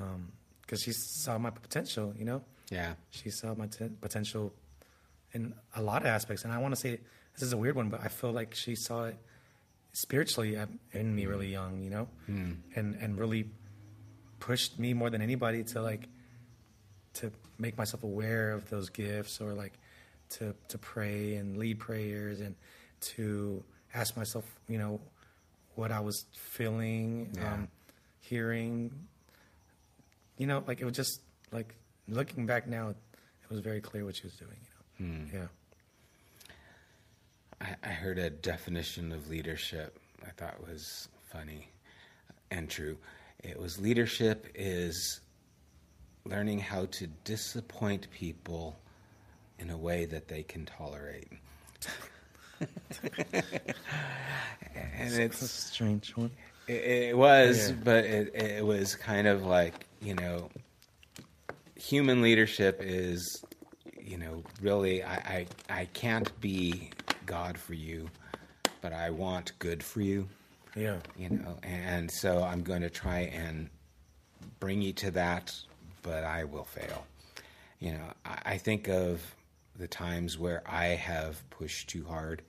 um 0.01 0.33
because 0.63 0.81
she 0.83 0.93
saw 0.93 1.39
my 1.39 1.51
potential 1.51 2.07
you 2.21 2.25
know 2.31 2.41
Yeah. 2.71 2.95
she 3.11 3.31
saw 3.31 3.55
my 3.55 3.67
t- 3.67 3.89
potential 4.01 4.53
in 5.33 5.55
a 5.75 5.83
lot 5.83 6.03
of 6.03 6.09
aspects 6.17 6.45
and 6.45 6.53
i 6.53 6.59
want 6.59 6.73
to 6.75 6.81
say 6.87 6.93
this 7.35 7.43
is 7.49 7.53
a 7.53 7.61
weird 7.63 7.77
one 7.77 7.89
but 7.95 8.01
i 8.03 8.09
feel 8.09 8.33
like 8.41 8.55
she 8.55 8.75
saw 8.75 9.05
it 9.11 9.17
spiritually 9.93 10.53
in 10.93 11.15
me 11.15 11.25
really 11.33 11.51
young 11.59 11.75
you 11.87 11.91
know 11.97 12.07
and 12.77 12.95
and 13.03 13.11
really 13.23 13.43
pushed 14.41 14.79
me 14.79 14.93
more 15.01 15.09
than 15.11 15.23
anybody 15.23 15.63
to 15.73 15.81
like 15.91 16.09
to 17.17 17.31
make 17.59 17.77
myself 17.79 18.03
aware 18.03 18.53
of 18.53 18.69
those 18.71 18.89
gifts 18.91 19.41
or 19.41 19.53
like 19.55 19.73
to 20.31 20.55
to 20.69 20.79
pray 20.79 21.35
and 21.37 21.57
lead 21.57 21.79
prayers 21.79 22.41
and 22.41 22.55
to 23.01 23.63
ask 23.95 24.17
myself 24.17 24.45
you 24.69 24.79
know 24.79 25.01
what 25.77 25.91
i 25.93 26.01
was 26.01 26.25
feeling 26.33 27.31
Yeah. 27.35 27.53
um 27.55 27.69
hearing. 28.21 28.91
You 30.39 30.47
know 30.47 30.65
like 30.67 30.81
it 30.81 30.85
was 30.85 30.95
just 30.97 31.21
like 31.53 31.75
looking 32.09 32.45
back 32.47 32.67
now 32.69 32.89
it 32.91 32.97
was 33.51 33.61
very 33.61 33.81
clear 33.81 34.05
what 34.05 34.17
she 34.17 34.25
was 34.25 34.35
doing 34.35 34.59
you 34.99 35.07
know? 35.07 35.25
Yeah. 35.33 35.47
I, 37.61 37.89
I 37.89 37.93
heard 37.93 38.19
a 38.19 38.29
definition 38.31 39.13
of 39.13 39.29
leadership. 39.29 39.99
I 40.27 40.31
thought 40.31 40.61
was 40.67 41.09
funny 41.33 41.69
and 42.51 42.69
true. 42.69 42.99
It 43.43 43.59
was 43.59 43.79
leadership 43.81 44.47
is 44.55 45.21
learning 46.29 46.59
how 46.61 46.87
to 46.87 47.07
disappoint 47.25 48.11
people 48.11 48.77
in 49.59 49.71
a 49.71 49.77
way 49.77 50.05
that 50.07 50.29
they 50.29 50.43
can 50.43 50.67
tolerate. 50.67 51.29
and 52.61 52.69
it's 55.15 55.43
a 55.43 55.49
strange 55.49 56.17
one 56.17 56.31
it, 56.69 56.73
it 56.73 57.17
was, 57.17 57.71
Yeah. 57.71 57.77
but 57.85 58.05
it, 58.05 58.35
it 58.35 58.65
was 58.65 58.97
kind 58.97 59.27
of 59.27 59.45
like 59.45 59.87
you 60.01 60.15
know, 60.15 60.49
human 61.77 62.23
leadership 62.23 62.81
is, 62.83 63.45
you 64.01 64.19
know, 64.19 64.43
really 64.61 65.03
I, 65.05 65.15
I 65.15 65.47
I 65.81 65.85
can't 65.87 66.39
be 66.41 66.91
God 67.25 67.57
for 67.59 67.75
you, 67.75 68.09
but 68.81 68.93
I 68.93 69.11
want 69.11 69.53
good 69.59 69.83
for 69.83 70.01
you, 70.01 70.29
yeah 70.75 70.99
you 71.17 71.31
know, 71.31 71.57
and 71.63 72.11
so 72.11 72.43
I'm 72.43 72.63
going 72.63 72.83
to 72.83 72.91
try 72.91 73.21
and 73.21 73.69
bring 74.59 74.83
you 74.83 74.93
to 74.95 75.11
that, 75.13 75.55
but 76.07 76.23
I 76.25 76.45
will 76.45 76.65
fail. 76.65 77.05
You 77.81 77.93
know, 77.93 78.13
I, 78.25 78.57
think 78.57 78.89
of 78.89 79.21
the 79.77 79.89
times 79.89 80.39
where 80.39 80.63
I 80.65 80.87
have 80.87 81.43
pushed 81.51 81.89
too 81.89 82.05
hard 82.05 82.41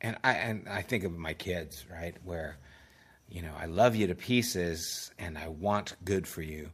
and 0.00 0.16
I 0.22 0.32
and 0.34 0.68
I 0.68 0.82
think 0.82 1.02
of 1.02 1.16
my 1.16 1.32
kids, 1.32 1.86
right? 1.90 2.14
Where, 2.22 2.58
you 3.28 3.42
know, 3.42 3.52
I 3.58 3.64
love 3.66 3.96
you 3.96 4.06
to 4.06 4.14
pieces 4.14 5.10
and 5.18 5.36
I 5.36 5.48
want 5.48 5.96
good 6.04 6.28
for 6.28 6.42
you, 6.42 6.70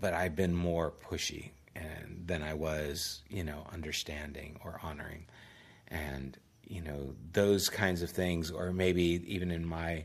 but 0.00 0.14
I've 0.14 0.34
been 0.34 0.54
more 0.54 0.90
pushy 0.90 1.50
and 1.76 2.24
than 2.26 2.42
I 2.42 2.54
was, 2.54 3.20
you 3.28 3.44
know, 3.44 3.66
understanding 3.72 4.58
or 4.64 4.80
honoring, 4.82 5.26
and 5.88 6.36
you 6.64 6.80
know 6.80 7.14
those 7.32 7.68
kinds 7.68 8.02
of 8.02 8.10
things, 8.10 8.50
or 8.50 8.72
maybe 8.72 9.22
even 9.26 9.50
in 9.50 9.64
my 9.64 10.04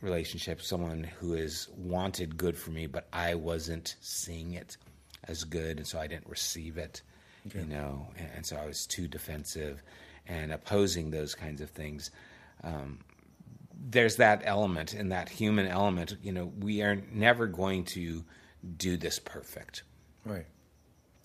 relationship, 0.00 0.62
someone 0.62 1.04
who 1.04 1.32
has 1.32 1.68
wanted 1.76 2.36
good 2.36 2.56
for 2.56 2.70
me, 2.70 2.86
but 2.86 3.08
I 3.12 3.34
wasn't 3.34 3.96
seeing 4.00 4.54
it 4.54 4.76
as 5.24 5.44
good, 5.44 5.78
and 5.78 5.86
so 5.86 5.98
I 5.98 6.06
didn't 6.06 6.28
receive 6.28 6.78
it, 6.78 7.02
you 7.54 7.64
know, 7.64 8.08
and, 8.16 8.28
and 8.36 8.46
so 8.46 8.56
I 8.56 8.66
was 8.66 8.86
too 8.86 9.08
defensive 9.08 9.82
and 10.26 10.52
opposing 10.52 11.10
those 11.10 11.34
kinds 11.34 11.60
of 11.60 11.70
things. 11.70 12.10
Um, 12.62 13.00
there's 13.90 14.16
that 14.16 14.42
element 14.44 14.94
in 14.94 15.08
that 15.10 15.28
human 15.28 15.66
element. 15.66 16.16
You 16.22 16.32
know, 16.32 16.52
we 16.58 16.82
are 16.82 16.96
never 17.12 17.46
going 17.46 17.84
to 17.84 18.24
do 18.76 18.96
this 18.96 19.18
perfect. 19.18 19.84
right 20.24 20.46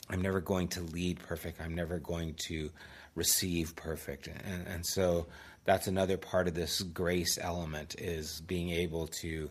I'm 0.09 0.21
never 0.21 0.41
going 0.41 0.67
to 0.69 0.81
lead 0.81 1.19
perfect. 1.19 1.61
I'm 1.61 1.75
never 1.75 1.97
going 1.99 2.35
to 2.47 2.69
receive 3.15 3.75
perfect. 3.75 4.27
And, 4.27 4.67
and 4.67 4.85
so 4.85 5.27
that's 5.65 5.87
another 5.87 6.17
part 6.17 6.47
of 6.47 6.53
this 6.53 6.81
grace 6.81 7.37
element 7.41 7.95
is 7.97 8.41
being 8.41 8.69
able 8.69 9.07
to, 9.07 9.49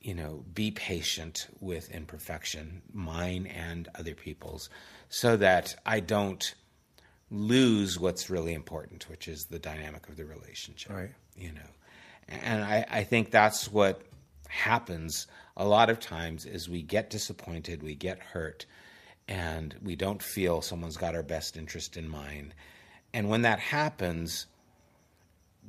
you 0.00 0.14
know, 0.14 0.44
be 0.54 0.70
patient 0.70 1.48
with 1.60 1.90
imperfection, 1.90 2.82
mine 2.92 3.46
and 3.46 3.88
other 3.94 4.14
people's, 4.14 4.70
so 5.08 5.36
that 5.36 5.76
I 5.86 6.00
don't 6.00 6.54
lose 7.30 7.98
what's 7.98 8.30
really 8.30 8.54
important, 8.54 9.08
which 9.08 9.28
is 9.28 9.46
the 9.46 9.58
dynamic 9.58 10.08
of 10.08 10.16
the 10.16 10.24
relationship. 10.24 10.92
Right. 10.92 11.14
You 11.36 11.52
know, 11.52 11.70
and 12.28 12.62
I, 12.62 12.84
I 12.90 13.04
think 13.04 13.30
that's 13.30 13.70
what 13.70 14.02
happens 14.48 15.26
a 15.56 15.66
lot 15.66 15.90
of 15.90 16.00
times 16.00 16.46
is 16.46 16.68
we 16.68 16.82
get 16.82 17.10
disappointed, 17.10 17.82
we 17.82 17.94
get 17.94 18.18
hurt, 18.18 18.66
and 19.28 19.74
we 19.82 19.96
don't 19.96 20.22
feel 20.22 20.60
someone's 20.60 20.96
got 20.96 21.14
our 21.14 21.22
best 21.22 21.56
interest 21.56 21.96
in 21.96 22.08
mind. 22.08 22.54
And 23.12 23.28
when 23.28 23.42
that 23.42 23.58
happens, 23.58 24.46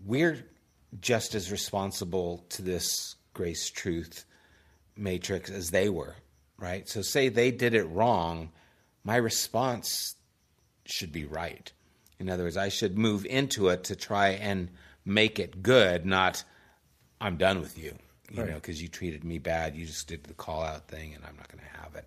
we're 0.05 0.43
just 0.99 1.35
as 1.35 1.51
responsible 1.51 2.45
to 2.49 2.61
this 2.61 3.15
grace 3.33 3.69
truth 3.69 4.25
matrix 4.95 5.49
as 5.49 5.71
they 5.71 5.89
were, 5.89 6.15
right? 6.57 6.87
So, 6.87 7.01
say 7.01 7.29
they 7.29 7.51
did 7.51 7.73
it 7.73 7.83
wrong, 7.85 8.49
my 9.03 9.17
response 9.17 10.15
should 10.85 11.11
be 11.11 11.25
right. 11.25 11.71
In 12.19 12.29
other 12.29 12.43
words, 12.43 12.57
I 12.57 12.69
should 12.69 12.97
move 12.97 13.25
into 13.25 13.67
it 13.69 13.85
to 13.85 13.95
try 13.95 14.29
and 14.29 14.69
make 15.03 15.39
it 15.39 15.61
good, 15.61 16.05
not 16.05 16.43
I'm 17.19 17.37
done 17.37 17.59
with 17.59 17.77
you, 17.77 17.95
you 18.31 18.41
Right. 18.41 18.49
know, 18.49 18.55
because 18.55 18.81
you 18.81 18.87
treated 18.87 19.23
me 19.23 19.37
bad. 19.39 19.75
You 19.75 19.85
just 19.85 20.07
did 20.07 20.23
the 20.23 20.33
call 20.33 20.63
out 20.63 20.87
thing, 20.87 21.13
and 21.13 21.23
I'm 21.25 21.35
not 21.37 21.47
going 21.47 21.63
to 21.63 21.79
have 21.81 21.95
it. 21.95 22.05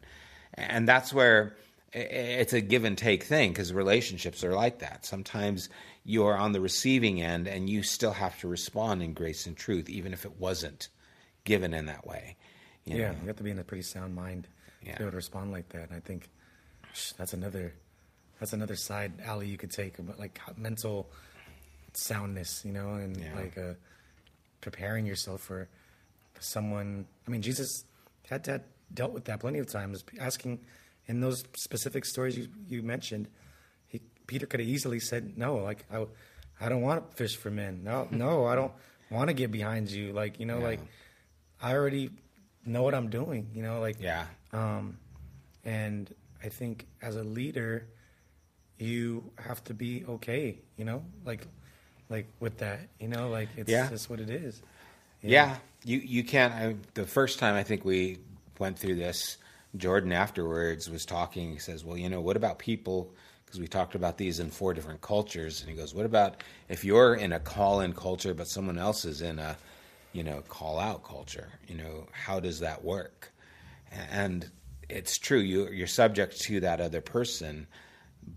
And 0.55 0.89
that's 0.89 1.13
where 1.13 1.57
it's 1.93 2.53
a 2.53 2.61
give 2.61 2.85
and 2.85 2.97
take 2.99 3.23
thing 3.25 3.51
because 3.51 3.73
relationships 3.73 4.45
are 4.45 4.53
like 4.53 4.81
that. 4.81 5.07
Sometimes 5.07 5.69
you're 6.09 6.39
on 6.39 6.53
the 6.53 6.61
receiving 6.61 7.21
end 7.21 7.47
and 7.47 7.69
you 7.69 7.83
still 7.83 8.13
have 8.13 8.41
to 8.41 8.49
respond 8.49 9.03
in 9.03 9.13
grace 9.13 9.45
and 9.45 9.55
truth, 9.55 9.91
even 9.91 10.15
if 10.15 10.25
it 10.25 10.41
wasn't 10.41 10.89
given 11.45 11.75
in 11.75 11.85
that 11.85 12.07
way. 12.07 12.35
You 12.87 12.97
yeah, 12.97 13.11
know? 13.11 13.19
you 13.21 13.27
have 13.27 13.37
to 13.37 13.43
be 13.43 13.51
in 13.51 13.59
a 13.59 13.63
pretty 13.63 13.83
sound 13.83 14.15
mind 14.15 14.49
yeah. 14.83 14.93
to 14.93 14.99
be 15.01 15.05
able 15.05 15.11
to 15.11 15.17
respond 15.17 15.53
like 15.53 15.69
that. 15.69 15.91
And 15.91 15.97
I 15.97 16.01
think 16.01 16.31
that's 17.19 17.35
another 17.35 17.75
that's 18.41 18.55
another 18.55 18.75
side 18.75 19.21
alley 19.23 19.49
you 19.49 19.59
could 19.59 19.71
take 19.71 19.99
about 19.99 20.19
like 20.19 20.41
mental 20.57 21.11
soundness, 21.93 22.65
you 22.65 22.73
know, 22.73 22.95
and 22.95 23.15
yeah. 23.15 23.35
like 23.37 23.59
uh, 23.59 23.75
preparing 24.63 25.05
yourself 25.05 25.43
for 25.43 25.69
someone. 26.41 27.05
I 27.27 27.31
mean, 27.31 27.43
Jesus 27.43 27.85
had, 28.31 28.47
had 28.47 28.63
dealt 28.95 29.13
with 29.13 29.27
that 29.27 29.41
plenty 29.41 29.59
of 29.59 29.67
times, 29.67 30.03
asking 30.19 30.61
in 31.05 31.21
those 31.21 31.45
specific 31.55 32.07
stories 32.07 32.39
you, 32.39 32.49
you 32.67 32.83
mentioned. 32.83 33.29
Peter 34.29 34.47
could 34.47 34.61
have 34.61 34.69
easily 34.69 35.01
said, 35.01 35.37
"No, 35.37 35.57
like 35.57 35.85
I, 35.93 36.07
I 36.61 36.69
don't 36.69 36.83
want 36.83 37.11
to 37.11 37.17
fish 37.17 37.37
for 37.37 37.51
men. 37.51 37.81
No, 37.83 38.07
no, 38.13 38.47
I 38.47 38.55
don't 38.55 38.73
want 39.11 39.29
to 39.29 39.35
get 39.35 39.51
behind 39.51 39.91
you. 39.91 40.13
Like 40.13 40.39
you 40.39 40.47
know, 40.47 40.59
yeah. 40.59 40.65
like 40.65 40.81
I 41.61 41.75
already 41.75 42.11
know 42.65 42.83
what 42.83 42.95
I'm 42.95 43.09
doing. 43.09 43.49
You 43.55 43.63
know, 43.63 43.81
like 43.81 43.97
yeah. 44.01 44.27
Um, 44.53 44.99
and 45.65 46.15
I 46.45 46.49
think 46.51 46.87
as 47.03 47.17
a 47.17 47.25
leader, 47.25 47.89
you 48.79 49.33
have 49.37 49.65
to 49.65 49.75
be 49.75 50.05
okay. 50.09 50.59
You 50.77 50.85
know, 50.85 51.03
like 51.25 51.47
like 52.09 52.27
with 52.39 52.59
that. 52.59 52.81
You 53.01 53.09
know, 53.09 53.31
like 53.31 53.49
it's 53.57 53.71
yeah. 53.71 53.89
just 53.89 54.09
what 54.09 54.21
it 54.21 54.31
is. 54.31 54.63
Yeah, 55.23 55.57
you 55.85 55.99
you 55.99 56.23
can't. 56.23 56.53
I, 56.53 56.77
the 56.95 57.07
first 57.07 57.39
time 57.39 57.55
I 57.55 57.63
think 57.63 57.85
we 57.85 58.19
went 58.59 58.79
through 58.79 58.97
this, 58.97 59.39
Jordan 59.75 60.13
afterwards 60.13 60.91
was 60.91 61.07
talking. 61.07 61.51
He 61.51 61.59
says, 61.59 61.83
"Well, 61.83 61.97
you 61.97 62.11
know, 62.11 62.21
what 62.21 62.37
about 62.37 62.59
people?" 62.59 63.15
Because 63.49 63.61
we 63.61 63.67
talked 63.67 63.95
about 63.95 64.19
these 64.19 64.41
in 64.41 64.51
four 64.51 64.75
different 64.75 65.01
cultures, 65.01 65.63
and 65.63 65.71
he 65.71 65.75
goes, 65.75 65.95
"What 65.95 66.05
about 66.05 66.43
if 66.69 66.85
you're 66.85 67.15
in 67.15 67.33
a 67.33 67.41
call-in 67.41 67.95
culture, 67.95 68.35
but 68.35 68.47
someone 68.47 68.77
else 68.77 69.07
is 69.07 69.23
in 69.23 69.39
a, 69.39 69.57
you 70.13 70.23
know, 70.23 70.43
call-out 70.49 71.03
culture? 71.03 71.49
You 71.67 71.77
know, 71.77 72.07
how 72.13 72.41
does 72.41 72.61
that 72.61 72.85
work?" 72.85 73.33
And 74.11 74.51
it's 74.91 75.17
true. 75.17 75.39
You 75.39 75.71
you're 75.71 75.87
subject 75.87 76.39
to 76.43 76.61
that 76.61 76.83
other 76.83 77.01
person, 77.01 77.67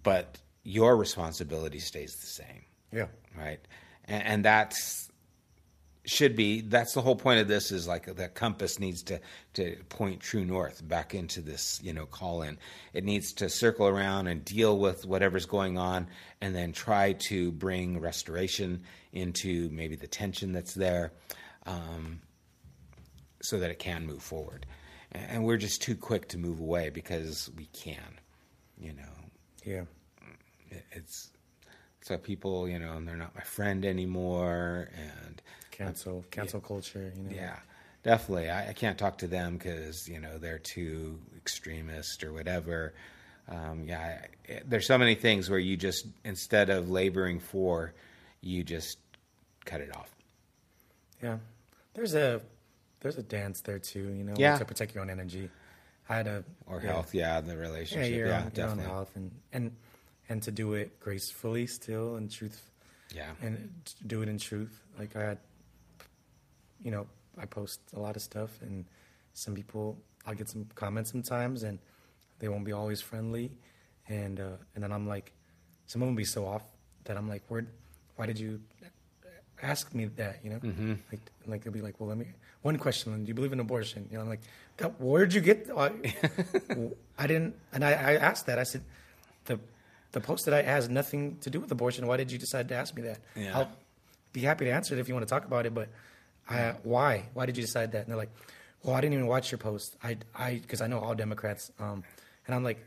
but 0.04 0.38
your 0.64 0.96
responsibility 0.96 1.80
stays 1.80 2.16
the 2.16 2.28
same. 2.28 2.64
Yeah. 2.94 3.08
Right. 3.38 3.60
And, 4.06 4.24
and 4.24 4.46
that's 4.46 5.01
should 6.04 6.36
be 6.36 6.62
that's 6.62 6.94
the 6.94 7.02
whole 7.02 7.16
point 7.16 7.40
of 7.40 7.48
this 7.48 7.72
is 7.72 7.88
like 7.88 8.14
the 8.16 8.28
compass 8.30 8.80
needs 8.80 9.04
to 9.04 9.20
to 9.54 9.76
point 9.90 10.20
true 10.20 10.44
north 10.44 10.88
back 10.88 11.14
into 11.14 11.42
this 11.42 11.80
you 11.84 11.94
know 11.94 12.08
call 12.08 12.42
in 12.42 12.58
it 12.94 13.04
needs 13.04 13.34
to 13.34 13.48
circle 13.48 13.88
around 13.88 14.26
and 14.26 14.44
deal 14.44 14.80
with 14.80 15.06
whatever's 15.06 15.46
going 15.46 15.78
on 15.78 16.08
and 16.42 16.56
then 16.56 16.72
try 16.72 17.14
to 17.14 17.52
bring 17.52 18.00
restoration 18.00 18.82
into 19.14 19.70
maybe 19.70 19.96
the 19.96 20.08
tension 20.08 20.52
that's 20.52 20.74
there 20.74 21.12
um, 21.66 22.20
so 23.42 23.60
that 23.60 23.70
it 23.70 23.80
can 23.80 24.06
move 24.06 24.22
forward. 24.22 24.66
And 25.12 25.44
we're 25.44 25.58
just 25.58 25.82
too 25.82 25.96
quick 25.96 26.30
to 26.30 26.38
move 26.38 26.60
away 26.60 26.90
because 26.90 27.50
we 27.56 27.66
can 27.66 28.20
you 28.80 28.94
know. 28.94 29.04
Yeah. 29.64 29.84
It's 30.92 31.30
so 32.02 32.18
people 32.18 32.68
you 32.68 32.80
know 32.80 33.00
they're 33.02 33.16
not 33.16 33.36
my 33.36 33.42
friend 33.42 33.86
anymore 33.86 34.90
and 34.96 35.42
cancel 35.86 36.26
cancel 36.32 36.60
yeah, 36.62 36.68
culture. 36.68 37.14
You 37.16 37.24
know? 37.24 37.36
Yeah, 37.36 37.60
definitely. 38.04 38.50
I, 38.50 38.70
I 38.70 38.74
can't 38.74 38.98
talk 38.98 39.20
to 39.20 39.28
them 39.28 39.58
because 39.58 40.08
you 40.08 40.20
know 40.20 40.38
they're 40.38 40.60
too 40.60 41.20
extremist 41.38 42.24
or 42.24 42.34
whatever. 42.34 42.94
Um, 43.50 43.86
yeah, 43.88 44.22
I, 44.50 44.62
there's 44.66 44.88
so 44.88 44.98
many 44.98 45.16
things 45.16 45.50
where 45.50 45.60
you 45.60 45.78
just 45.78 46.06
instead 46.24 46.70
of 46.70 46.90
laboring 46.90 47.40
for, 47.40 47.94
you 48.42 48.64
just 48.64 48.98
cut 49.66 49.82
it 49.82 49.96
off. 49.96 50.10
Yeah, 51.22 51.38
there's 51.94 52.14
a 52.16 52.42
there's 53.02 53.18
a 53.18 53.24
dance 53.24 53.62
there 53.62 53.80
too. 53.80 54.14
You 54.14 54.24
know, 54.24 54.34
yeah. 54.38 54.58
to 54.58 54.66
protect 54.66 54.96
your 54.96 55.04
own 55.04 55.10
energy. 55.10 55.50
I 56.10 56.16
had 56.16 56.28
a 56.28 56.44
or 56.68 56.82
yeah. 56.82 56.92
health, 56.92 57.14
yeah, 57.14 57.42
the 57.42 57.58
relationship, 57.58 58.12
yeah, 58.12 58.18
your, 58.18 58.28
yeah, 58.28 58.50
definitely. 58.54 58.84
Your 58.84 58.94
health 58.94 59.12
and 59.16 59.32
and 59.54 59.72
and 60.30 60.42
to 60.44 60.52
do 60.52 60.74
it 60.74 61.00
gracefully, 61.00 61.68
still 61.68 62.16
and 62.16 62.30
truth, 62.30 62.70
yeah, 63.14 63.32
and 63.42 63.72
do 64.08 64.22
it 64.22 64.30
in 64.30 64.38
truth. 64.38 64.82
Like 65.00 65.16
I 65.16 65.22
had 65.22 65.38
you 66.84 66.92
know, 66.92 67.08
I 67.38 67.46
post 67.46 67.80
a 67.96 68.00
lot 68.00 68.16
of 68.16 68.22
stuff, 68.22 68.62
and 68.62 68.86
some 69.34 69.54
people 69.54 69.98
I'll 70.26 70.36
get 70.36 70.50
some 70.50 70.68
comments 70.76 71.12
sometimes, 71.12 71.64
and 71.64 71.80
they 72.40 72.48
won't 72.48 72.66
be 72.66 72.72
always 72.72 73.02
friendly, 73.02 73.52
and 74.08 74.40
uh, 74.40 74.58
and 74.76 74.84
then 74.84 74.92
I'm 74.92 75.08
like, 75.08 75.32
some 75.88 76.02
of 76.02 76.08
them 76.08 76.16
be 76.16 76.26
so 76.26 76.46
off 76.46 76.64
that 77.06 77.18
I'm 77.18 77.28
like, 77.28 77.44
where, 77.48 77.66
why 78.16 78.26
did 78.26 78.40
you 78.40 78.62
ask 79.62 79.94
me 79.94 80.06
that? 80.06 80.40
You 80.44 80.52
know, 80.52 80.60
mm-hmm. 80.60 80.94
like 81.12 81.22
like 81.48 81.64
they'll 81.64 81.74
be 81.74 81.82
like, 81.82 82.00
well, 82.00 82.10
let 82.10 82.18
me 82.18 82.28
one 82.62 82.78
question, 82.78 83.24
do 83.24 83.28
you 83.28 83.34
believe 83.34 83.54
in 83.54 83.60
abortion? 83.60 84.08
You 84.12 84.18
know, 84.18 84.24
I'm 84.24 84.30
like, 84.30 84.42
where'd 85.00 85.34
you 85.34 85.42
get? 85.42 85.68
I, 85.76 85.92
I 87.18 87.28
didn't, 87.28 87.56
and 87.74 87.84
I, 87.84 87.92
I 87.92 88.14
asked 88.16 88.46
that. 88.46 88.60
I 88.60 88.64
said, 88.64 88.84
the 89.46 89.60
the 90.12 90.20
post 90.20 90.46
that 90.46 90.54
I 90.54 90.62
has 90.62 90.90
nothing 90.90 91.38
to 91.42 91.50
do 91.50 91.60
with 91.60 91.72
abortion. 91.72 92.06
Why 92.06 92.18
did 92.18 92.32
you 92.32 92.38
decide 92.38 92.68
to 92.70 92.76
ask 92.76 92.96
me 92.96 93.02
that? 93.04 93.20
Yeah. 93.36 93.58
I'll 93.58 93.72
be 94.34 94.42
happy 94.42 94.66
to 94.66 94.72
answer 94.72 94.94
it 94.94 95.00
if 95.00 95.08
you 95.08 95.14
want 95.14 95.28
to 95.28 95.30
talk 95.30 95.46
about 95.46 95.66
it, 95.66 95.74
but 95.74 95.90
I, 96.50 96.76
why? 96.84 97.30
Why 97.34 97.46
did 97.46 97.58
you 97.58 97.64
decide 97.64 97.94
that? 97.94 98.00
And 98.00 98.08
they're 98.08 98.18
like, 98.18 98.32
well, 98.84 98.96
I 98.96 99.02
didn't 99.02 99.14
even 99.14 99.28
watch 99.28 99.52
your 99.52 99.60
post. 99.60 99.96
I, 100.04 100.18
I, 100.36 100.56
because 100.56 100.82
I 100.82 100.88
know 100.88 101.00
all 101.00 101.16
Democrats. 101.16 101.72
Um, 101.80 102.04
and 102.46 102.56
I'm 102.56 102.64
like, 102.64 102.86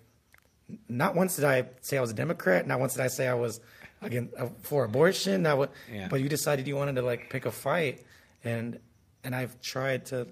not 0.88 1.14
once 1.14 1.36
did 1.36 1.44
I 1.44 1.66
say 1.80 1.98
I 1.98 2.00
was 2.00 2.10
a 2.10 2.14
Democrat. 2.14 2.66
Not 2.66 2.80
once 2.80 2.94
did 2.94 3.02
I 3.02 3.08
say 3.08 3.28
I 3.28 3.34
was 3.34 3.60
again 4.02 4.30
uh, 4.38 4.48
for 4.62 4.84
abortion. 4.84 5.42
Not 5.42 5.58
what, 5.58 5.72
yeah. 5.92 6.08
but 6.08 6.20
you 6.20 6.28
decided 6.28 6.66
you 6.66 6.76
wanted 6.76 6.96
to 6.96 7.02
like 7.02 7.30
pick 7.30 7.46
a 7.46 7.50
fight, 7.50 8.04
and 8.42 8.78
and 9.22 9.34
I've 9.34 9.60
tried 9.60 10.06
to 10.06 10.26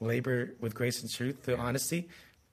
labor 0.00 0.54
with 0.60 0.74
grace 0.74 1.02
and 1.02 1.10
truth, 1.10 1.42
through 1.42 1.54
yeah. 1.54 1.62
honesty, 1.62 2.08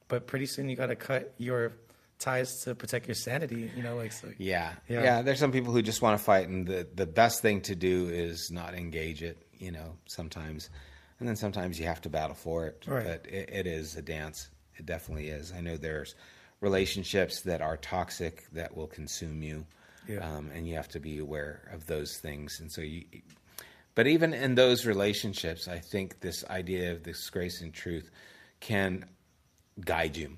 but 0.08 0.28
pretty 0.28 0.46
soon 0.46 0.70
you 0.70 0.76
got 0.76 0.88
to 0.88 0.96
cut 0.96 1.34
your 1.38 1.74
ties 2.18 2.64
to 2.64 2.76
protect 2.76 3.08
your 3.08 3.16
sanity. 3.16 3.72
You 3.76 3.84
know, 3.84 3.96
like 3.96 4.12
so, 4.12 4.32
yeah. 4.38 4.74
yeah, 4.88 5.04
yeah. 5.04 5.22
There's 5.22 5.40
some 5.40 5.52
people 5.52 5.74
who 5.74 5.82
just 5.82 6.02
want 6.02 6.18
to 6.18 6.24
fight, 6.24 6.48
and 6.48 6.68
the 6.68 6.88
the 6.94 7.08
best 7.08 7.42
thing 7.42 7.62
to 7.62 7.76
do 7.76 8.10
is 8.10 8.52
not 8.52 8.76
engage 8.76 9.24
it 9.24 9.38
you 9.60 9.72
know, 9.72 9.96
sometimes. 10.06 10.70
And 11.20 11.28
then 11.28 11.36
sometimes 11.36 11.80
you 11.80 11.86
have 11.86 12.02
to 12.02 12.10
battle 12.10 12.36
for 12.36 12.66
it. 12.68 12.84
Right. 12.88 13.06
But 13.06 13.26
it, 13.32 13.50
it 13.52 13.68
is 13.68 13.96
a 13.96 14.02
dance. 14.02 14.50
It 14.78 14.86
definitely 14.86 15.30
is. 15.30 15.54
I 15.56 15.62
know 15.62 15.78
there's 15.78 16.16
relationships 16.60 17.42
that 17.42 17.62
are 17.62 17.78
toxic 17.78 18.50
that 18.52 18.76
will 18.76 18.88
consume 18.88 19.42
you. 19.42 19.66
Yeah. 20.08 20.20
Um, 20.20 20.52
and 20.54 20.68
you 20.68 20.76
have 20.76 20.90
to 20.90 21.00
be 21.00 21.18
aware 21.20 21.70
of 21.72 21.88
those 21.88 22.18
things. 22.18 22.60
And 22.60 22.72
so 22.72 22.82
you, 22.82 23.06
but 23.96 24.08
even 24.08 24.34
in 24.34 24.56
those 24.56 24.86
relationships, 24.86 25.68
I 25.68 25.80
think 25.80 26.20
this 26.20 26.44
idea 26.50 26.92
of 26.92 27.04
this 27.04 27.30
grace 27.30 27.62
and 27.62 27.74
truth 27.74 28.12
can 28.60 29.06
guide 29.80 30.18
you. 30.18 30.38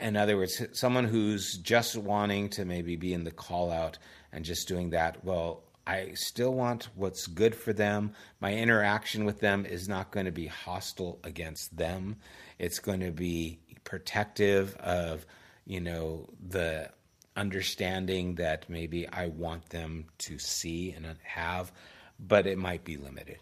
In 0.00 0.16
other 0.16 0.36
words, 0.36 0.62
someone 0.72 1.04
who's 1.04 1.58
just 1.58 1.96
wanting 1.96 2.48
to 2.50 2.64
maybe 2.64 2.96
be 2.96 3.12
in 3.12 3.24
the 3.24 3.30
call 3.30 3.70
out 3.70 3.98
and 4.32 4.44
just 4.44 4.66
doing 4.66 4.90
that, 4.90 5.22
well, 5.24 5.63
I 5.86 6.12
still 6.14 6.54
want 6.54 6.88
what's 6.94 7.26
good 7.26 7.54
for 7.54 7.72
them. 7.72 8.12
My 8.40 8.54
interaction 8.54 9.24
with 9.24 9.40
them 9.40 9.66
is 9.66 9.88
not 9.88 10.10
going 10.10 10.26
to 10.26 10.32
be 10.32 10.46
hostile 10.46 11.18
against 11.24 11.76
them. 11.76 12.16
It's 12.58 12.78
going 12.78 13.00
to 13.00 13.10
be 13.10 13.58
protective 13.84 14.74
of, 14.76 15.26
you 15.66 15.80
know, 15.80 16.28
the 16.48 16.90
understanding 17.36 18.36
that 18.36 18.68
maybe 18.70 19.08
I 19.08 19.28
want 19.28 19.68
them 19.70 20.06
to 20.18 20.38
see 20.38 20.92
and 20.92 21.06
have, 21.22 21.72
but 22.18 22.46
it 22.46 22.58
might 22.58 22.84
be 22.84 22.96
limited. 22.96 23.38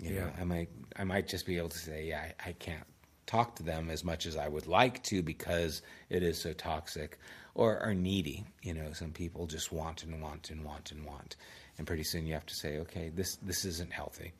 You 0.00 0.14
yeah. 0.14 0.20
know, 0.20 0.32
I 0.40 0.44
might 0.44 0.68
I 0.96 1.04
might 1.04 1.28
just 1.28 1.46
be 1.46 1.58
able 1.58 1.68
to 1.70 1.78
say, 1.78 2.06
yeah, 2.06 2.26
I, 2.44 2.50
I 2.50 2.52
can't 2.52 2.84
talk 3.26 3.56
to 3.56 3.62
them 3.62 3.90
as 3.90 4.04
much 4.04 4.26
as 4.26 4.36
I 4.36 4.48
would 4.48 4.66
like 4.66 5.02
to 5.04 5.22
because 5.22 5.82
it 6.10 6.22
is 6.22 6.40
so 6.40 6.52
toxic 6.52 7.18
or 7.54 7.78
are 7.78 7.94
needy. 7.94 8.44
You 8.62 8.74
know, 8.74 8.92
some 8.92 9.12
people 9.12 9.46
just 9.46 9.72
want 9.72 10.02
and 10.02 10.20
want 10.20 10.50
and 10.50 10.64
want 10.64 10.90
and 10.92 11.04
want 11.04 11.36
and 11.82 11.86
pretty 11.88 12.04
soon 12.04 12.28
you 12.28 12.34
have 12.34 12.46
to 12.46 12.54
say, 12.54 12.78
okay, 12.78 13.10
this 13.12 13.38
this 13.42 13.64
isn't 13.64 13.92
healthy. 13.92 14.32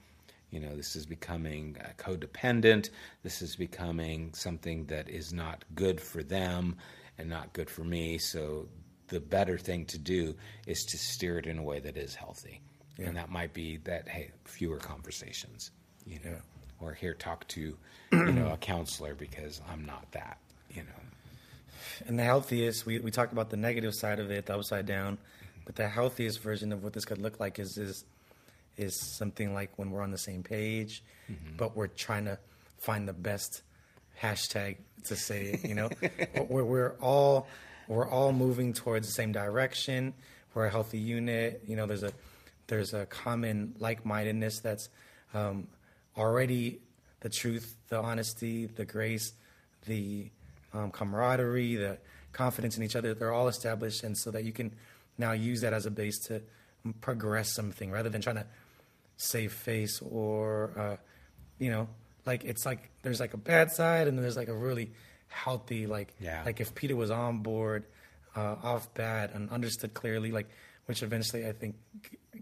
You 0.53 0.61
know, 0.61 0.77
this 0.77 0.95
is 0.95 1.07
becoming 1.07 1.77
uh, 1.81 1.89
codependent. 1.99 2.91
This 3.25 3.43
is 3.43 3.57
becoming 3.57 4.33
something 4.33 4.85
that 4.87 5.09
is 5.09 5.33
not 5.33 5.65
good 5.75 6.01
for 6.01 6.23
them 6.23 6.77
and 7.19 7.29
not 7.29 7.53
good 7.53 7.69
for 7.69 7.83
me. 7.83 8.19
So 8.19 8.69
the 9.09 9.19
better 9.19 9.59
thing 9.59 9.87
to 9.87 9.99
do 9.99 10.37
is 10.69 10.85
to 10.85 10.99
steer 10.99 11.37
it 11.37 11.47
in 11.47 11.59
a 11.59 11.65
way 11.65 11.81
that 11.81 11.97
is 11.97 12.15
healthy, 12.15 12.61
yeah. 12.97 13.09
and 13.09 13.17
that 13.17 13.29
might 13.29 13.53
be 13.53 13.79
that 13.79 14.07
hey, 14.07 14.31
fewer 14.45 14.77
conversations. 14.77 15.73
You 16.07 16.21
know, 16.25 16.31
yeah. 16.31 16.87
or 16.87 16.95
here 16.95 17.13
talk 17.13 17.49
to 17.49 17.77
you 18.13 18.33
know 18.33 18.53
a 18.53 18.57
counselor 18.57 19.17
because 19.17 19.61
I'm 19.69 19.85
not 19.85 20.07
that. 20.13 20.39
You 20.71 20.83
know. 20.85 22.07
And 22.07 22.17
the 22.17 22.23
healthiest, 22.23 22.87
we, 22.87 23.01
we 23.01 23.11
talked 23.11 23.33
about 23.33 23.51
the 23.51 23.57
negative 23.57 23.95
side 23.97 24.21
of 24.21 24.31
it, 24.31 24.47
the 24.47 24.55
upside 24.55 24.87
down. 24.87 25.19
But 25.65 25.77
the 25.77 25.89
healthiest 25.89 26.41
version 26.41 26.73
of 26.73 26.83
what 26.83 26.93
this 26.93 27.05
could 27.05 27.19
look 27.19 27.41
like 27.41 27.59
is 27.59 27.79
is 27.79 28.05
is 28.77 28.97
something 28.97 29.55
like 29.55 29.71
when 29.79 29.91
we're 29.91 30.03
on 30.03 30.11
the 30.11 30.19
same 30.19 30.43
page, 30.43 31.03
mm-hmm. 31.31 31.57
but 31.57 31.77
we're 31.77 31.89
trying 31.89 32.25
to 32.25 32.39
find 32.79 33.07
the 33.07 33.13
best 33.13 33.63
hashtag 34.21 34.77
to 35.05 35.17
say 35.17 35.47
it. 35.47 35.65
You 35.65 35.75
know, 35.75 35.91
we're 36.49 36.65
we're 36.65 36.95
all 37.01 37.47
we're 37.89 38.09
all 38.09 38.33
moving 38.33 38.73
towards 38.73 39.07
the 39.07 39.13
same 39.13 39.33
direction. 39.33 40.15
We're 40.55 40.67
a 40.67 40.71
healthy 40.71 40.99
unit. 40.99 41.63
You 41.67 41.77
know, 41.77 41.87
there's 41.87 42.03
a 42.03 42.13
there's 42.67 42.95
a 42.95 43.07
common 43.07 43.75
like 43.79 44.05
mindedness 44.05 44.61
that's 44.61 44.89
um, 45.35 45.69
already 46.17 46.81
the 47.21 47.29
truth, 47.29 47.77
the 47.89 48.01
honesty, 48.01 48.67
the 48.67 48.85
grace, 48.85 49.33
the 49.87 50.31
um, 50.73 50.91
camaraderie, 50.91 51.77
the 51.77 51.99
confidence 52.33 52.77
in 52.77 52.83
each 52.83 52.97
other. 52.97 53.15
They're 53.15 53.33
all 53.33 53.49
established, 53.49 54.05
and 54.05 54.17
so 54.17 54.31
that 54.31 54.45
you 54.45 54.53
can 54.53 54.73
now 55.19 55.33
use 55.33 55.61
that 55.61 55.73
as 55.73 55.87
a 55.87 55.91
base 55.91 56.19
to 56.27 56.43
progress 57.01 57.55
something 57.55 57.91
rather 57.91 58.09
than 58.09 58.21
trying 58.21 58.37
to 58.37 58.47
save 59.17 59.53
face 59.53 60.01
or 60.03 60.73
uh, 60.77 60.97
you 61.59 61.71
know 61.71 61.89
like 62.27 62.45
it's 62.45 62.65
like 62.67 62.91
there's 63.03 63.21
like 63.21 63.35
a 63.35 63.37
bad 63.37 63.71
side 63.71 64.09
and 64.09 64.19
there's 64.19 64.37
like 64.37 64.49
a 64.49 64.55
really 64.55 64.91
healthy 65.29 65.87
like 65.87 66.13
Yeah. 66.21 66.43
like 66.45 66.61
if 66.61 66.75
Peter 66.75 66.97
was 66.97 67.11
on 67.11 67.39
board 67.39 67.85
uh, 68.35 68.57
off 68.63 68.93
bat 68.95 69.31
and 69.35 69.49
understood 69.51 69.95
clearly 69.95 70.33
like 70.33 70.49
which 70.87 71.03
eventually 71.03 71.47
I 71.47 71.53
think 71.53 71.77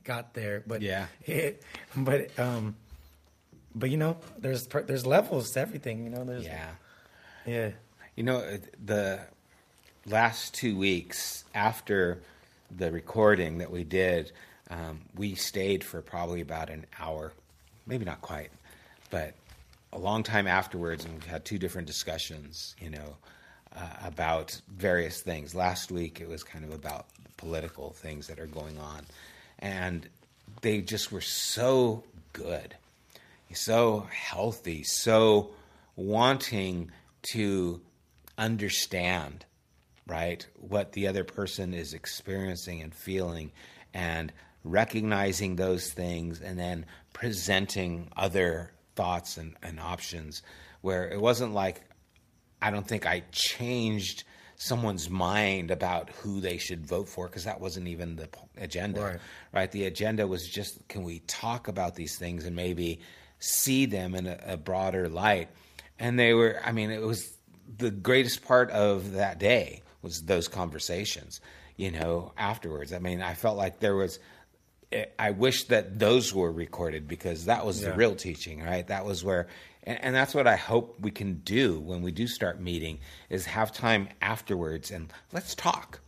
got 0.04 0.32
there 0.34 0.62
but 0.66 0.80
Yeah. 0.80 1.06
it, 1.26 1.62
but 1.96 2.36
um 2.38 2.76
but 3.74 3.90
you 3.90 3.96
know 3.98 4.16
there's 4.38 4.66
there's 4.66 5.04
levels 5.06 5.50
to 5.52 5.60
everything 5.60 6.04
you 6.04 6.10
know 6.10 6.24
there's 6.24 6.44
Yeah. 6.46 6.70
yeah 7.46 7.70
You 8.16 8.24
know, 8.24 8.40
the 8.84 9.20
last 10.06 10.54
two 10.54 10.76
weeks 10.76 11.44
after 11.54 12.22
the 12.76 12.90
recording 12.90 13.58
that 13.58 13.70
we 13.70 13.84
did, 13.84 14.32
um, 14.70 15.00
we 15.16 15.34
stayed 15.34 15.82
for 15.84 16.00
probably 16.00 16.40
about 16.40 16.70
an 16.70 16.86
hour, 16.98 17.32
maybe 17.86 18.04
not 18.04 18.20
quite, 18.20 18.50
but 19.10 19.34
a 19.92 19.98
long 19.98 20.22
time 20.22 20.46
afterwards, 20.46 21.04
and 21.04 21.14
we've 21.14 21.26
had 21.26 21.44
two 21.44 21.58
different 21.58 21.86
discussions, 21.86 22.76
you 22.80 22.90
know, 22.90 23.16
uh, 23.76 23.88
about 24.04 24.60
various 24.68 25.20
things. 25.20 25.54
Last 25.54 25.90
week 25.90 26.20
it 26.20 26.28
was 26.28 26.42
kind 26.42 26.64
of 26.64 26.72
about 26.72 27.06
political 27.36 27.90
things 27.90 28.26
that 28.28 28.38
are 28.38 28.46
going 28.46 28.78
on, 28.78 29.04
and 29.58 30.08
they 30.62 30.80
just 30.80 31.10
were 31.10 31.20
so 31.20 32.04
good 32.32 32.74
so 33.54 34.06
healthy, 34.12 34.82
so 34.82 35.50
wanting 35.96 36.90
to 37.22 37.80
understand, 38.38 39.44
right, 40.10 40.46
what 40.56 40.92
the 40.92 41.06
other 41.06 41.24
person 41.24 41.72
is 41.72 41.94
experiencing 41.94 42.82
and 42.82 42.94
feeling, 42.94 43.52
and 43.94 44.32
recognizing 44.64 45.56
those 45.56 45.92
things, 45.92 46.40
and 46.40 46.58
then 46.58 46.84
presenting 47.12 48.10
other 48.16 48.72
thoughts 48.96 49.36
and, 49.36 49.56
and 49.62 49.78
options. 49.78 50.42
Where 50.80 51.08
it 51.08 51.20
wasn't 51.20 51.54
like, 51.54 51.82
I 52.60 52.70
don't 52.70 52.86
think 52.86 53.06
I 53.06 53.22
changed 53.30 54.24
someone's 54.56 55.08
mind 55.08 55.70
about 55.70 56.10
who 56.10 56.40
they 56.40 56.58
should 56.58 56.86
vote 56.86 57.08
for 57.08 57.26
because 57.26 57.44
that 57.44 57.60
wasn't 57.60 57.88
even 57.88 58.16
the 58.16 58.28
agenda 58.58 59.00
Right. 59.00 59.18
right? 59.52 59.72
The 59.72 59.86
agenda 59.86 60.26
was 60.26 60.46
just 60.46 60.86
can 60.88 61.02
we 61.02 61.20
talk 61.20 61.68
about 61.68 61.94
these 61.94 62.18
things 62.18 62.44
and 62.44 62.54
maybe 62.54 63.00
see 63.38 63.86
them 63.86 64.14
in 64.14 64.26
a, 64.26 64.38
a 64.48 64.56
broader 64.58 65.08
light? 65.08 65.48
And 65.98 66.18
they 66.18 66.34
were, 66.34 66.60
I 66.62 66.72
mean, 66.72 66.90
it 66.90 67.00
was 67.00 67.32
the 67.78 67.90
greatest 67.90 68.44
part 68.44 68.70
of 68.70 69.12
that 69.12 69.38
day 69.38 69.82
was 70.02 70.22
those 70.22 70.48
conversations, 70.48 71.40
you 71.76 71.90
know, 71.90 72.32
afterwards. 72.36 72.92
I 72.92 72.98
mean, 72.98 73.22
I 73.22 73.34
felt 73.34 73.56
like 73.56 73.80
there 73.80 73.96
was, 73.96 74.18
I 75.18 75.30
wish 75.30 75.64
that 75.64 75.98
those 75.98 76.34
were 76.34 76.50
recorded 76.50 77.06
because 77.06 77.44
that 77.44 77.64
was 77.64 77.80
the 77.82 77.92
real 77.92 78.16
teaching, 78.16 78.62
right? 78.62 78.86
That 78.86 79.04
was 79.04 79.22
where, 79.22 79.46
and, 79.84 80.02
and 80.02 80.14
that's 80.14 80.34
what 80.34 80.46
I 80.46 80.56
hope 80.56 80.96
we 81.00 81.10
can 81.10 81.34
do 81.44 81.80
when 81.80 82.02
we 82.02 82.12
do 82.12 82.26
start 82.26 82.60
meeting 82.60 82.98
is 83.28 83.46
have 83.46 83.72
time 83.72 84.08
afterwards 84.20 84.90
and 84.90 85.12
let's 85.32 85.54
talk 85.54 86.00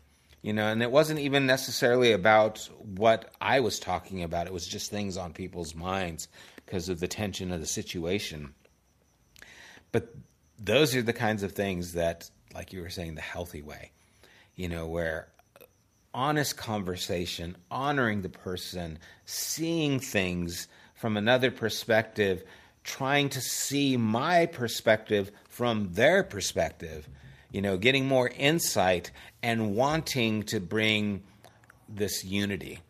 you 0.43 0.53
know 0.53 0.67
and 0.67 0.83
it 0.83 0.91
wasn't 0.91 1.19
even 1.19 1.47
necessarily 1.47 2.13
about 2.13 2.69
what 2.81 3.33
i 3.41 3.61
was 3.61 3.79
talking 3.79 4.23
about 4.23 4.47
it 4.47 4.53
was 4.53 4.67
just 4.67 4.91
things 4.91 5.17
on 5.17 5.33
people's 5.33 5.75
minds 5.75 6.29
because 6.67 6.89
of 6.89 7.01
the 7.01 7.09
tension 7.09 7.53
of 7.53 7.61
the 7.61 7.67
situation 7.67 8.53
but 9.93 10.15
those 10.59 10.95
are 10.95 11.03
the 11.03 11.13
kinds 11.13 11.43
of 11.43 11.53
things 11.53 11.95
that 11.95 12.31
like 12.55 12.73
you 12.73 12.81
were 12.81 12.91
saying 12.91 13.15
the 13.15 13.21
healthy 13.21 13.63
way 13.63 13.91
you 14.55 14.69
know 14.69 14.87
where 14.87 15.29
honest 16.15 16.57
conversation 16.57 17.57
honoring 17.71 18.23
the 18.23 18.29
person 18.29 18.99
seeing 19.25 19.99
things 19.99 20.69
from 20.95 21.17
another 21.17 21.51
perspective 21.51 22.45
trying 22.85 23.29
to 23.29 23.41
see 23.41 23.97
my 23.97 24.47
perspective 24.47 25.31
from 25.49 25.93
their 25.93 26.23
perspective 26.23 27.09
you 27.51 27.63
know 27.63 27.77
getting 27.77 28.07
more 28.07 28.29
insight 28.29 29.11
and 29.43 29.75
wanting 29.75 30.43
to 30.43 30.61
bring 30.61 31.23
this 31.89 32.25
unity 32.25 32.81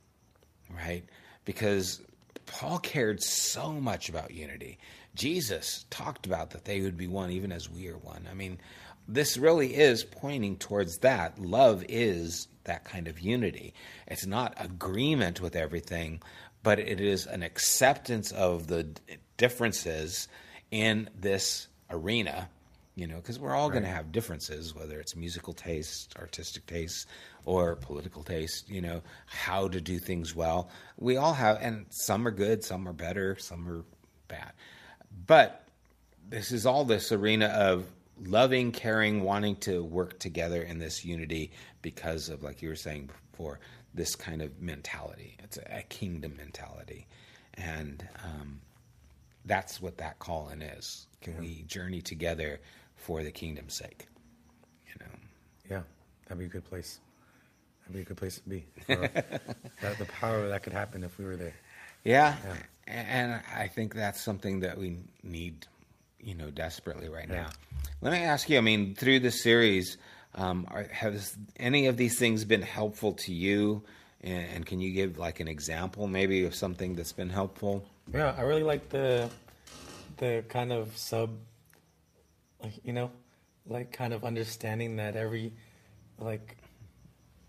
right? 0.77 1.05
Because 1.45 2.01
Paul 2.47 2.79
cared 2.79 3.23
so 3.23 3.73
much 3.73 4.09
about 4.09 4.33
unity. 4.33 4.79
Jesus 5.15 5.85
talked 5.91 6.27
about 6.27 6.51
that 6.51 6.65
they 6.65 6.81
would 6.81 6.97
be 6.97 7.07
one 7.07 7.31
even 7.31 7.53
as 7.53 7.71
we 7.71 7.89
are 7.89 7.99
one. 7.99 8.27
I 8.31 8.35
mean, 8.35 8.59
this 9.15 9.37
really 9.37 9.75
is 9.75 10.05
pointing 10.05 10.57
towards 10.57 10.99
that. 10.99 11.39
Love 11.39 11.85
is 11.89 12.49
that 12.65 12.85
kind 12.85 13.09
of 13.09 13.21
unity. 13.21 13.75
It's 14.07 14.27
not 14.27 14.55
agreement 14.59 15.41
with 15.41 15.57
everything, 15.57 16.23
but 16.63 16.79
it 16.79 17.01
is 17.01 17.27
an 17.27 17.43
acceptance 17.43 18.33
of 18.33 18.67
the 18.67 18.89
differences 19.37 20.29
in 20.71 21.11
this 21.19 21.69
arena 21.91 22.49
you 22.95 23.07
know, 23.07 23.17
because 23.17 23.39
we're 23.39 23.55
all 23.55 23.71
going 23.71 23.85
to 23.85 23.89
have 23.89 24.13
differences, 24.13 24.75
whether 24.75 25.01
it's 25.01 25.17
musical 25.17 25.55
taste, 25.55 26.15
artistic 26.19 26.67
taste, 26.67 27.07
or 27.47 27.77
political 27.77 28.23
taste, 28.23 28.69
you 28.69 28.83
know, 28.83 29.03
how 29.27 29.69
to 29.69 29.81
do 29.81 29.99
things 29.99 30.35
well. 30.35 30.69
We 30.99 31.17
all 31.17 31.33
have, 31.33 31.59
and 31.63 31.87
some 31.89 32.27
are 32.29 32.31
good, 32.31 32.63
some 32.63 32.87
are 32.87 32.93
better, 32.93 33.37
some 33.39 33.67
are 33.69 33.85
bad. 34.29 34.53
But 35.27 35.67
this 36.29 36.53
is 36.53 36.67
all 36.67 36.85
this 36.85 37.13
arena 37.13 37.47
of 37.47 37.87
loving, 38.21 38.73
caring, 38.73 39.23
wanting 39.23 39.57
to 39.57 39.83
work 39.85 40.19
together 40.19 40.63
in 40.63 40.79
this 40.79 41.05
unity 41.05 41.53
because 41.83 42.29
of, 42.29 42.43
like 42.43 42.63
you 42.63 42.69
were 42.69 42.77
saying 42.77 43.11
before, 43.33 43.61
this 43.95 44.15
kind 44.15 44.43
of 44.43 44.61
mentality. 44.61 45.37
It's 45.43 45.59
a, 45.59 45.79
a 45.79 45.83
kingdom 45.83 46.35
mentality. 46.37 47.07
And, 47.55 48.07
um, 48.25 48.61
that's 49.45 49.81
what 49.83 49.99
that 49.99 50.19
calling 50.19 50.63
is. 50.63 51.07
Can 51.21 51.39
we 51.39 51.63
journey 51.63 52.01
together 52.01 52.61
for 52.97 53.23
the 53.23 53.31
kingdom's 53.31 53.75
sake? 53.75 54.07
You 54.87 54.95
know. 55.01 55.13
Yeah, 55.71 55.83
that'd 56.25 56.39
be 56.39 56.45
a 56.45 56.49
good 56.49 56.65
place. 56.65 57.01
That'd 57.83 57.95
be 57.95 58.03
a 58.03 58.05
good 58.05 58.17
place 58.17 58.37
to 58.41 58.49
be. 58.49 58.65
That, 59.81 59.99
the 59.99 60.05
power 60.05 60.49
that 60.49 60.63
could 60.63 60.73
happen 60.73 61.03
if 61.03 61.19
we 61.19 61.25
were 61.25 61.35
there. 61.35 61.55
Yeah. 62.05 62.37
Yeah. 62.45 62.57
And 62.87 63.43
I 63.57 63.67
think 63.67 63.95
that's 63.95 64.21
something 64.21 64.61
that 64.61 64.79
we 64.79 64.99
need, 65.25 65.67
you 66.23 66.35
know, 66.35 66.51
desperately 66.51 67.09
right 67.09 67.29
Yeah. 67.29 67.43
now. 67.43 67.51
Let 68.01 68.13
me 68.13 68.19
ask 68.19 68.49
you. 68.49 68.59
I 68.59 68.61
mean, 68.61 68.95
through 68.95 69.21
this 69.21 69.43
series, 69.43 69.97
um, 70.35 70.67
are, 70.71 70.85
has 70.85 71.37
any 71.57 71.87
of 71.87 71.97
these 71.97 72.19
things 72.19 72.45
been 72.45 72.63
helpful 72.63 73.13
to 73.15 73.33
you? 73.33 73.83
And, 74.23 74.47
and 74.55 74.67
can 74.67 74.81
you 74.81 74.93
give 74.93 75.19
like 75.19 75.41
an 75.41 75.49
example, 75.49 76.07
maybe, 76.07 76.45
of 76.45 76.55
something 76.55 76.95
that's 76.95 77.13
been 77.13 77.31
helpful? 77.31 77.85
Yeah, 78.13 78.35
I 78.37 78.43
really 78.43 78.63
like 78.63 78.89
the 78.89 79.31
the 80.19 80.45
kind 80.49 80.73
of 80.73 80.97
sub, 80.97 81.31
like 82.63 82.73
you 82.85 82.93
know, 82.93 83.11
like 83.67 83.93
kind 83.93 84.13
of 84.13 84.25
understanding 84.25 84.97
that 84.97 85.17
every, 85.17 85.53
like, 86.19 86.57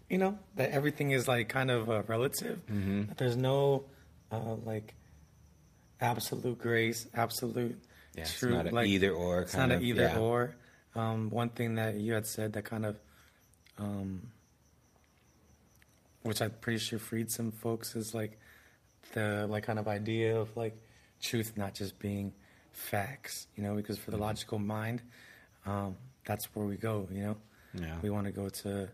you 0.09 0.17
know, 0.17 0.37
that 0.55 0.71
everything 0.71 1.11
is 1.11 1.27
like 1.27 1.49
kind 1.49 1.71
of 1.71 1.89
uh, 1.89 2.03
relative. 2.07 2.61
That 2.67 3.17
there's 3.17 3.35
no, 3.37 3.85
uh, 4.31 4.55
like, 4.63 4.93
absolute 6.01 6.57
grace, 6.59 7.07
absolute 7.15 7.79
Yeah, 8.15 8.23
it's 8.23 8.43
not 8.43 8.67
an 8.67 8.73
like, 8.73 8.87
either 8.87 9.11
or 9.11 9.41
It's 9.41 9.53
kind 9.53 9.69
not 9.69 9.75
of- 9.75 9.81
an 9.81 9.87
either 9.87 10.01
yeah. 10.03 10.17
or. 10.19 10.55
Um, 10.95 11.29
one 11.31 11.49
thing 11.49 11.75
that 11.75 11.95
you 11.95 12.13
had 12.13 12.27
said 12.27 12.53
that 12.53 12.65
kind 12.65 12.85
of, 12.85 12.99
um, 13.79 14.31
which 16.21 16.41
I'm 16.41 16.51
pretty 16.61 16.79
sure 16.79 16.99
freed 16.99 17.31
some 17.31 17.51
folks 17.51 17.95
is 17.95 18.13
like 18.13 18.39
the 19.13 19.47
like 19.49 19.63
kind 19.63 19.79
of 19.79 19.87
idea 19.87 20.37
of 20.39 20.55
like 20.55 20.75
truth 21.21 21.53
not 21.57 21.73
just 21.73 21.99
being 21.99 22.33
facts, 22.71 23.47
you 23.55 23.63
know, 23.63 23.75
because 23.75 23.97
for 23.97 24.11
the 24.11 24.17
logical 24.17 24.59
mind, 24.59 25.01
um, 25.65 25.95
that's 26.25 26.45
where 26.55 26.65
we 26.65 26.75
go, 26.77 27.07
you 27.11 27.23
know. 27.23 27.37
Yeah. 27.73 27.97
We 28.01 28.09
want 28.09 28.25
to 28.27 28.31
go 28.31 28.49
to, 28.49 28.89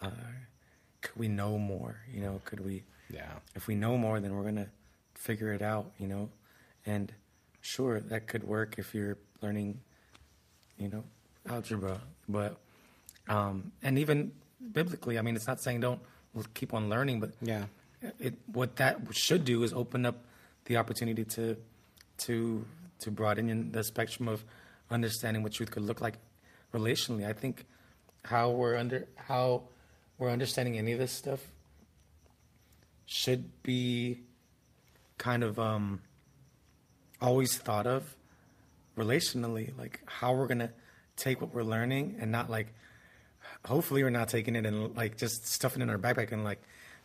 uh, 0.00 0.10
could 1.00 1.16
we 1.16 1.28
know 1.28 1.58
more, 1.58 1.96
you 2.12 2.20
know? 2.20 2.40
Could 2.44 2.60
we, 2.60 2.84
Yeah. 3.12 3.32
if 3.56 3.66
we 3.66 3.74
know 3.74 3.98
more, 3.98 4.20
then 4.20 4.34
we're 4.34 4.44
gonna 4.44 4.70
figure 5.14 5.52
it 5.52 5.62
out, 5.62 5.92
you 5.98 6.06
know. 6.06 6.30
And 6.86 7.12
sure, 7.62 8.00
that 8.00 8.26
could 8.26 8.44
work 8.44 8.74
if 8.78 8.94
you're 8.94 9.16
learning, 9.40 9.80
you 10.76 10.88
know, 10.88 11.04
algebra, 11.48 12.00
but 12.28 12.58
um, 13.28 13.72
and 13.82 13.98
even 13.98 14.32
biblically, 14.72 15.18
I 15.18 15.22
mean, 15.22 15.34
it's 15.36 15.46
not 15.46 15.60
saying 15.60 15.80
don't 15.80 16.00
keep 16.54 16.74
on 16.74 16.88
learning, 16.90 17.20
but 17.20 17.30
Yeah. 17.40 17.64
it 18.18 18.34
what 18.46 18.76
that 18.76 18.98
should 19.12 19.44
do 19.44 19.62
is 19.62 19.72
open 19.72 20.04
up 20.04 20.24
the 20.66 20.76
opportunity 20.76 21.24
to 21.24 21.56
to 22.18 22.64
to 23.00 23.10
broaden 23.10 23.72
the 23.72 23.82
spectrum 23.82 24.28
of 24.28 24.44
understanding 24.90 25.42
what 25.42 25.52
truth 25.52 25.70
could 25.70 25.82
look 25.84 26.00
like 26.00 26.18
relationally. 26.74 27.26
I 27.26 27.32
think 27.32 27.64
how 28.24 28.50
we're 28.50 28.76
under 28.76 29.08
how 29.16 29.62
we're 30.18 30.30
understanding 30.30 30.78
any 30.78 30.92
of 30.92 30.98
this 30.98 31.12
stuff 31.12 31.40
should 33.06 33.62
be 33.62 34.20
kind 35.18 35.42
of 35.42 35.58
um, 35.58 36.00
always 37.22 37.56
thought 37.56 37.86
of 37.86 38.16
relationally, 38.96 39.76
like 39.78 40.00
how 40.06 40.34
we're 40.34 40.46
gonna 40.46 40.70
take 41.16 41.40
what 41.40 41.54
we're 41.54 41.62
learning 41.62 42.16
and 42.20 42.30
not 42.32 42.50
like 42.50 42.74
hopefully 43.64 44.02
we're 44.02 44.10
not 44.10 44.28
taking 44.28 44.56
it 44.56 44.66
and 44.66 44.94
like 44.96 45.16
just 45.16 45.46
stuffing 45.46 45.80
it 45.80 45.84
in 45.84 45.90
our 45.90 45.98
backpack 45.98 46.32
and 46.32 46.42
like 46.44 46.60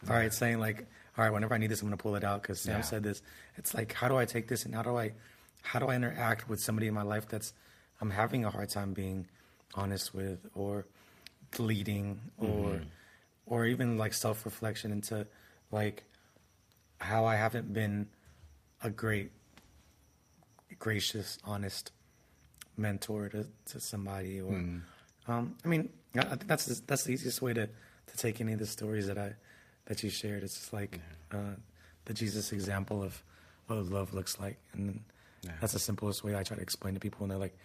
all 0.09 0.15
right 0.15 0.33
saying 0.33 0.59
like 0.59 0.85
all 1.17 1.23
right 1.23 1.31
whenever 1.33 1.53
i 1.53 1.57
need 1.57 1.69
this 1.69 1.81
i'm 1.81 1.87
going 1.87 1.97
to 1.97 2.01
pull 2.01 2.15
it 2.15 2.23
out 2.23 2.41
because 2.41 2.59
sam 2.61 2.77
Yeah. 2.77 2.81
said 2.81 3.03
this 3.03 3.21
it's 3.57 3.73
like 3.73 3.91
how 3.93 4.07
do 4.07 4.15
i 4.15 4.25
take 4.25 4.47
this 4.47 4.65
and 4.65 4.73
how 4.73 4.81
do 4.81 4.95
i 4.97 5.11
how 5.61 5.79
do 5.79 5.87
i 5.87 5.95
interact 5.95 6.47
with 6.47 6.59
somebody 6.61 6.87
in 6.87 6.93
my 6.93 7.01
life 7.01 7.27
that's 7.27 7.53
i'm 8.01 8.09
having 8.09 8.45
a 8.45 8.49
hard 8.49 8.69
time 8.69 8.93
being 8.93 9.27
honest 9.75 10.13
with 10.13 10.39
or 10.55 10.85
leading 11.59 12.19
or 12.37 12.47
mm-hmm. 12.47 12.83
or 13.45 13.65
even 13.65 13.97
like 13.97 14.13
self-reflection 14.13 14.91
into 14.91 15.27
like 15.71 16.05
how 16.99 17.25
i 17.25 17.35
haven't 17.35 17.73
been 17.73 18.07
a 18.83 18.89
great 18.89 19.31
gracious 20.79 21.37
honest 21.43 21.91
mentor 22.77 23.29
to, 23.29 23.47
to 23.65 23.79
somebody 23.79 24.39
or 24.41 24.63
um, 25.27 25.55
I 25.65 25.67
mean 25.67 25.89
I 26.15 26.21
think 26.23 26.47
that's 26.47 26.65
the, 26.65 26.81
that's 26.87 27.03
the 27.03 27.11
easiest 27.13 27.41
way 27.41 27.53
to, 27.53 27.67
to 27.67 28.17
take 28.17 28.39
any 28.41 28.53
of 28.53 28.59
the 28.59 28.65
stories 28.65 29.07
that 29.07 29.17
I 29.17 29.33
that 29.85 30.01
you 30.03 30.09
shared. 30.09 30.43
It's 30.43 30.55
just 30.55 30.73
like 30.73 30.99
uh, 31.31 31.55
the 32.05 32.13
Jesus 32.13 32.51
example 32.51 33.03
of 33.03 33.21
what 33.67 33.77
love 33.85 34.13
looks 34.13 34.39
like. 34.39 34.57
And 34.73 35.01
Yeah. 35.43 35.51
that's 35.61 35.73
the 35.73 35.79
simplest 35.79 36.23
way 36.23 36.35
I 36.35 36.43
try 36.43 36.55
to 36.57 36.63
explain 36.63 36.93
to 36.95 36.99
people 36.99 37.23
and 37.23 37.31
they're 37.31 37.37
like 37.39 37.57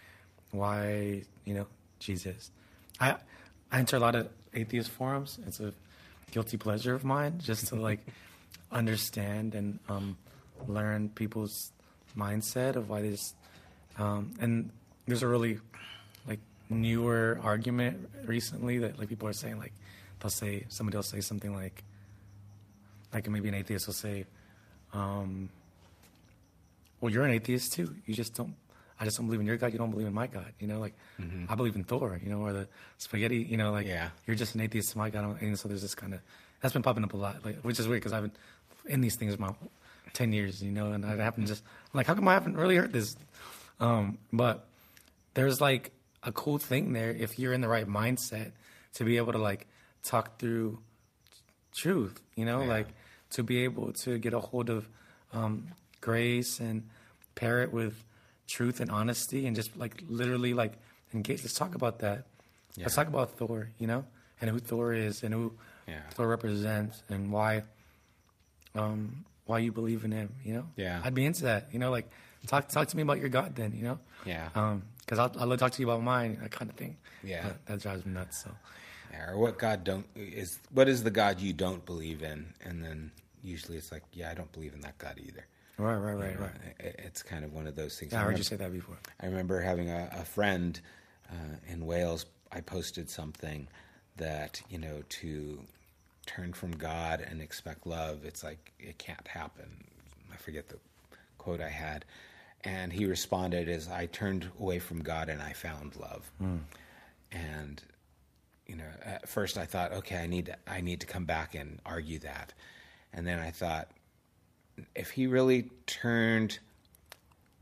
why 0.51 1.23
you 1.45 1.53
know 1.53 1.67
Jesus? 1.99 2.51
I 2.99 3.15
I 3.71 3.79
enter 3.79 3.97
a 3.97 3.99
lot 3.99 4.15
of 4.15 4.29
atheist 4.53 4.89
forums. 4.91 5.39
It's 5.47 5.59
a 5.59 5.73
guilty 6.31 6.57
pleasure 6.57 6.93
of 6.93 7.03
mine 7.03 7.39
just 7.39 7.67
to 7.67 7.75
like 7.75 7.99
understand 8.71 9.55
and 9.55 9.79
um, 9.89 10.17
learn 10.67 11.09
people's 11.09 11.71
mindset 12.17 12.75
of 12.75 12.89
why 12.89 13.01
this 13.01 13.33
um, 13.97 14.33
and 14.39 14.69
there's 15.07 15.23
a 15.23 15.27
really 15.27 15.59
like 16.27 16.39
newer 16.69 17.39
argument 17.43 18.09
recently 18.25 18.77
that 18.79 18.97
like 18.99 19.09
people 19.09 19.27
are 19.27 19.33
saying 19.33 19.57
like 19.59 19.73
they'll 20.19 20.29
say 20.29 20.65
somebody 20.69 20.95
will 20.97 21.03
say 21.03 21.21
something 21.21 21.53
like 21.53 21.83
like 23.13 23.29
maybe 23.29 23.49
an 23.49 23.55
atheist 23.55 23.87
will 23.87 23.93
say 23.93 24.25
um, 24.93 25.49
well 27.01 27.11
you're 27.11 27.25
an 27.25 27.31
atheist 27.31 27.73
too. 27.73 27.93
You 28.05 28.13
just 28.13 28.33
don't 28.35 28.55
I 28.99 29.05
just 29.05 29.17
don't 29.17 29.25
believe 29.25 29.41
in 29.41 29.47
your 29.47 29.57
God. 29.57 29.73
You 29.73 29.79
don't 29.79 29.91
believe 29.91 30.07
in 30.07 30.13
my 30.13 30.27
God. 30.27 30.53
You 30.59 30.67
know 30.67 30.79
like 30.79 30.93
I 31.49 31.55
believe 31.55 31.75
in 31.75 31.83
Thor 31.83 32.19
you 32.23 32.29
know 32.29 32.41
or 32.41 32.53
the 32.53 32.67
spaghetti 32.97 33.37
you 33.37 33.57
know 33.57 33.71
like 33.71 33.87
Yeah. 33.87 34.09
you're 34.25 34.35
just 34.35 34.55
an 34.55 34.61
atheist 34.61 34.91
to 34.91 34.97
my 34.97 35.09
God. 35.09 35.41
And 35.41 35.57
so 35.59 35.67
there's 35.67 35.81
this 35.81 35.95
kind 35.95 36.13
of 36.13 36.21
that's 36.61 36.73
been 36.73 36.83
popping 36.83 37.03
up 37.03 37.13
a 37.13 37.17
lot 37.17 37.43
like 37.45 37.57
which 37.61 37.79
is 37.79 37.87
weird 37.87 38.01
because 38.01 38.13
I've 38.13 38.23
been 38.23 38.31
in 38.85 39.01
these 39.01 39.15
things 39.15 39.37
my 39.39 39.53
10 40.13 40.31
years 40.33 40.61
you 40.61 40.71
know 40.71 40.91
and 40.91 41.05
I 41.05 41.15
haven't 41.17 41.47
just 41.47 41.63
like 41.93 42.05
how 42.07 42.13
come 42.15 42.27
I 42.27 42.33
haven't 42.33 42.55
really 42.55 42.75
heard 42.75 42.93
this 42.93 43.15
um, 43.79 44.17
but 44.31 44.67
there's 45.33 45.59
like 45.59 45.91
a 46.21 46.31
cool 46.31 46.57
thing 46.59 46.93
there 46.93 47.09
if 47.11 47.37
you're 47.39 47.53
in 47.53 47.61
the 47.61 47.67
right 47.67 47.87
mindset 47.87 48.51
to 48.95 49.03
be 49.03 49.17
able 49.17 49.33
to 49.33 49.39
like 49.39 49.65
talk 50.03 50.37
through 50.39 50.79
truth, 51.75 52.21
you 52.35 52.45
know, 52.45 52.61
Yeah. 52.61 52.67
like 52.67 52.87
to 53.31 53.43
be 53.43 53.63
able 53.63 53.93
to 53.93 54.17
get 54.19 54.33
a 54.33 54.39
hold 54.39 54.69
of 54.69 54.87
um, 55.33 55.69
grace 56.01 56.59
and 56.59 56.87
pair 57.35 57.63
it 57.63 57.73
with 57.73 58.03
truth 58.47 58.79
and 58.79 58.91
honesty 58.91 59.47
and 59.47 59.55
just 59.55 59.75
like 59.75 60.03
literally 60.07 60.53
like 60.53 60.73
engage. 61.13 61.41
Let's 61.41 61.55
talk 61.55 61.73
about 61.73 61.99
that. 61.99 62.27
Let's 62.77 62.93
talk 62.95 63.07
about 63.07 63.37
Thor, 63.37 63.69
you 63.79 63.87
know, 63.87 64.05
and 64.39 64.49
who 64.51 64.59
Thor 64.59 64.93
is 64.93 65.23
and 65.23 65.33
who 65.33 65.53
Yeah. 65.87 66.01
Thor 66.11 66.27
represents 66.27 67.01
and 67.09 67.31
why 67.31 67.63
um, 68.75 69.25
why 69.45 69.59
you 69.59 69.71
believe 69.71 70.03
in 70.05 70.11
him, 70.11 70.33
you 70.43 70.53
know? 70.53 70.65
Yeah. 70.75 71.01
I'd 71.03 71.13
be 71.13 71.25
into 71.25 71.43
that, 71.43 71.69
you 71.71 71.79
know, 71.79 71.91
like 71.91 72.09
talk 72.47 72.67
talk 72.69 72.87
to 72.89 72.95
me 72.97 73.03
about 73.03 73.19
your 73.19 73.29
God 73.29 73.55
then, 73.55 73.73
you 73.75 73.83
know? 73.83 73.99
Yeah. 74.25 74.49
Um, 74.55 74.83
because 74.99 75.19
I'll, 75.19 75.31
I'll 75.37 75.57
talk 75.57 75.71
to 75.73 75.81
you 75.81 75.89
about 75.89 76.01
mine, 76.01 76.37
that 76.41 76.51
kind 76.51 76.71
of 76.71 76.77
thing. 76.77 76.95
Yeah. 77.23 77.43
That, 77.43 77.65
that 77.65 77.81
drives 77.81 78.05
me 78.05 78.13
nuts. 78.13 78.43
So, 78.43 78.51
Yeah, 79.11 79.31
or 79.31 79.37
what 79.37 79.59
God 79.59 79.83
don't 79.83 80.05
is 80.15 80.59
what 80.71 80.87
is 80.87 81.03
the 81.03 81.11
God 81.11 81.39
you 81.41 81.51
don't 81.53 81.85
believe 81.85 82.23
in, 82.23 82.53
and 82.63 82.83
then 82.83 83.11
usually 83.43 83.77
it's 83.77 83.91
like, 83.91 84.03
yeah, 84.13 84.31
I 84.31 84.33
don't 84.33 84.51
believe 84.53 84.73
in 84.73 84.81
that 84.81 84.97
God 84.97 85.19
either. 85.21 85.45
right, 85.77 85.95
right, 85.97 86.13
right, 86.13 86.29
You 86.31 86.35
know, 86.35 86.41
right. 86.41 86.75
it- 86.79 86.99
It's 87.05 87.21
kind 87.23 87.43
of 87.43 87.51
one 87.53 87.67
of 87.67 87.75
those 87.75 87.99
things. 87.99 88.13
Yeah, 88.13 88.19
I 88.19 88.21
heard 88.21 88.27
remember- 88.27 88.37
you 88.39 88.43
say 88.45 88.55
that 88.55 88.71
before. 88.71 88.97
I 89.19 89.25
remember 89.25 89.59
having 89.61 89.89
a, 89.89 90.09
a 90.13 90.23
friend 90.23 90.79
uh, 91.29 91.57
in 91.67 91.85
Wales. 91.85 92.25
I 92.51 92.61
posted 92.61 93.09
something 93.09 93.67
that 94.17 94.61
you 94.69 94.77
know 94.77 95.01
to 95.09 95.59
turn 96.25 96.53
from 96.53 96.71
God 96.71 97.21
and 97.21 97.41
expect 97.41 97.85
love. 97.85 98.25
It's 98.25 98.43
like 98.43 98.73
it 98.79 98.97
can't 98.97 99.27
happen. 99.27 99.83
I 100.31 100.37
forget 100.37 100.69
the 100.69 100.77
quote 101.37 101.61
I 101.61 101.69
had, 101.69 102.05
and 102.63 102.91
he 102.91 103.05
responded 103.05 103.69
as 103.69 103.89
I 103.89 104.05
turned 104.07 104.49
away 104.59 104.79
from 104.79 105.01
God 105.01 105.29
and 105.29 105.41
I 105.41 105.53
found 105.53 105.95
love. 105.95 106.31
Hmm. 106.39 106.57
And 107.31 107.81
you 108.67 108.75
know, 108.75 108.85
at 109.03 109.27
first 109.27 109.57
I 109.57 109.65
thought, 109.65 109.91
okay, 109.93 110.17
I 110.17 110.27
need 110.27 110.45
to, 110.47 110.57
I 110.67 110.81
need 110.81 111.01
to 111.01 111.07
come 111.07 111.25
back 111.25 111.55
and 111.55 111.79
argue 111.85 112.19
that, 112.19 112.53
and 113.13 113.27
then 113.27 113.39
I 113.39 113.51
thought, 113.51 113.89
if 114.95 115.11
he 115.11 115.27
really 115.27 115.69
turned 115.85 116.59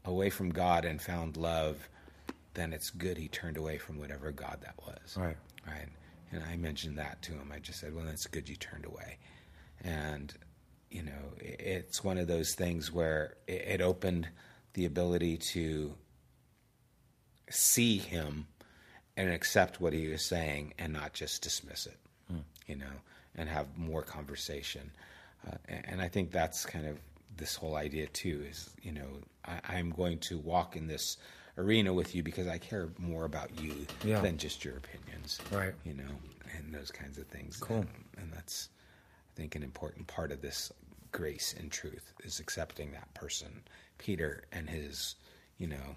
away 0.05 0.30
from 0.30 0.51
God 0.51 0.86
and 0.86 1.01
found 1.01 1.38
love, 1.38 1.89
then 2.53 2.74
it's 2.74 2.89
good 2.89 3.18
he 3.18 3.28
turned 3.28 3.57
away 3.57 3.78
from 3.78 3.97
whatever 3.99 4.32
God 4.32 4.59
that 4.62 4.76
was. 4.86 5.18
Right. 5.18 5.38
Right. 5.66 5.88
And 6.32 6.43
I 6.43 6.55
mentioned 6.55 6.97
that 6.97 7.21
to 7.23 7.34
him. 7.34 7.51
I 7.53 7.59
just 7.59 7.79
said, 7.79 7.93
well, 7.93 8.05
that's 8.05 8.27
good 8.27 8.47
you 8.47 8.55
turned 8.55 8.86
away. 8.86 9.17
And, 9.84 10.34
you 10.89 11.03
know, 11.03 11.34
it's 11.39 12.03
one 12.03 12.17
of 12.17 12.27
those 12.27 12.53
things 12.55 12.91
where 12.91 13.36
it, 13.47 13.82
opened 13.82 14.29
the 14.73 14.86
ability 14.86 15.38
to 15.38 15.93
see 17.49 17.97
him 17.97 18.47
and 19.17 19.29
accept 19.29 19.82
what 19.82 19.93
he 19.93 20.07
was 20.07 20.23
saying 20.23 20.73
and 20.79 20.93
not 20.93 21.13
just 21.13 21.41
dismiss 21.41 21.86
it, 21.86 21.97
you 22.67 22.75
know, 22.75 22.86
and 23.36 23.49
have 23.49 23.77
more 23.77 24.01
conversation. 24.01 24.91
Uh, 25.45 25.57
and, 25.67 25.86
and 25.89 26.01
I 26.01 26.07
think 26.07 26.32
that's 26.32 26.65
kind 26.65 26.88
of 26.88 26.97
this 27.36 27.55
whole 27.55 27.75
idea 27.75 28.07
too 28.07 28.45
is, 28.49 28.69
you 28.82 28.91
know, 28.91 29.07
I, 29.45 29.59
I'm 29.67 29.89
going 29.89 30.19
to 30.19 30.38
walk 30.38 30.75
in 30.75 30.88
this 30.88 31.17
arena 31.58 31.93
with 31.93 32.16
you 32.16 32.24
because 32.24 32.47
I 32.47 32.58
care 32.58 32.89
more 32.97 33.26
about 33.26 33.60
you 33.60 33.86
Yeah. 34.04 34.22
than 34.22 34.38
just 34.38 34.64
your 34.66 34.78
opinions, 34.78 35.39
Right. 35.52 35.74
you 35.84 35.93
know, 35.93 36.10
and 36.58 36.74
those 36.74 36.91
kinds 36.91 37.18
of 37.18 37.28
things. 37.28 37.58
Cool. 37.58 37.78
And, 37.78 37.88
and 38.18 38.34
that's, 38.34 38.70
I 39.34 39.36
think, 39.36 39.56
an 39.56 39.64
important 39.64 40.08
part 40.08 40.32
of 40.32 40.41
this 40.41 40.72
grace 41.12 41.54
and 41.58 41.72
truth 41.72 42.14
is 42.24 42.39
accepting 42.39 42.91
that 42.93 43.14
person, 43.14 43.64
Peter, 43.97 44.43
and 44.52 44.70
his, 44.70 45.16
you 45.58 45.68
know, 45.68 45.95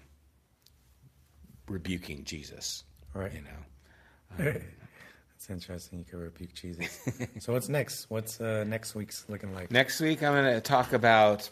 rebuking 1.67 2.23
Jesus. 2.23 2.83
Right. 3.13 3.31
You 3.33 3.41
know, 3.41 4.61
It's 5.37 5.49
interesting. 5.49 5.99
You 5.99 6.05
could 6.05 6.19
rebuke 6.19 6.53
Jesus. 6.53 6.97
so 7.39 7.53
what's 7.53 7.67
next? 7.69 8.09
What's 8.09 8.39
uh, 8.41 8.63
next 8.65 8.95
week's 8.95 9.25
looking 9.27 9.53
like? 9.53 9.69
next 9.69 9.99
week 9.99 10.23
I'm 10.23 10.33
going 10.33 10.53
to 10.53 10.61
talk 10.61 10.93
about 10.93 11.49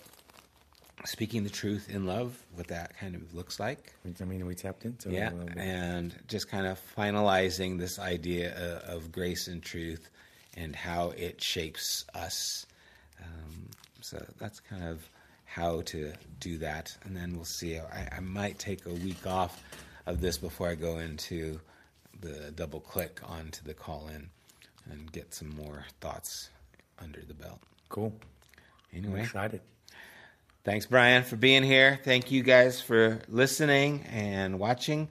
speaking 1.05 1.43
the 1.43 1.49
truth 1.49 1.89
in 1.89 2.05
love, 2.05 2.37
what 2.55 2.67
that 2.67 2.97
kind 2.97 3.15
of 3.15 3.33
looks 3.33 3.59
like. 3.59 3.93
I 4.21 4.23
mean, 4.25 4.45
we 4.45 4.55
tapped 4.55 4.85
into 4.85 5.09
it 5.09 5.13
Yeah, 5.15 5.29
a 5.29 5.33
little 5.33 5.45
bit. 5.47 5.57
and 5.57 6.15
just 6.27 6.47
kind 6.49 6.65
of 6.65 6.79
finalizing 6.97 7.77
this 7.77 7.99
idea 7.99 8.55
of, 8.87 9.03
of 9.03 9.11
grace 9.11 9.47
and 9.47 9.61
truth 9.61 10.09
and 10.55 10.75
how 10.75 11.09
it 11.11 11.41
shapes 11.41 12.05
us. 12.13 12.65
Um, 13.21 13.69
so 14.01 14.23
that's 14.37 14.59
kind 14.59 14.83
of 14.83 15.07
how 15.45 15.81
to 15.81 16.13
do 16.39 16.57
that, 16.59 16.95
and 17.03 17.15
then 17.15 17.35
we'll 17.35 17.45
see. 17.45 17.77
I, 17.77 18.09
I 18.17 18.19
might 18.21 18.57
take 18.59 18.85
a 18.85 18.93
week 18.93 19.25
off 19.27 19.61
of 20.05 20.19
this 20.21 20.37
before 20.37 20.69
I 20.69 20.75
go 20.75 20.97
into 20.99 21.59
the 22.21 22.51
double 22.55 22.79
click 22.79 23.19
onto 23.25 23.63
the 23.63 23.73
call 23.73 24.07
in 24.07 24.29
and 24.89 25.11
get 25.11 25.33
some 25.33 25.49
more 25.49 25.85
thoughts 26.01 26.49
under 26.99 27.21
the 27.21 27.33
belt. 27.33 27.59
Cool. 27.89 28.13
I'm 28.93 28.97
Anyway, 29.05 29.21
excited. 29.21 29.61
Thanks, 30.65 30.85
Brian, 30.85 31.23
for 31.23 31.35
being 31.35 31.61
here. 31.63 31.99
Thank 32.05 32.31
you 32.31 32.41
guys 32.41 32.79
for 32.79 33.19
listening 33.27 34.05
and 34.09 34.59
watching. 34.59 35.09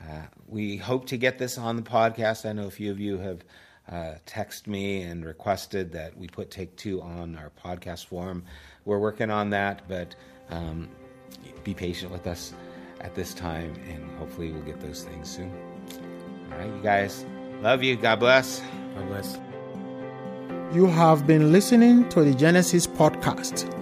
Uh, 0.00 0.22
we 0.46 0.76
hope 0.76 1.06
to 1.06 1.16
get 1.16 1.38
this 1.38 1.58
on 1.58 1.74
the 1.74 1.82
podcast. 1.82 2.48
I 2.48 2.52
know 2.52 2.68
a 2.68 2.70
few 2.70 2.92
of 2.92 3.00
you 3.00 3.18
have 3.18 3.44
uh, 3.90 4.14
texted 4.26 4.68
me 4.68 5.02
and 5.02 5.24
requested 5.24 5.90
that 5.92 6.16
we 6.16 6.28
put 6.28 6.52
Take 6.52 6.76
Two 6.76 7.02
on 7.02 7.36
our 7.36 7.50
podcast 7.50 8.06
forum. 8.06 8.44
We're 8.84 9.00
working 9.00 9.28
on 9.28 9.50
that, 9.50 9.88
but 9.88 10.14
um, 10.50 10.88
be 11.64 11.74
patient 11.74 12.12
with 12.12 12.28
us 12.28 12.54
at 13.00 13.16
this 13.16 13.34
time, 13.34 13.74
and 13.88 14.08
hopefully 14.18 14.52
we'll 14.52 14.62
get 14.62 14.80
those 14.80 15.02
things 15.02 15.28
soon. 15.28 15.52
All 16.52 16.58
right, 16.58 16.68
you 16.68 16.80
guys. 16.80 17.26
Love 17.60 17.82
you. 17.82 17.96
God 17.96 18.20
bless. 18.20 18.60
God 18.94 19.08
bless. 19.08 19.40
You 20.72 20.86
have 20.86 21.26
been 21.26 21.50
listening 21.50 22.08
to 22.10 22.22
the 22.22 22.34
Genesis 22.34 22.86
podcast. 22.86 23.81